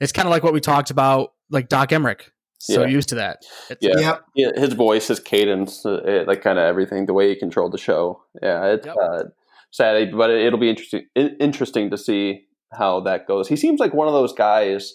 It's 0.00 0.12
kind 0.12 0.26
of 0.26 0.30
like 0.30 0.42
what 0.42 0.52
we 0.52 0.60
talked 0.60 0.90
about, 0.90 1.32
like 1.50 1.68
Doc 1.68 1.90
Emrick. 1.90 2.30
So 2.62 2.82
Yeah. 2.82 2.88
used 2.88 3.08
to 3.08 3.14
that. 3.16 3.44
It's, 3.70 3.82
Yeah. 3.84 3.98
yep, 3.98 4.22
Yeah, 4.34 4.50
his 4.54 4.74
voice, 4.74 5.08
his 5.08 5.18
cadence, 5.18 5.84
uh, 5.86 6.02
it, 6.04 6.28
like 6.28 6.42
kind 6.42 6.58
of 6.58 6.64
everything, 6.66 7.06
the 7.06 7.14
way 7.14 7.28
he 7.30 7.34
controlled 7.34 7.72
the 7.72 7.78
show. 7.78 8.22
Yeah, 8.42 8.66
it's 8.66 8.86
Yep. 8.86 8.96
uh, 9.02 9.22
sad, 9.70 10.12
but 10.16 10.28
it, 10.30 10.44
it'll 10.46 10.58
be 10.58 10.68
interesting. 10.68 11.06
in- 11.16 11.36
Interesting 11.40 11.90
to 11.90 11.96
see 11.96 12.44
how 12.72 13.00
that 13.00 13.26
goes. 13.26 13.48
He 13.48 13.56
seems 13.56 13.80
like 13.80 13.94
one 13.94 14.08
of 14.08 14.12
those 14.14 14.34
guys 14.34 14.94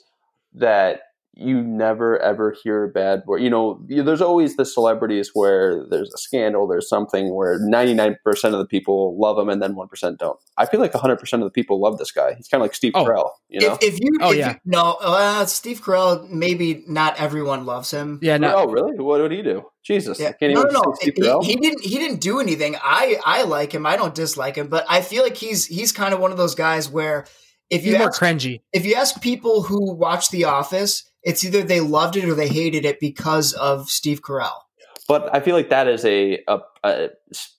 that 0.54 1.02
you 1.38 1.62
never 1.62 2.18
ever 2.20 2.56
hear 2.64 2.88
bad 2.88 3.24
word. 3.26 3.42
You 3.42 3.50
know, 3.50 3.82
there's 3.88 4.22
always 4.22 4.56
the 4.56 4.66
celebrities 4.66 5.32
where 5.34 5.86
there's 5.90 6.14
a 6.14 6.18
scandal, 6.18 6.68
there's 6.68 6.88
something 6.90 7.34
where 7.36 7.60
99% 7.60 8.18
of 8.46 8.52
the 8.54 8.66
people 8.66 9.18
love 9.20 9.38
him 9.38 9.50
and 9.50 9.62
then 9.62 9.76
1% 9.76 10.18
don't. 10.18 10.40
I 10.58 10.66
feel 10.66 10.80
like 10.80 10.94
100% 10.94 11.34
of 11.34 11.40
the 11.42 11.50
people 11.50 11.80
love 11.82 11.98
this 11.98 12.12
guy. 12.12 12.34
He's 12.36 12.48
kind 12.48 12.62
of 12.62 12.66
like 12.66 12.76
Steve 12.76 12.94
Oh. 12.96 13.04
Carell, 13.06 13.30
you 13.50 13.60
know? 13.62 13.74
if, 13.82 13.94
if 13.96 14.00
you 14.00 14.10
Oh, 14.22 14.32
if 14.32 14.38
yeah. 14.38 14.50
you, 14.52 14.56
no 14.66 14.98
uh, 15.02 15.46
Steve 15.46 15.82
Carell 15.82 16.30
maybe 16.30 16.84
not 16.88 17.20
everyone 17.20 17.66
loves 17.66 17.92
him. 17.92 18.20
yeah. 18.22 18.38
No, 18.38 18.56
oh, 18.56 18.66
really? 18.68 18.98
What 18.98 19.18
did 19.20 19.32
he 19.32 19.42
do? 19.42 19.66
Jesus, 19.84 20.20
Yeah. 20.20 20.32
can't 20.32 20.54
No, 20.54 20.62
even 20.62 20.74
no, 20.74 20.82
no. 20.86 20.94
Steve 21.00 21.14
He, 21.16 21.54
he 21.54 21.56
didn't. 21.58 21.82
He 21.84 21.98
didn't 22.00 22.20
do 22.22 22.40
anything. 22.40 22.76
I 22.82 23.18
I 23.24 23.44
like 23.44 23.72
him. 23.74 23.86
I 23.86 23.98
don't 23.98 24.16
dislike 24.16 24.56
him, 24.56 24.68
but 24.68 24.84
I 24.90 25.02
feel 25.02 25.22
like 25.22 25.38
he's 25.38 25.68
he's 25.68 25.92
kind 25.92 26.14
of 26.14 26.20
one 26.20 26.32
of 26.32 26.38
those 26.38 26.56
guys 26.56 26.90
where 26.90 27.26
if 27.70 27.86
you 27.86 27.98
more 27.98 28.08
ask, 28.08 28.22
cringy. 28.22 28.62
if 28.74 28.86
you 28.86 28.96
ask 28.96 29.22
people 29.22 29.64
who 29.64 29.94
watch 29.94 30.30
The 30.30 30.46
Office, 30.46 31.04
it's 31.24 31.44
either 31.44 31.64
they 31.64 31.80
loved 31.80 32.16
it 32.16 32.26
or 32.26 32.34
they 32.36 32.48
hated 32.48 32.86
it 32.86 33.00
because 33.00 33.54
of 33.54 33.90
Steve 33.90 34.22
Carell. 34.22 34.60
but 35.08 35.34
I 35.34 35.40
feel 35.40 35.56
like 35.56 35.70
that 35.70 35.88
is 35.88 36.04
a, 36.06 36.40
a, 36.48 36.60
a 36.84 37.10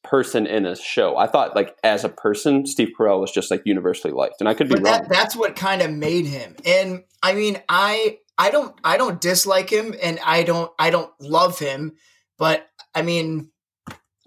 person 0.05 0.47
in 0.47 0.67
a 0.67 0.77
show. 0.77 1.17
I 1.17 1.27
thought 1.27 1.55
like 1.57 1.77
as 1.85 2.05
a 2.05 2.09
person, 2.09 2.67
Steve 2.67 2.91
Carell 2.99 3.21
was 3.21 3.31
just 3.33 3.51
like 3.51 3.63
universally 3.65 4.13
liked, 4.13 4.37
and 4.41 4.49
I 4.49 4.55
could 4.55 4.69
be 4.69 4.75
But 4.77 4.85
wrong. 4.85 5.01
that, 5.01 5.09
that's 5.09 5.37
what 5.37 5.57
kind 5.57 5.83
of 5.83 5.91
made 5.93 6.27
him. 6.27 6.57
And 6.65 7.05
I 7.23 7.35
mean, 7.35 7.61
I 7.69 8.19
I 8.39 8.51
don't 8.51 8.75
I 8.85 8.97
don't 8.97 9.21
dislike 9.21 9.71
him, 9.71 9.95
and 10.03 10.19
I 10.25 10.43
don't 10.45 10.71
I 10.79 10.91
don't 10.91 11.11
love 11.21 11.59
him, 11.59 11.93
but 12.39 12.69
I 12.95 13.03
mean, 13.03 13.51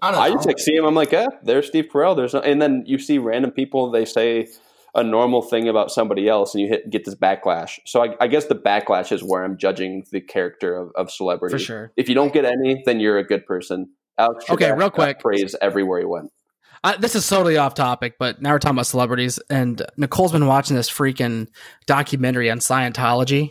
I 0.02 0.10
don't 0.10 0.12
know. 0.14 0.20
I 0.20 0.30
just 0.30 0.46
like 0.46 0.58
see 0.58 0.74
him. 0.74 0.84
I'm 0.84 0.94
like, 0.94 1.12
eh, 1.12 1.26
there's 1.42 1.66
Steve 1.66 1.86
Carell. 1.92 2.16
There's 2.16 2.34
no, 2.34 2.40
and 2.40 2.60
then 2.60 2.84
you 2.86 2.98
see 2.98 3.18
random 3.18 3.50
people. 3.50 3.90
They 3.90 4.04
say 4.06 4.48
a 4.94 5.02
normal 5.04 5.42
thing 5.42 5.68
about 5.68 5.90
somebody 5.90 6.28
else, 6.28 6.54
and 6.54 6.62
you 6.62 6.68
hit 6.68 6.90
get 6.90 7.04
this 7.04 7.14
backlash. 7.14 7.78
So 7.86 8.02
I, 8.04 8.16
I 8.20 8.26
guess 8.26 8.46
the 8.46 8.54
backlash 8.54 9.12
is 9.12 9.22
where 9.22 9.44
I'm 9.44 9.56
judging 9.56 10.04
the 10.10 10.20
character 10.20 10.76
of, 10.76 10.90
of 10.96 11.10
celebrity. 11.10 11.54
For 11.54 11.58
sure. 11.58 11.92
If 11.96 12.08
you 12.08 12.14
don't 12.14 12.32
get 12.32 12.44
any, 12.44 12.82
then 12.84 13.00
you're 13.00 13.18
a 13.18 13.24
good 13.24 13.46
person. 13.46 13.90
Alex 14.18 14.44
Okay, 14.50 14.66
Trebek 14.66 14.78
real 14.78 14.90
quick. 14.90 15.18
praise 15.20 15.54
everywhere 15.62 16.00
he 16.00 16.04
went. 16.06 16.30
Uh, 16.82 16.96
this 16.96 17.14
is 17.14 17.28
totally 17.28 17.56
off 17.58 17.74
topic, 17.74 18.14
but 18.18 18.40
now 18.40 18.52
we're 18.52 18.58
talking 18.58 18.74
about 18.76 18.86
celebrities, 18.86 19.38
and 19.50 19.82
Nicole's 19.96 20.32
been 20.32 20.46
watching 20.46 20.76
this 20.76 20.90
freaking 20.90 21.46
documentary 21.86 22.50
on 22.50 22.58
Scientology, 22.58 23.50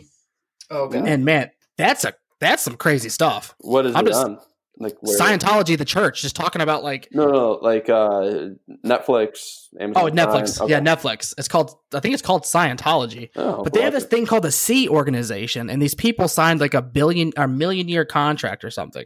oh 0.70 0.88
god. 0.88 1.06
and 1.06 1.24
man, 1.24 1.50
that's 1.78 2.04
a 2.04 2.14
that's 2.40 2.62
some 2.62 2.76
crazy 2.76 3.08
stuff. 3.08 3.54
What 3.60 3.86
is 3.86 3.94
I'm 3.94 4.04
it 4.06 4.10
just- 4.10 4.24
on? 4.24 4.38
Like 4.82 4.96
where? 5.00 5.16
Scientology, 5.18 5.76
the 5.76 5.84
church, 5.84 6.22
just 6.22 6.34
talking 6.34 6.62
about 6.62 6.82
like 6.82 7.08
No, 7.12 7.30
no, 7.30 7.50
like 7.60 7.88
uh, 7.90 8.48
Netflix, 8.84 9.66
Amazon. 9.78 10.02
oh 10.02 10.10
Netflix, 10.10 10.56
Prime. 10.56 10.68
yeah, 10.70 10.78
Okay. 10.78 10.86
Netflix. 10.86 11.34
It's 11.36 11.48
called 11.48 11.74
I 11.94 12.00
think 12.00 12.14
it's 12.14 12.22
called 12.22 12.44
Scientology. 12.44 13.28
Oh, 13.36 13.62
But 13.62 13.74
they 13.74 13.82
have 13.82 13.92
this 13.92 14.06
thing 14.06 14.24
called 14.26 14.44
the 14.44 14.50
Sea 14.52 14.88
Organization, 14.88 15.68
and 15.68 15.82
these 15.82 15.94
people 15.94 16.28
signed 16.28 16.60
like 16.60 16.72
a 16.74 16.80
billion 16.82 17.32
or 17.36 17.46
million 17.46 17.88
year 17.88 18.04
contract 18.06 18.64
or 18.64 18.70
something. 18.70 19.04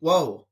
Whoa. 0.00 0.46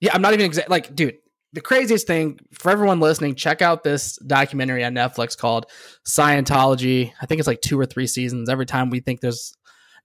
Yeah, 0.00 0.10
I'm 0.14 0.20
not 0.22 0.34
even 0.34 0.50
exa- 0.50 0.68
like, 0.68 0.94
dude. 0.94 1.14
The 1.54 1.60
craziest 1.60 2.06
thing 2.06 2.38
for 2.54 2.72
everyone 2.72 2.98
listening, 2.98 3.34
check 3.34 3.60
out 3.60 3.84
this 3.84 4.16
documentary 4.26 4.82
on 4.84 4.94
Netflix 4.94 5.36
called 5.36 5.66
Scientology. 6.08 7.12
I 7.20 7.26
think 7.26 7.38
it's 7.40 7.46
like 7.46 7.60
two 7.60 7.78
or 7.78 7.84
three 7.86 8.06
seasons. 8.06 8.48
Every 8.48 8.64
time 8.66 8.88
we 8.90 9.00
think 9.00 9.20
there's 9.20 9.52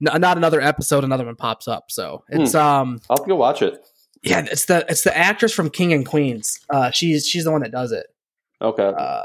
n- 0.05 0.21
not 0.21 0.37
another 0.37 0.61
episode, 0.61 1.03
another 1.03 1.25
one 1.25 1.35
pops 1.35 1.67
up. 1.67 1.91
So 1.91 2.23
it's 2.29 2.55
um 2.55 2.99
I'll 3.09 3.17
go 3.17 3.35
watch 3.35 3.61
it. 3.61 3.85
yeah, 4.23 4.45
it's 4.49 4.65
the 4.65 4.85
it's 4.89 5.03
the 5.03 5.15
actress 5.17 5.53
from 5.53 5.69
King 5.69 5.93
and 5.93 6.05
Queens. 6.05 6.59
Uh, 6.69 6.91
she's 6.91 7.27
she's 7.27 7.43
the 7.43 7.51
one 7.51 7.61
that 7.61 7.71
does 7.71 7.91
it. 7.91 8.07
Okay. 8.61 8.83
Uh, 8.97 9.23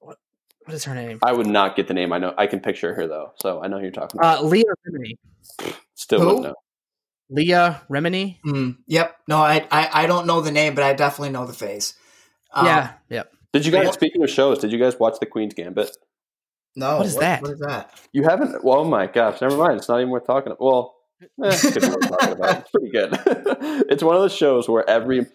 what 0.00 0.18
what 0.64 0.74
is 0.74 0.84
her 0.84 0.94
name? 0.94 1.18
I 1.22 1.32
would 1.32 1.46
not 1.46 1.76
get 1.76 1.88
the 1.88 1.94
name. 1.94 2.12
I 2.12 2.18
know. 2.18 2.34
I 2.36 2.46
can 2.46 2.60
picture 2.60 2.94
her 2.94 3.06
though, 3.06 3.32
so 3.40 3.62
I 3.62 3.68
know 3.68 3.76
who 3.78 3.84
you're 3.84 3.92
talking 3.92 4.18
about. 4.20 4.38
Uh, 4.38 4.42
Leah 4.42 4.64
Remini. 4.88 5.74
Still 5.94 6.20
who? 6.20 6.26
wouldn't 6.26 6.44
know. 6.44 6.54
Leah 7.30 7.82
Remini. 7.88 8.38
Mm, 8.44 8.76
yep. 8.86 9.16
No, 9.28 9.38
I, 9.38 9.66
I 9.70 10.04
I 10.04 10.06
don't 10.06 10.26
know 10.26 10.40
the 10.40 10.50
name, 10.52 10.74
but 10.74 10.84
I 10.84 10.92
definitely 10.92 11.30
know 11.30 11.46
the 11.46 11.52
face. 11.52 11.94
Um, 12.52 12.66
yeah, 12.66 12.92
yep. 13.08 13.32
Did 13.52 13.64
you 13.64 13.72
guys? 13.72 13.84
Yeah. 13.86 13.90
Speaking 13.92 14.22
of 14.22 14.30
shows, 14.30 14.58
did 14.58 14.72
you 14.72 14.78
guys 14.78 14.98
watch 14.98 15.14
The 15.20 15.26
Queen's 15.26 15.54
Gambit? 15.54 15.96
No. 16.76 16.98
What 16.98 17.06
is 17.06 17.16
that? 17.16 17.42
What 17.42 17.52
is 17.52 17.60
that? 17.60 18.00
You 18.12 18.22
haven't? 18.24 18.64
Well, 18.64 18.80
oh 18.80 18.84
my 18.84 19.06
gosh, 19.06 19.40
never 19.40 19.56
mind. 19.56 19.78
It's 19.78 19.88
not 19.88 19.98
even 19.98 20.10
worth 20.10 20.26
talking. 20.26 20.52
About. 20.52 20.62
Well, 20.62 20.94
eh, 21.22 21.50
it 21.52 21.72
could 21.72 21.82
be 21.82 21.88
worth 21.88 22.08
talking 22.08 22.32
about. 22.32 22.58
It's 22.60 22.70
pretty 22.70 22.90
good. 22.90 23.18
it's 23.90 24.02
one 24.02 24.16
of 24.16 24.22
those 24.22 24.34
shows 24.34 24.68
where 24.68 24.88
every 24.88 25.26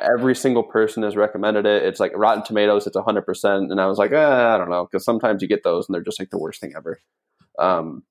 every 0.00 0.34
single 0.34 0.62
person 0.62 1.02
has 1.02 1.14
recommended 1.14 1.66
it. 1.66 1.82
It's 1.84 2.00
like 2.00 2.12
Rotten 2.16 2.42
Tomatoes. 2.42 2.86
It's 2.86 2.96
hundred 2.96 3.22
percent, 3.22 3.70
and 3.70 3.80
I 3.80 3.86
was 3.86 3.98
like, 3.98 4.12
eh, 4.12 4.16
I 4.18 4.58
don't 4.58 4.70
know, 4.70 4.86
because 4.90 5.04
sometimes 5.04 5.42
you 5.42 5.48
get 5.48 5.62
those 5.62 5.88
and 5.88 5.94
they're 5.94 6.02
just 6.02 6.18
like 6.18 6.30
the 6.30 6.38
worst 6.38 6.60
thing 6.60 6.72
ever. 6.76 7.00
Um, 7.58 8.02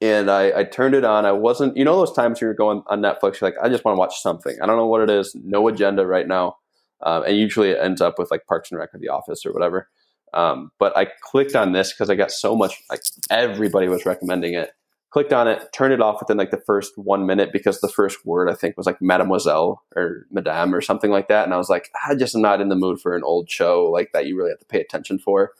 and 0.00 0.30
I, 0.30 0.58
I 0.58 0.64
turned 0.64 0.94
it 0.94 1.04
on. 1.04 1.24
I 1.24 1.32
wasn't, 1.32 1.76
you 1.76 1.84
know, 1.84 1.96
those 1.96 2.12
times 2.12 2.40
you're 2.40 2.54
going 2.54 2.82
on 2.88 3.00
Netflix, 3.00 3.40
you're 3.40 3.50
like, 3.50 3.58
I 3.62 3.68
just 3.68 3.84
want 3.84 3.96
to 3.96 3.98
watch 3.98 4.20
something. 4.20 4.56
I 4.62 4.66
don't 4.66 4.76
know 4.76 4.86
what 4.86 5.00
it 5.00 5.10
is. 5.10 5.34
No 5.42 5.68
agenda 5.68 6.06
right 6.06 6.28
now. 6.28 6.56
Um, 7.02 7.24
and 7.24 7.36
usually 7.36 7.70
it 7.70 7.78
ends 7.80 8.00
up 8.00 8.18
with 8.18 8.30
like 8.30 8.46
Parks 8.46 8.70
and 8.70 8.78
Rec 8.78 8.94
or 8.94 8.98
The 8.98 9.08
Office 9.08 9.46
or 9.46 9.52
whatever. 9.52 9.88
Um, 10.36 10.70
but 10.78 10.96
I 10.96 11.08
clicked 11.22 11.56
on 11.56 11.72
this 11.72 11.92
because 11.92 12.10
I 12.10 12.14
got 12.14 12.30
so 12.30 12.54
much, 12.54 12.82
like 12.90 13.00
everybody 13.30 13.88
was 13.88 14.04
recommending 14.04 14.54
it. 14.54 14.70
clicked 15.16 15.32
on 15.32 15.48
it, 15.48 15.72
turned 15.72 15.94
it 15.94 16.02
off 16.02 16.20
within 16.20 16.36
like 16.36 16.50
the 16.50 16.60
first 16.66 16.92
one 16.98 17.24
minute 17.24 17.50
because 17.50 17.80
the 17.80 17.88
first 17.88 18.26
word 18.26 18.50
I 18.50 18.54
think 18.54 18.76
was 18.76 18.84
like 18.84 19.00
Mademoiselle 19.00 19.82
or 19.96 20.26
Madame 20.30 20.74
or 20.74 20.82
something 20.82 21.10
like 21.10 21.28
that, 21.28 21.44
and 21.44 21.54
I 21.54 21.56
was 21.56 21.70
like, 21.70 21.88
I 22.06 22.14
just 22.14 22.34
am 22.34 22.42
not 22.42 22.60
in 22.60 22.68
the 22.68 22.76
mood 22.76 23.00
for 23.00 23.16
an 23.16 23.24
old 23.24 23.48
show 23.48 23.86
like 23.86 24.10
that. 24.12 24.26
You 24.26 24.36
really 24.36 24.50
have 24.50 24.58
to 24.58 24.66
pay 24.66 24.80
attention 24.80 25.18
for. 25.18 25.52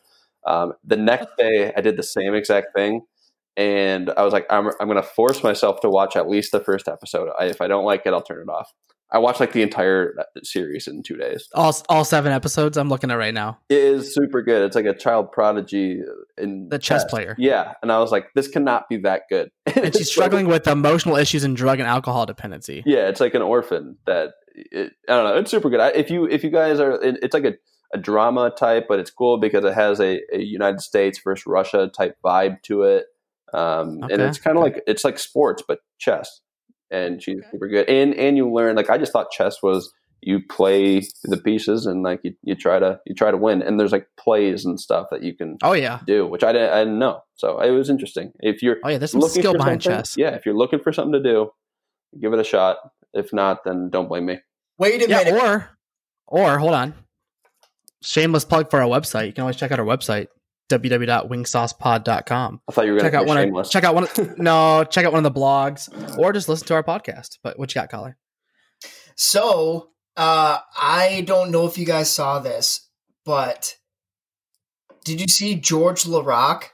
Um, 0.46 0.74
the 0.84 0.96
next 0.98 1.28
day, 1.38 1.72
I 1.74 1.80
did 1.80 1.96
the 1.96 2.02
same 2.02 2.34
exact 2.34 2.74
thing, 2.76 3.06
and 3.56 4.10
I 4.16 4.24
was 4.24 4.34
like, 4.34 4.46
I'm, 4.50 4.66
I'm 4.78 4.88
going 4.88 5.02
to 5.02 5.02
force 5.02 5.42
myself 5.42 5.80
to 5.80 5.88
watch 5.88 6.16
at 6.16 6.28
least 6.28 6.52
the 6.52 6.60
first 6.60 6.86
episode. 6.86 7.30
I, 7.38 7.46
if 7.46 7.62
I 7.62 7.66
don't 7.66 7.86
like 7.86 8.02
it, 8.04 8.12
I'll 8.12 8.22
turn 8.22 8.42
it 8.42 8.50
off. 8.50 8.74
I 9.12 9.18
watched 9.18 9.38
like 9.38 9.52
the 9.52 9.62
entire 9.62 10.14
uh, 10.18 10.24
series 10.42 10.88
in 10.88 11.02
two 11.02 11.16
days. 11.16 11.48
All 11.54 11.76
all 11.88 12.04
seven 12.04 12.32
episodes. 12.32 12.76
I'm 12.76 12.88
looking 12.88 13.10
at 13.10 13.14
right 13.14 13.34
now. 13.34 13.58
It 13.68 13.78
is 13.78 14.14
super 14.14 14.42
good. 14.42 14.62
It's 14.62 14.74
like 14.74 14.84
a 14.84 14.94
child 14.94 15.30
prodigy 15.32 16.00
in 16.36 16.68
The 16.68 16.78
chess 16.78 17.04
player. 17.04 17.36
Yeah, 17.38 17.74
and 17.82 17.92
I 17.92 17.98
was 18.00 18.10
like, 18.10 18.28
this 18.34 18.48
cannot 18.48 18.88
be 18.88 18.98
that 18.98 19.22
good. 19.28 19.50
And 19.76 19.94
she's 19.94 20.10
struggling 20.10 20.48
with 20.48 20.66
emotional 20.66 21.16
issues 21.16 21.44
and 21.44 21.56
drug 21.56 21.78
and 21.78 21.88
alcohol 21.88 22.26
dependency. 22.26 22.82
yeah, 22.86 23.08
it's 23.08 23.20
like 23.20 23.34
an 23.34 23.42
orphan 23.42 23.96
that 24.06 24.32
it, 24.56 24.92
I 25.08 25.12
don't 25.12 25.24
know. 25.24 25.36
It's 25.38 25.50
super 25.50 25.70
good. 25.70 25.80
I, 25.80 25.88
if 25.90 26.10
you 26.10 26.26
if 26.26 26.42
you 26.42 26.50
guys 26.50 26.80
are, 26.80 27.00
it, 27.02 27.18
it's 27.22 27.34
like 27.34 27.44
a, 27.44 27.54
a 27.92 27.98
drama 27.98 28.50
type, 28.50 28.86
but 28.88 28.98
it's 28.98 29.10
cool 29.10 29.38
because 29.38 29.64
it 29.64 29.74
has 29.74 30.00
a, 30.00 30.20
a 30.32 30.40
United 30.40 30.80
States 30.80 31.20
versus 31.22 31.46
Russia 31.46 31.88
type 31.94 32.16
vibe 32.24 32.62
to 32.62 32.82
it, 32.82 33.06
um, 33.52 34.02
and 34.10 34.20
it's 34.22 34.38
kind 34.38 34.56
of 34.56 34.64
like 34.64 34.82
it's 34.86 35.04
like 35.04 35.18
sports 35.18 35.62
but 35.66 35.80
chess. 35.98 36.40
And 36.90 37.22
she's 37.22 37.38
Okay. 37.38 37.46
super 37.52 37.68
good, 37.68 37.88
and 37.88 38.14
and 38.14 38.36
you 38.36 38.50
learn 38.52 38.76
like 38.76 38.90
I 38.90 38.98
just 38.98 39.12
thought 39.12 39.30
chess 39.32 39.62
was 39.62 39.92
you 40.22 40.40
play 40.50 41.00
the 41.24 41.36
pieces 41.36 41.84
and 41.86 42.02
like 42.02 42.20
you, 42.24 42.32
you 42.42 42.54
try 42.54 42.78
to 42.78 42.98
you 43.06 43.14
try 43.14 43.30
to 43.30 43.36
win, 43.36 43.60
and 43.62 43.78
there's 43.78 43.92
like 43.92 44.06
plays 44.18 44.64
and 44.64 44.78
stuff 44.80 45.08
that 45.10 45.22
you 45.22 45.36
can 45.36 45.58
Oh 45.62 45.72
yeah. 45.72 46.00
do, 46.06 46.26
which 46.26 46.42
I 46.44 46.52
didn't, 46.52 46.70
I 46.72 46.78
didn't 46.80 46.98
know. 46.98 47.20
So 47.34 47.60
it 47.60 47.70
was 47.70 47.90
interesting. 47.90 48.32
If 48.40 48.62
you're 48.62 48.76
Oh 48.84 48.88
yeah. 48.88 48.98
There's 48.98 49.12
some 49.12 49.20
looking 49.20 49.42
skill 49.42 49.52
for 49.52 49.58
behind 49.58 49.82
chess. 49.82 50.14
Yeah, 50.16 50.30
if 50.30 50.46
you're 50.46 50.56
looking 50.56 50.78
for 50.80 50.92
something 50.92 51.12
to 51.12 51.22
do, 51.22 51.50
give 52.20 52.32
it 52.32 52.38
a 52.38 52.44
shot. 52.44 52.76
If 53.12 53.32
not, 53.32 53.64
then 53.64 53.90
don't 53.90 54.08
blame 54.08 54.26
me. 54.26 54.38
Wait 54.78 55.02
a 55.02 55.08
Yeah. 55.08 55.24
minute. 55.24 55.42
Or 55.42 55.70
or 56.28 56.58
hold 56.58 56.74
on. 56.74 56.94
Shameless 58.02 58.44
plug 58.44 58.70
for 58.70 58.80
our 58.80 58.88
website. 58.88 59.26
You 59.26 59.32
can 59.32 59.42
always 59.42 59.56
check 59.56 59.72
out 59.72 59.80
our 59.80 59.86
website 59.86 60.28
www.wingsaucepod.com. 60.68 62.60
I 62.68 62.72
thought 62.72 62.86
you 62.86 62.92
were 62.92 62.98
going 62.98 63.12
Check 63.12 63.12
to 63.12 63.18
out 63.18 63.26
one. 63.26 63.36
shameless. 63.36 63.68
Of, 63.68 63.72
check 63.72 63.84
out 63.84 63.94
one. 63.94 64.04
Of, 64.04 64.38
no, 64.38 64.84
check 64.84 65.04
out 65.04 65.12
one 65.12 65.24
of 65.24 65.34
the 65.34 65.40
blogs, 65.40 66.18
or 66.18 66.32
just 66.32 66.48
listen 66.48 66.66
to 66.68 66.74
our 66.74 66.82
podcast. 66.82 67.38
But 67.42 67.58
what 67.58 67.74
you 67.74 67.80
got, 67.80 67.90
Collar? 67.90 68.16
So, 69.14 69.90
uh, 70.16 70.58
I 70.80 71.22
don't 71.26 71.50
know 71.50 71.66
if 71.66 71.78
you 71.78 71.86
guys 71.86 72.10
saw 72.10 72.38
this, 72.38 72.88
but 73.24 73.76
did 75.04 75.20
you 75.20 75.28
see 75.28 75.54
George 75.54 76.04
Laraque 76.04 76.70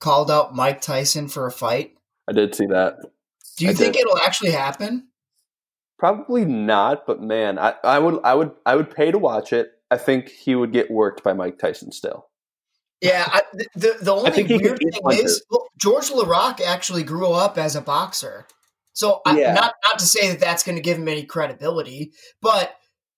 called 0.00 0.30
out 0.30 0.54
Mike 0.54 0.80
Tyson 0.80 1.28
for 1.28 1.46
a 1.46 1.52
fight? 1.52 1.92
I 2.28 2.32
did 2.32 2.54
see 2.54 2.66
that. 2.66 2.96
Do 3.56 3.64
you 3.64 3.70
I 3.70 3.74
think 3.74 3.94
did. 3.94 4.02
it'll 4.02 4.18
actually 4.18 4.50
happen? 4.50 5.08
Probably 5.98 6.44
not, 6.44 7.06
but 7.06 7.22
man, 7.22 7.58
I, 7.58 7.74
I 7.82 7.98
would, 7.98 8.20
I 8.22 8.34
would, 8.34 8.52
I 8.66 8.76
would 8.76 8.94
pay 8.94 9.10
to 9.10 9.18
watch 9.18 9.52
it. 9.52 9.72
I 9.90 9.96
think 9.96 10.28
he 10.28 10.54
would 10.54 10.72
get 10.72 10.90
worked 10.90 11.24
by 11.24 11.32
Mike 11.32 11.58
Tyson 11.58 11.90
still. 11.90 12.27
Yeah, 13.00 13.24
I, 13.30 13.42
the- 13.74 13.96
the 14.00 14.12
only 14.14 14.42
weird 14.44 14.78
thing 14.78 14.90
punches. 15.02 15.24
is 15.32 15.44
well, 15.50 15.66
George 15.80 16.10
Laraque 16.10 16.62
actually 16.62 17.02
grew 17.04 17.30
up 17.30 17.56
as 17.58 17.76
a 17.76 17.80
boxer. 17.80 18.46
So 18.92 19.20
I, 19.24 19.38
Yeah. 19.38 19.54
not 19.54 19.74
not 19.86 19.98
to 20.00 20.06
say 20.06 20.28
that 20.30 20.40
that's 20.40 20.64
going 20.64 20.76
to 20.76 20.82
give 20.82 20.98
him 20.98 21.06
any 21.08 21.24
credibility, 21.24 22.12
but 22.42 22.74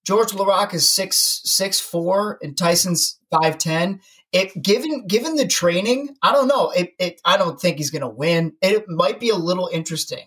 George 0.06 0.32
Laraque 0.32 0.74
is 0.74 0.90
six 0.90 1.40
six 1.44 1.80
four 1.80 2.38
and 2.42 2.56
Tyson's 2.56 3.18
five 3.30 3.56
ten. 3.58 4.00
It 4.32 4.62
given 4.62 5.06
given 5.06 5.34
the 5.36 5.46
training, 5.46 6.14
I 6.22 6.32
don't 6.32 6.48
know. 6.48 6.70
It, 6.70 6.92
it 6.98 7.20
I 7.24 7.36
don't 7.38 7.58
think 7.60 7.78
he's 7.78 7.90
going 7.90 8.02
to 8.02 8.08
win. 8.08 8.52
It 8.60 8.84
might 8.88 9.18
be 9.18 9.30
a 9.30 9.34
little 9.36 9.68
interesting. 9.72 10.26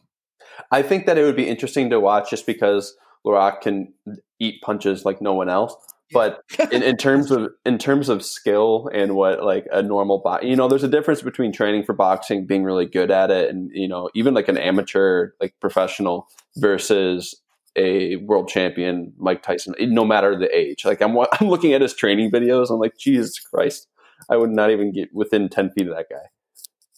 I 0.71 0.81
think 0.81 1.05
that 1.05 1.17
it 1.17 1.23
would 1.23 1.35
be 1.35 1.47
interesting 1.47 1.89
to 1.91 1.99
watch 1.99 2.31
just 2.31 2.45
because 2.45 2.95
Laraque 3.25 3.61
can 3.61 3.93
eat 4.39 4.61
punches 4.63 5.05
like 5.05 5.21
no 5.21 5.33
one 5.33 5.49
else. 5.49 5.75
But 6.13 6.41
in, 6.71 6.83
in 6.83 6.97
terms 6.97 7.31
of 7.31 7.49
in 7.65 7.77
terms 7.77 8.09
of 8.09 8.23
skill 8.23 8.89
and 8.93 9.15
what 9.15 9.43
like 9.43 9.65
a 9.71 9.81
normal 9.81 10.19
box, 10.19 10.45
you 10.45 10.55
know, 10.55 10.67
there's 10.67 10.83
a 10.83 10.87
difference 10.87 11.21
between 11.21 11.51
training 11.51 11.83
for 11.83 11.93
boxing, 11.93 12.45
being 12.45 12.63
really 12.63 12.85
good 12.85 13.11
at 13.11 13.31
it, 13.31 13.49
and 13.49 13.69
you 13.73 13.87
know, 13.87 14.09
even 14.15 14.33
like 14.33 14.47
an 14.47 14.57
amateur, 14.57 15.31
like 15.41 15.53
professional, 15.59 16.27
versus 16.57 17.35
a 17.75 18.17
world 18.17 18.47
champion, 18.47 19.13
Mike 19.17 19.41
Tyson. 19.41 19.73
No 19.79 20.05
matter 20.05 20.37
the 20.37 20.55
age, 20.55 20.85
like 20.85 21.01
I'm 21.01 21.17
I'm 21.39 21.49
looking 21.49 21.73
at 21.73 21.81
his 21.81 21.93
training 21.93 22.31
videos, 22.31 22.69
I'm 22.69 22.79
like, 22.79 22.97
Jesus 22.97 23.39
Christ, 23.39 23.87
I 24.29 24.37
would 24.37 24.51
not 24.51 24.71
even 24.71 24.91
get 24.93 25.09
within 25.13 25.49
ten 25.49 25.71
feet 25.71 25.87
of 25.87 25.95
that 25.95 26.07
guy. 26.09 26.27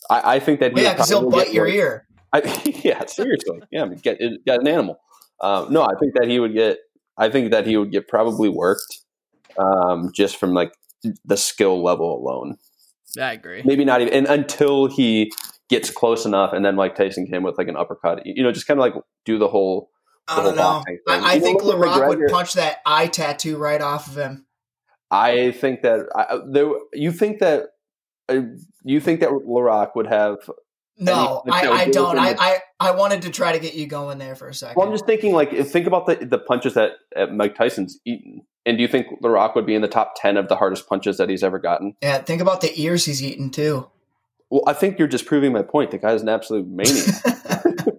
I, 0.10 0.36
I 0.36 0.40
think 0.40 0.60
that 0.60 0.78
he 0.78 0.84
yeah, 0.84 0.94
because 0.94 1.10
he'll 1.10 1.30
bite 1.30 1.54
your 1.54 1.66
like- 1.66 1.76
ear. 1.76 2.08
I, 2.34 2.42
yeah, 2.84 3.06
seriously. 3.06 3.62
Yeah, 3.72 3.84
I 3.84 3.86
mean, 3.86 4.00
get 4.00 4.20
get 4.46 4.60
an 4.60 4.68
animal. 4.68 5.00
Um, 5.42 5.72
no, 5.72 5.84
I 5.84 5.94
think 6.00 6.14
that 6.16 6.28
he 6.28 6.40
would 6.40 6.54
get. 6.54 6.80
I 7.18 7.30
think 7.30 7.52
that 7.52 7.66
he 7.66 7.78
would 7.78 7.92
get 7.92 8.08
probably 8.10 8.50
worked, 8.50 9.00
um, 9.58 10.12
just 10.14 10.38
from 10.38 10.54
like 10.54 10.74
the 11.24 11.38
skill 11.38 11.84
level 11.84 12.18
alone. 12.18 12.58
I 13.20 13.34
agree. 13.34 13.62
Maybe 13.64 13.86
not 13.86 14.02
even 14.02 14.14
and 14.14 14.28
until 14.28 14.88
he 14.88 15.32
gets 15.70 15.90
close 15.90 16.26
enough, 16.26 16.54
and 16.54 16.66
then 16.66 16.76
like 16.76 16.96
Tyson 16.96 17.28
came 17.28 17.44
with 17.44 17.58
like 17.58 17.68
an 17.68 17.78
uppercut. 17.78 18.26
You 18.26 18.44
know, 18.44 18.52
just 18.52 18.68
kind 18.68 18.80
of 18.80 18.82
like 18.82 18.94
do 19.26 19.38
the 19.38 19.48
whole. 19.48 19.90
I 20.28 20.38
don't 20.42 20.58
whole 20.58 20.80
know. 20.80 20.84
thing. 20.86 21.00
I, 21.08 21.14
I 21.14 21.34
You 21.34 21.40
know, 21.40 21.46
think 21.46 21.64
look 21.64 21.76
at 21.76 21.82
Laraque 21.82 22.08
would 22.08 22.20
punch 22.30 22.54
that 22.54 22.80
eye 22.86 23.08
tattoo 23.08 23.58
right 23.58 23.82
off 23.82 24.08
of 24.08 24.18
him. 24.18 24.46
I 25.12 25.52
think 25.52 25.82
that 25.84 26.08
I, 26.16 26.40
there. 26.50 26.72
You 26.94 27.12
think 27.12 27.40
that. 27.40 27.68
Uh, 28.28 28.42
you 28.84 29.00
think 29.00 29.20
that 29.20 29.30
Laraque 29.30 29.92
would 29.96 30.08
have 30.08 30.38
No, 30.98 31.44
I, 31.52 31.64
no, 31.64 31.74
I 31.74 31.86
do 31.86 31.92
don't. 31.92 32.18
I, 32.18 32.36
I, 32.40 32.60
I 32.80 32.92
wanted 32.92 33.24
to 33.24 33.30
try 33.30 33.52
to 33.52 33.60
get 33.60 33.74
you 33.74 33.86
going 33.86 34.18
there 34.18 34.36
for 34.36 34.48
a 34.48 34.54
second. 34.54 34.78
Well, 34.78 34.88
I'm 34.88 34.94
just 34.94 35.06
thinking, 35.06 35.34
like, 35.34 35.52
think 35.68 35.88
about 35.88 36.06
the 36.06 36.16
the 36.16 36.40
punches 36.40 36.74
that 36.76 36.92
uh, 37.16 37.26
Mike 37.28 37.56
Tyson's 37.56 38.00
eaten, 38.06 38.44
and 38.66 38.78
do 38.78 38.82
you 38.82 38.88
think 38.88 39.08
The 39.22 39.30
Rock 39.30 39.56
would 39.56 39.66
be 39.66 39.76
in 39.76 39.82
the 39.82 39.90
top 39.90 40.14
ten 40.16 40.38
of 40.38 40.48
the 40.48 40.56
hardest 40.56 40.88
punches 40.88 41.18
that 41.18 41.30
he's 41.30 41.44
ever 41.44 41.60
gotten? 41.60 41.96
yeah, 42.02 42.20
think 42.20 42.42
about 42.42 42.62
the 42.62 42.72
ears 42.80 43.06
he's 43.06 43.22
eaten 43.22 43.50
too. 43.50 43.90
Well, 44.50 44.64
I 44.68 44.74
think 44.74 44.98
you're 44.98 45.08
just 45.08 45.26
proving 45.26 45.52
my 45.52 45.64
point. 45.64 45.92
The 45.92 45.98
guy's 45.98 46.22
an 46.22 46.30
absolute 46.30 46.68
maniac. 46.68 47.06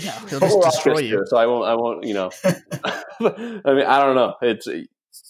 Yeah, 0.00 0.18
he'll 0.28 0.40
just 0.40 0.60
destroy 0.60 0.96
is 0.96 1.10
you. 1.10 1.24
So 1.26 1.36
I 1.36 1.46
won't. 1.46 1.66
I 1.66 1.74
won't. 1.74 2.04
You 2.04 2.14
know. 2.14 2.30
I 2.44 3.72
mean, 3.72 3.86
I 3.86 4.00
don't 4.00 4.14
know. 4.14 4.34
It's 4.42 4.68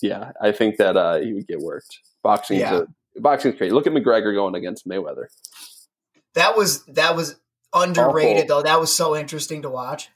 yeah. 0.01 0.33
I 0.41 0.53
think 0.53 0.79
that 0.79 0.97
uh, 0.97 1.21
he 1.21 1.33
would 1.33 1.47
get 1.47 1.61
worked. 1.61 2.01
Boxing. 2.23 2.61
Yeah. 2.61 2.83
A, 3.17 3.21
boxing's 3.21 3.57
crazy. 3.57 3.73
Look 3.73 3.87
at 3.87 3.93
McGregor 3.93 4.35
going 4.35 4.55
against 4.55 4.89
Mayweather. 4.89 5.27
That 6.37 6.57
was 6.57 6.85
that 6.85 7.17
was 7.17 7.35
underrated 7.75 8.45
Awful. 8.45 8.57
though. 8.59 8.63
That 8.63 8.79
was 8.81 8.95
so 8.95 9.17
interesting 9.17 9.63
to 9.63 9.69
watch. 9.71 10.11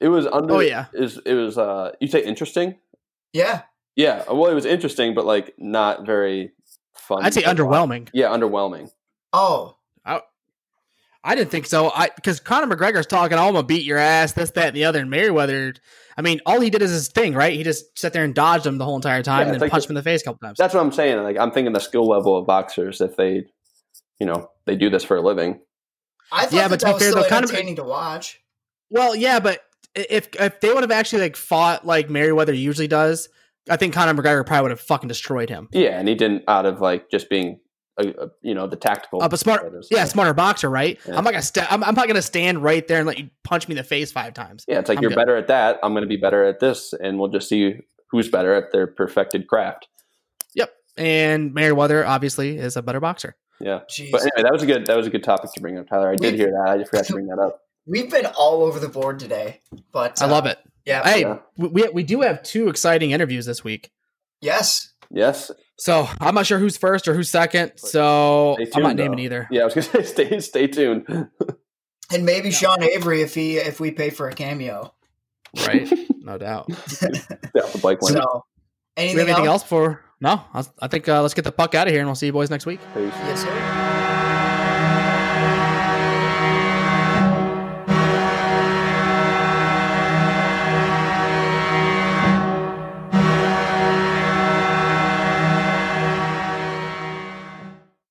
It 0.00 0.08
was 0.08 0.26
under. 0.26 0.54
Oh 0.54 0.60
yeah. 0.60 0.86
Is 0.92 1.18
it 1.26 1.34
was. 1.34 1.58
Uh, 1.58 1.90
you 2.00 2.06
say 2.08 2.22
interesting? 2.24 2.76
Yeah, 3.32 3.62
Yeah. 3.96 4.22
Well, 4.30 4.46
it 4.46 4.54
was 4.54 4.64
interesting, 4.64 5.12
but 5.14 5.24
like 5.26 5.54
not 5.58 6.06
very 6.06 6.52
fun. 6.94 7.24
I'd 7.24 7.34
say 7.34 7.42
to 7.42 7.48
watch. 7.48 7.56
underwhelming. 7.56 8.08
Yeah, 8.12 8.28
underwhelming. 8.28 8.90
Oh, 9.32 9.76
I 11.26 11.34
didn't 11.34 11.50
think 11.50 11.64
so. 11.64 11.90
I 11.90 12.10
because 12.14 12.38
Conor 12.38 12.74
McGregor's 12.76 13.06
talking, 13.06 13.38
oh, 13.38 13.46
I'm 13.48 13.54
gonna 13.54 13.66
beat 13.66 13.84
your 13.84 13.96
ass, 13.96 14.32
this, 14.32 14.50
that, 14.52 14.68
and 14.68 14.76
the 14.76 14.84
other. 14.84 15.00
And 15.00 15.08
Merriweather, 15.08 15.72
I 16.18 16.22
mean, 16.22 16.40
all 16.44 16.60
he 16.60 16.68
did 16.68 16.82
is 16.82 16.90
his 16.90 17.08
thing, 17.08 17.32
right? 17.32 17.54
He 17.54 17.62
just 17.62 17.98
sat 17.98 18.12
there 18.12 18.24
and 18.24 18.34
dodged 18.34 18.66
him 18.66 18.76
the 18.76 18.84
whole 18.84 18.96
entire 18.96 19.22
time 19.22 19.40
Yeah, 19.40 19.44
and 19.46 19.54
then 19.54 19.60
like 19.62 19.70
punched 19.70 19.86
the- 19.88 19.92
him 19.92 19.96
in 19.96 20.00
the 20.04 20.10
face 20.10 20.20
a 20.20 20.24
couple 20.26 20.46
times. 20.46 20.58
That's 20.58 20.74
what 20.74 20.80
I'm 20.80 20.92
saying. 20.92 21.22
Like 21.22 21.38
I'm 21.38 21.50
thinking 21.50 21.72
the 21.72 21.80
skill 21.80 22.06
level 22.06 22.36
of 22.36 22.46
boxers 22.46 23.00
if 23.00 23.16
they, 23.16 23.46
you 24.20 24.26
know, 24.26 24.50
they 24.66 24.76
do 24.76 24.90
this 24.90 25.04
for 25.04 25.16
a 25.16 25.20
living. 25.22 25.60
I 26.32 26.44
thought 26.44 26.52
Yeah, 26.52 26.62
that, 26.62 26.70
but 26.70 26.80
to 26.80 26.86
that 26.86 26.90
be 26.90 26.94
was 26.94 27.02
fair, 27.02 27.10
still 27.10 27.22
though, 27.22 27.28
Conor- 27.28 27.44
entertaining 27.44 27.76
to 27.76 27.84
watch. 27.84 28.40
Well, 28.90 29.14
yeah, 29.14 29.40
but 29.40 29.60
if 29.94 30.28
if 30.40 30.60
they 30.60 30.72
would 30.72 30.82
have 30.82 30.90
actually 30.90 31.22
like 31.22 31.36
fought 31.36 31.86
like 31.86 32.08
Merriweather 32.10 32.52
usually 32.52 32.88
does, 32.88 33.28
I 33.68 33.76
think 33.76 33.94
Conor 33.94 34.14
McGregor 34.20 34.44
probably 34.46 34.62
would 34.62 34.70
have 34.72 34.80
fucking 34.80 35.08
destroyed 35.08 35.48
him. 35.50 35.68
Yeah, 35.72 35.98
and 35.98 36.08
he 36.08 36.14
didn't 36.14 36.44
out 36.48 36.66
of 36.66 36.80
like 36.80 37.10
just 37.10 37.28
being, 37.30 37.60
a, 37.98 38.08
a, 38.08 38.28
you 38.42 38.54
know, 38.54 38.66
the 38.66 38.76
tactical. 38.76 39.22
Uh, 39.22 39.28
but 39.28 39.38
smart, 39.38 39.62
fighters. 39.62 39.88
yeah, 39.90 40.04
smarter 40.04 40.34
boxer, 40.34 40.68
right? 40.68 40.98
Yeah. 41.06 41.16
I'm 41.16 41.24
not 41.24 41.30
gonna 41.30 41.42
sta- 41.42 41.66
I'm, 41.70 41.82
I'm 41.84 41.94
not 41.94 42.06
gonna 42.08 42.22
stand 42.22 42.62
right 42.62 42.86
there 42.88 42.98
and 42.98 43.06
let 43.06 43.18
you 43.18 43.30
punch 43.44 43.68
me 43.68 43.72
in 43.72 43.76
the 43.76 43.84
face 43.84 44.10
five 44.12 44.34
times. 44.34 44.64
Yeah, 44.68 44.80
it's 44.80 44.88
like 44.88 44.98
I'm 44.98 45.02
you're 45.02 45.10
good. 45.10 45.16
better 45.16 45.36
at 45.36 45.46
that. 45.48 45.78
I'm 45.82 45.92
going 45.92 46.02
to 46.02 46.08
be 46.08 46.16
better 46.16 46.44
at 46.44 46.60
this, 46.60 46.92
and 46.92 47.18
we'll 47.18 47.30
just 47.30 47.48
see 47.48 47.74
who's 48.10 48.28
better 48.28 48.52
at 48.54 48.72
their 48.72 48.86
perfected 48.86 49.46
craft. 49.48 49.88
Yep, 50.54 50.72
and 50.96 51.54
Merriweather 51.54 52.04
obviously 52.04 52.58
is 52.58 52.76
a 52.76 52.82
better 52.82 53.00
boxer. 53.00 53.36
Yeah. 53.60 53.80
Jeez, 53.90 54.10
But 54.10 54.22
anyway, 54.22 54.42
that 54.42 54.52
was 54.52 54.62
a 54.62 54.66
good 54.66 54.86
that 54.86 54.96
was 54.96 55.06
a 55.06 55.10
good 55.10 55.24
topic 55.24 55.50
to 55.54 55.60
bring 55.60 55.78
up, 55.78 55.88
Tyler. 55.88 56.10
I 56.10 56.16
did 56.16 56.32
We- 56.32 56.38
hear 56.38 56.50
that. 56.50 56.70
I 56.72 56.78
just 56.78 56.90
forgot 56.90 57.06
to 57.06 57.12
bring 57.12 57.26
that 57.28 57.38
up. 57.38 57.60
we've 57.86 58.10
been 58.10 58.26
all 58.26 58.62
over 58.62 58.78
the 58.80 58.88
board 58.88 59.18
today, 59.18 59.60
but 59.92 60.20
I 60.20 60.26
uh, 60.26 60.28
love 60.30 60.46
it. 60.46 60.58
Yeah, 60.84 61.02
Hey, 61.02 61.20
Yeah. 61.22 61.38
we 61.56 61.88
we 61.92 62.02
do 62.02 62.20
have 62.22 62.42
two 62.42 62.68
exciting 62.68 63.12
interviews 63.12 63.46
this 63.46 63.62
week. 63.64 63.90
yes, 64.40 64.90
Yes. 65.10 65.50
So 65.76 66.08
I'm 66.20 66.34
not 66.34 66.46
sure 66.46 66.58
who's 66.58 66.76
first 66.76 67.08
or 67.08 67.14
who's 67.14 67.28
second. 67.30 67.72
So 67.76 68.56
Stay 68.60 68.70
I'm 68.76 68.82
not 68.82 68.96
naming 68.96 69.16
though. 69.18 69.22
either. 69.24 69.48
Yeah, 69.50 69.62
I 69.62 69.64
was 69.64 69.74
going 69.74 69.86
to 69.90 70.04
say 70.04 70.24
stay 70.26 70.40
stay 70.40 70.66
tuned. 70.68 71.28
and 72.12 72.24
maybe 72.24 72.50
Sean 72.50 72.82
Avery 72.82 73.22
if 73.22 73.34
he 73.34 73.56
if 73.58 73.80
we 73.80 73.90
pay 73.90 74.10
for 74.10 74.28
a 74.28 74.32
cameo. 74.34 74.94
Right? 75.66 75.88
No 76.24 76.38
doubt. 76.38 76.66
Yeah, 76.70 77.66
the 77.70 77.80
bike 77.82 78.00
one. 78.02 78.12
So, 78.14 78.44
anything, 78.96 79.20
anything 79.28 79.44
else? 79.44 79.60
else 79.60 79.62
for? 79.64 80.00
No, 80.24 80.40
I, 80.54 80.64
I 80.80 80.88
think 80.88 81.06
uh, 81.06 81.20
let's 81.20 81.34
get 81.34 81.44
the 81.44 81.52
puck 81.52 81.74
out 81.74 81.86
of 81.86 81.92
here 81.92 82.00
and 82.00 82.08
we'll 82.08 82.14
see 82.14 82.24
you 82.24 82.32
boys 82.32 82.48
next 82.48 82.64
week. 82.64 82.80
Peace. 82.94 83.12
Yes, 83.26 83.42
sir. 83.42 83.83